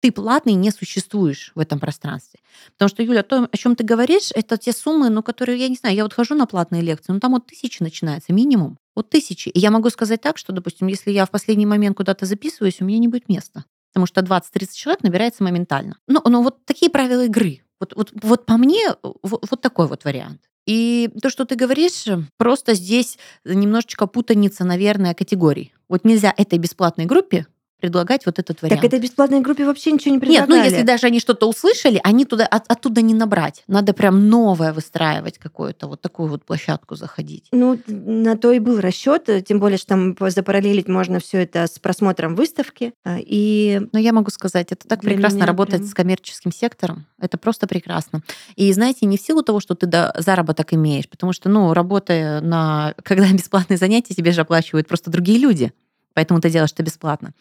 Ты 0.00 0.12
платный 0.12 0.52
не 0.52 0.70
существуешь 0.70 1.50
в 1.54 1.58
этом 1.58 1.80
пространстве. 1.80 2.38
Потому 2.74 2.88
что, 2.88 3.02
Юля, 3.02 3.24
то, 3.24 3.48
о 3.50 3.56
чем 3.56 3.74
ты 3.74 3.82
говоришь, 3.82 4.30
это 4.32 4.56
те 4.56 4.72
суммы, 4.72 5.08
ну, 5.08 5.24
которые, 5.24 5.58
я 5.58 5.68
не 5.68 5.74
знаю, 5.74 5.96
я 5.96 6.04
вот 6.04 6.14
хожу 6.14 6.36
на 6.36 6.46
платные 6.46 6.82
лекции, 6.82 7.12
ну, 7.12 7.18
там 7.18 7.32
вот 7.32 7.46
тысячи 7.46 7.82
начинается, 7.82 8.32
минимум. 8.32 8.78
Вот 8.94 9.10
тысячи. 9.10 9.48
И 9.48 9.58
я 9.58 9.72
могу 9.72 9.90
сказать 9.90 10.20
так, 10.20 10.38
что, 10.38 10.52
допустим, 10.52 10.86
если 10.86 11.10
я 11.10 11.26
в 11.26 11.30
последний 11.30 11.66
момент 11.66 11.96
куда-то 11.96 12.26
записываюсь, 12.26 12.80
у 12.80 12.84
меня 12.84 12.98
не 12.98 13.08
будет 13.08 13.28
места. 13.28 13.64
Потому 13.92 14.06
что 14.06 14.20
20-30 14.20 14.68
человек 14.74 15.02
набирается 15.02 15.42
моментально. 15.42 15.98
Ну, 16.06 16.22
ну 16.24 16.42
вот 16.42 16.64
такие 16.64 16.90
правила 16.90 17.24
игры. 17.24 17.62
Вот, 17.80 17.94
вот, 17.96 18.12
вот 18.22 18.46
по 18.46 18.56
мне 18.56 18.94
вот, 19.22 19.46
вот 19.50 19.60
такой 19.60 19.88
вот 19.88 20.04
вариант. 20.04 20.47
И 20.68 21.08
то, 21.22 21.30
что 21.30 21.46
ты 21.46 21.56
говоришь, 21.56 22.04
просто 22.36 22.74
здесь 22.74 23.18
немножечко 23.46 24.06
путаница, 24.06 24.64
наверное, 24.64 25.14
категорий. 25.14 25.72
Вот 25.88 26.04
нельзя 26.04 26.34
этой 26.36 26.58
бесплатной 26.58 27.06
группе 27.06 27.46
предлагать 27.80 28.26
вот 28.26 28.38
этот 28.38 28.60
вариант. 28.62 28.80
Так 28.80 28.88
этой 28.92 29.00
бесплатной 29.00 29.40
группе 29.40 29.64
вообще 29.64 29.92
ничего 29.92 30.10
не 30.14 30.20
Нет, 30.20 30.20
предлагали. 30.46 30.58
ну 30.58 30.64
если 30.64 30.82
даже 30.82 31.06
они 31.06 31.20
что-то 31.20 31.48
услышали, 31.48 32.00
они 32.02 32.24
туда, 32.24 32.46
от- 32.46 32.70
оттуда 32.70 33.02
не 33.02 33.14
набрать. 33.14 33.62
Надо 33.68 33.92
прям 33.92 34.28
новое 34.28 34.72
выстраивать 34.72 35.38
какую-то, 35.38 35.86
вот 35.86 36.00
такую 36.00 36.28
вот 36.28 36.44
площадку 36.44 36.96
заходить. 36.96 37.46
Ну, 37.52 37.78
на 37.86 38.36
то 38.36 38.52
и 38.52 38.58
был 38.58 38.80
расчет, 38.80 39.28
тем 39.46 39.60
более, 39.60 39.78
что 39.78 39.88
там 39.88 40.16
запараллелить 40.30 40.88
можно 40.88 41.20
все 41.20 41.42
это 41.42 41.66
с 41.66 41.78
просмотром 41.78 42.34
выставки. 42.34 42.92
а, 43.04 43.18
И 43.20 43.80
Но 43.92 43.98
я 43.98 44.12
могу 44.12 44.30
сказать, 44.30 44.72
это 44.72 44.86
так 44.88 45.00
Для 45.00 45.10
прекрасно 45.12 45.36
меня 45.36 45.46
работать 45.46 45.76
прям- 45.78 45.86
с 45.88 45.94
коммерческим 45.94 46.52
сектором. 46.52 47.06
Это 47.20 47.38
просто 47.38 47.66
прекрасно. 47.66 48.22
И 48.56 48.72
знаете, 48.72 49.06
не 49.06 49.16
в 49.16 49.20
силу 49.20 49.42
того, 49.42 49.60
что 49.60 49.74
ты 49.74 49.86
да, 49.86 50.12
заработок 50.16 50.72
имеешь, 50.74 51.08
потому 51.08 51.32
что, 51.32 51.48
ну, 51.48 51.72
работая 51.74 52.40
на... 52.40 52.94
Когда 53.04 53.30
бесплатные 53.32 53.76
занятия, 53.76 54.14
тебе 54.14 54.32
же 54.32 54.40
оплачивают 54.42 54.88
просто 54.88 55.10
другие 55.10 55.38
люди. 55.38 55.72
Поэтому 56.18 56.40
ты 56.40 56.50
делаешь 56.50 56.72
это 56.72 56.82
бесплатно. 56.82 57.32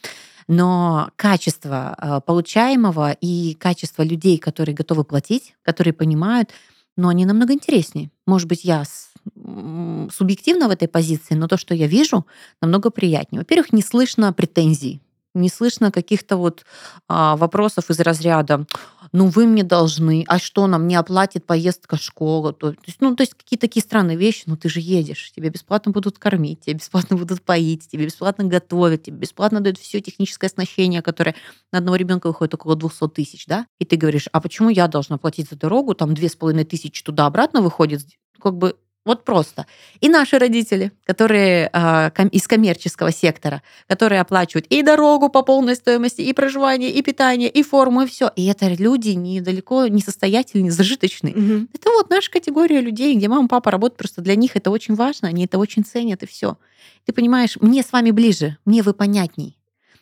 Но 0.47 1.09
качество 1.15 1.95
э, 1.99 2.21
получаемого 2.23 3.11
и 3.19 3.55
качество 3.55 4.03
людей, 4.03 4.37
которые 4.37 4.75
готовы 4.75 5.03
платить, 5.03 5.55
которые 5.63 5.93
понимают, 5.93 6.51
но 6.95 7.07
они 7.07 7.25
намного 7.25 7.53
интереснее. 7.53 8.11
Может 8.27 8.47
быть, 8.47 8.63
я 8.63 8.83
субъективно 10.13 10.67
в 10.67 10.71
этой 10.71 10.87
позиции, 10.87 11.33
но 11.33 11.47
то, 11.47 11.57
что 11.57 11.73
я 11.73 11.87
вижу, 11.87 12.27
намного 12.61 12.91
приятнее. 12.91 13.39
Во-первых, 13.39 13.73
не 13.73 13.81
слышно 13.81 14.31
претензий, 14.31 15.01
не 15.41 15.49
слышно 15.49 15.91
каких-то 15.91 16.37
вот 16.37 16.65
а, 17.07 17.35
вопросов 17.37 17.89
из 17.89 17.99
разряда 17.99 18.65
ну 19.11 19.27
вы 19.27 19.47
мне 19.47 19.63
должны, 19.63 20.25
а 20.27 20.39
что 20.39 20.67
нам 20.67 20.87
не 20.87 20.95
оплатит 20.95 21.45
поездка 21.45 21.97
в 21.97 22.01
школу? 22.01 22.53
То, 22.53 22.71
то 22.71 22.77
есть, 22.85 23.01
ну, 23.01 23.15
то 23.15 23.23
есть 23.23 23.33
какие-то 23.33 23.67
такие 23.67 23.83
странные 23.83 24.17
вещи, 24.17 24.43
ну 24.45 24.57
ты 24.57 24.69
же 24.69 24.79
едешь, 24.79 25.31
тебе 25.35 25.49
бесплатно 25.49 25.91
будут 25.91 26.17
кормить, 26.17 26.61
тебе 26.61 26.75
бесплатно 26.75 27.17
будут 27.17 27.41
поить, 27.41 27.87
тебе 27.87 28.05
бесплатно 28.05 28.45
готовить, 28.45 29.03
тебе 29.03 29.17
бесплатно 29.17 29.61
дают 29.61 29.77
все 29.77 30.01
техническое 30.01 30.47
оснащение, 30.47 31.01
которое 31.01 31.35
на 31.71 31.79
одного 31.79 31.95
ребенка 31.95 32.27
выходит 32.27 32.53
около 32.53 32.75
200 32.75 33.09
тысяч, 33.09 33.45
да? 33.47 33.67
И 33.79 33.85
ты 33.85 33.95
говоришь, 33.95 34.27
а 34.31 34.41
почему 34.41 34.69
я 34.69 34.87
должна 34.87 35.17
платить 35.17 35.49
за 35.49 35.55
дорогу, 35.55 35.93
там 35.93 36.13
две 36.13 36.29
с 36.29 36.35
половиной 36.35 36.65
тысячи 36.65 37.03
туда-обратно 37.03 37.61
выходит, 37.61 38.05
как 38.41 38.55
бы 38.55 38.77
вот 39.07 39.23
просто. 39.23 39.65
И 40.01 40.09
наши 40.09 40.37
родители, 40.37 40.91
которые 41.05 41.69
ком- 42.15 42.27
из 42.27 42.47
коммерческого 42.47 43.11
сектора, 43.11 43.63
которые 43.87 44.21
оплачивают 44.21 44.67
и 44.67 44.83
дорогу 44.83 45.29
по 45.29 45.41
полной 45.41 45.75
стоимости, 45.75 46.21
и 46.21 46.33
проживание, 46.33 46.91
и 46.91 47.01
питание, 47.01 47.49
и 47.49 47.63
форму, 47.63 48.03
и 48.03 48.07
все. 48.07 48.31
И 48.35 48.45
это 48.45 48.67
люди 48.67 49.09
недалеко 49.09 49.87
не 49.87 50.01
состоятельные, 50.01 50.65
не 50.65 50.69
зажиточные. 50.69 51.33
Мгм. 51.33 51.69
Это 51.73 51.89
вот 51.91 52.09
наша 52.09 52.29
категория 52.29 52.81
людей, 52.81 53.15
где 53.15 53.27
мама, 53.27 53.47
папа 53.47 53.71
работают, 53.71 53.97
просто 53.97 54.21
для 54.21 54.35
них 54.35 54.55
это 54.55 54.69
очень 54.69 54.95
важно, 54.95 55.27
они 55.29 55.45
это 55.45 55.57
очень 55.57 55.83
ценят, 55.83 56.23
и 56.23 56.27
все. 56.27 56.57
Ты 57.05 57.13
понимаешь, 57.13 57.57
мне 57.61 57.81
с 57.81 57.91
вами 57.91 58.11
ближе, 58.11 58.57
мне 58.65 58.83
вы 58.83 58.93
понятней. 58.93 59.57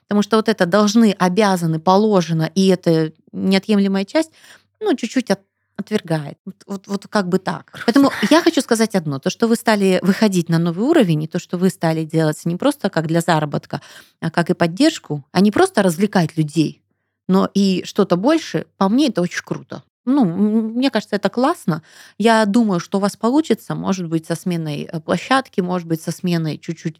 Потому 0.08 0.22
что 0.22 0.38
вот 0.38 0.50
это 0.50 0.66
должны, 0.66 1.16
обязаны, 1.18 1.80
положено, 1.80 2.52
и 2.54 2.68
это 2.68 3.12
неотъемлемая 3.32 4.06
часть, 4.06 4.32
ну, 4.80 4.96
чуть-чуть 4.96 5.32
от- 5.32 5.42
отвергает. 5.78 6.38
Вот, 6.46 6.56
вот, 6.68 6.88
вот 6.88 7.08
как 7.08 7.28
бы 7.28 7.38
так. 7.40 7.72
Поэтому 7.86 8.12
я 8.30 8.42
хочу 8.42 8.62
сказать 8.62 8.96
одно. 8.96 9.20
То, 9.20 9.30
что 9.30 9.48
вы 9.48 9.56
стали 9.56 10.00
выходить 10.02 10.50
на 10.50 10.58
новый 10.60 10.86
уровень, 10.86 11.24
и 11.24 11.28
то, 11.28 11.40
что 11.40 11.58
вы 11.58 11.70
стали 11.70 12.06
делать 12.06 12.44
не 12.46 12.56
просто 12.56 12.90
как 12.90 13.08
для 13.08 13.22
заработка, 13.22 13.82
а 14.22 14.32
как 14.32 14.50
и 14.50 14.54
поддержку, 14.54 15.26
а 15.32 15.42
не 15.42 15.52
просто 15.52 15.84
развлекать 15.84 16.38
людей, 16.38 16.82
но 17.28 17.50
и 17.54 17.84
что-то 17.86 18.16
больше, 18.16 18.68
по 18.78 18.90
мне, 18.90 19.08
это 19.10 19.22
очень 19.22 19.44
круто. 19.44 19.84
Ну, 20.08 20.24
мне 20.24 20.92
кажется, 20.92 21.16
это 21.16 21.30
классно. 21.30 21.82
Я 22.20 22.46
думаю, 22.46 22.80
что 22.80 23.00
у 23.00 23.02
вас 23.02 23.18
получится, 23.18 23.74
может 23.74 24.08
быть, 24.08 24.28
со 24.28 24.36
сменой 24.36 24.84
э, 24.84 25.00
площадки, 25.00 25.62
может 25.62 25.88
быть, 25.88 26.00
со 26.00 26.12
сменой 26.12 26.60
чуть-чуть 26.60 27.00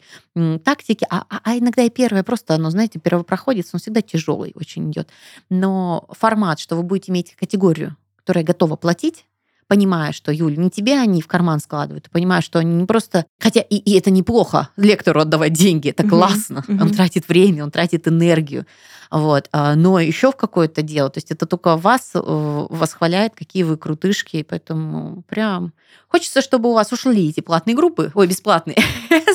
тактики, 0.64 1.06
а, 1.08 1.24
а- 1.30 1.40
а 1.44 1.56
иногда 1.56 1.82
и 1.82 1.90
первое 1.90 2.24
просто, 2.24 2.54
оно, 2.56 2.68
знаете, 2.70 2.98
первопроходец, 2.98 3.70
он 3.72 3.78
всегда 3.78 4.02
тяжелый 4.02 4.52
очень 4.56 4.90
идет. 4.90 5.08
Но 5.50 6.08
формат, 6.10 6.58
что 6.58 6.74
вы 6.74 6.82
будете 6.82 7.12
иметь 7.12 7.36
категорию, 7.36 7.96
которая 8.26 8.44
готова 8.44 8.74
платить, 8.74 9.24
понимая, 9.68 10.10
что, 10.10 10.32
Юль, 10.32 10.58
не 10.58 10.68
тебе 10.68 10.98
они 10.98 11.22
в 11.22 11.28
карман 11.28 11.60
складывают, 11.60 12.10
понимая, 12.10 12.40
что 12.40 12.58
они 12.58 12.74
не 12.74 12.84
просто... 12.84 13.24
Хотя 13.38 13.60
и, 13.60 13.76
и 13.76 13.96
это 13.96 14.10
неплохо, 14.10 14.70
лектору 14.76 15.20
отдавать 15.20 15.52
деньги, 15.52 15.90
это 15.90 16.02
классно. 16.08 16.64
Он 16.68 16.74
мгм. 16.74 16.90
тратит 16.90 17.28
время, 17.28 17.62
он 17.62 17.70
тратит 17.70 18.08
энергию. 18.08 18.66
Вот. 19.12 19.48
а, 19.52 19.76
Но 19.76 20.00
еще 20.00 20.32
в 20.32 20.36
какое-то 20.36 20.82
дело. 20.82 21.08
То 21.08 21.18
есть 21.18 21.30
это 21.30 21.46
только 21.46 21.76
вас 21.76 22.10
э, 22.14 22.18
восхваляет, 22.20 23.36
какие 23.36 23.62
вы 23.62 23.76
крутышки. 23.76 24.42
Поэтому 24.42 25.22
прям 25.28 25.72
хочется, 26.08 26.42
чтобы 26.42 26.70
у 26.70 26.72
вас 26.72 26.92
ушли 26.92 27.28
эти 27.28 27.38
платные 27.38 27.76
группы. 27.76 28.10
Ой, 28.14 28.26
бесплатные. 28.26 28.78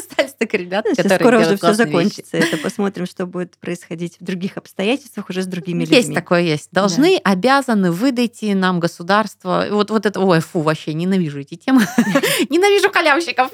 Ребята, 0.51 0.89
Ну, 0.89 0.95
сейчас 0.95 1.03
которые 1.11 1.19
скоро 1.19 1.37
уже 1.39 1.57
все 1.57 1.57
классные 1.67 1.85
вещи. 1.87 1.93
закончится. 1.95 2.37
Это 2.37 2.57
посмотрим, 2.57 3.05
что 3.05 3.25
будет 3.25 3.57
происходить 3.57 4.17
в 4.19 4.23
других 4.23 4.57
обстоятельствах 4.57 5.29
уже 5.29 5.41
с 5.43 5.45
другими 5.47 5.81
Есть 5.81 5.91
людьми. 5.93 6.15
такое, 6.15 6.41
есть. 6.41 6.69
Должны, 6.71 7.19
обязаны, 7.23 7.91
выдайте 7.91 8.55
нам 8.55 8.79
государство. 8.79 9.65
Вот, 9.71 9.89
вот 9.91 10.05
это, 10.05 10.19
ой, 10.19 10.39
фу, 10.39 10.61
вообще 10.61 10.93
ненавижу 10.93 11.39
эти 11.39 11.55
темы. 11.55 11.81
Ненавижу 12.49 12.91
халявщиков. 12.91 13.51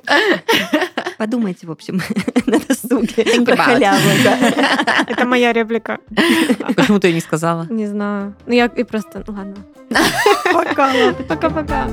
Подумайте, 1.18 1.68
в 1.68 1.72
общем, 1.72 2.02
на 2.46 2.60
досуге 2.60 3.42
про 3.46 3.56
халяву. 3.58 4.00
да. 4.24 4.38
Это 5.08 5.26
моя 5.26 5.52
реплика. 5.54 6.00
Почему 6.76 7.00
ты 7.00 7.08
ее 7.08 7.14
не 7.16 7.22
сказала? 7.22 7.66
Не 7.70 7.88
знаю. 7.88 8.36
Ну, 8.46 8.54
я 8.54 8.66
и 8.66 8.84
просто... 8.84 9.24
Ладно. 9.28 9.56
Пока. 10.54 11.14
Пока-пока. 11.28 11.88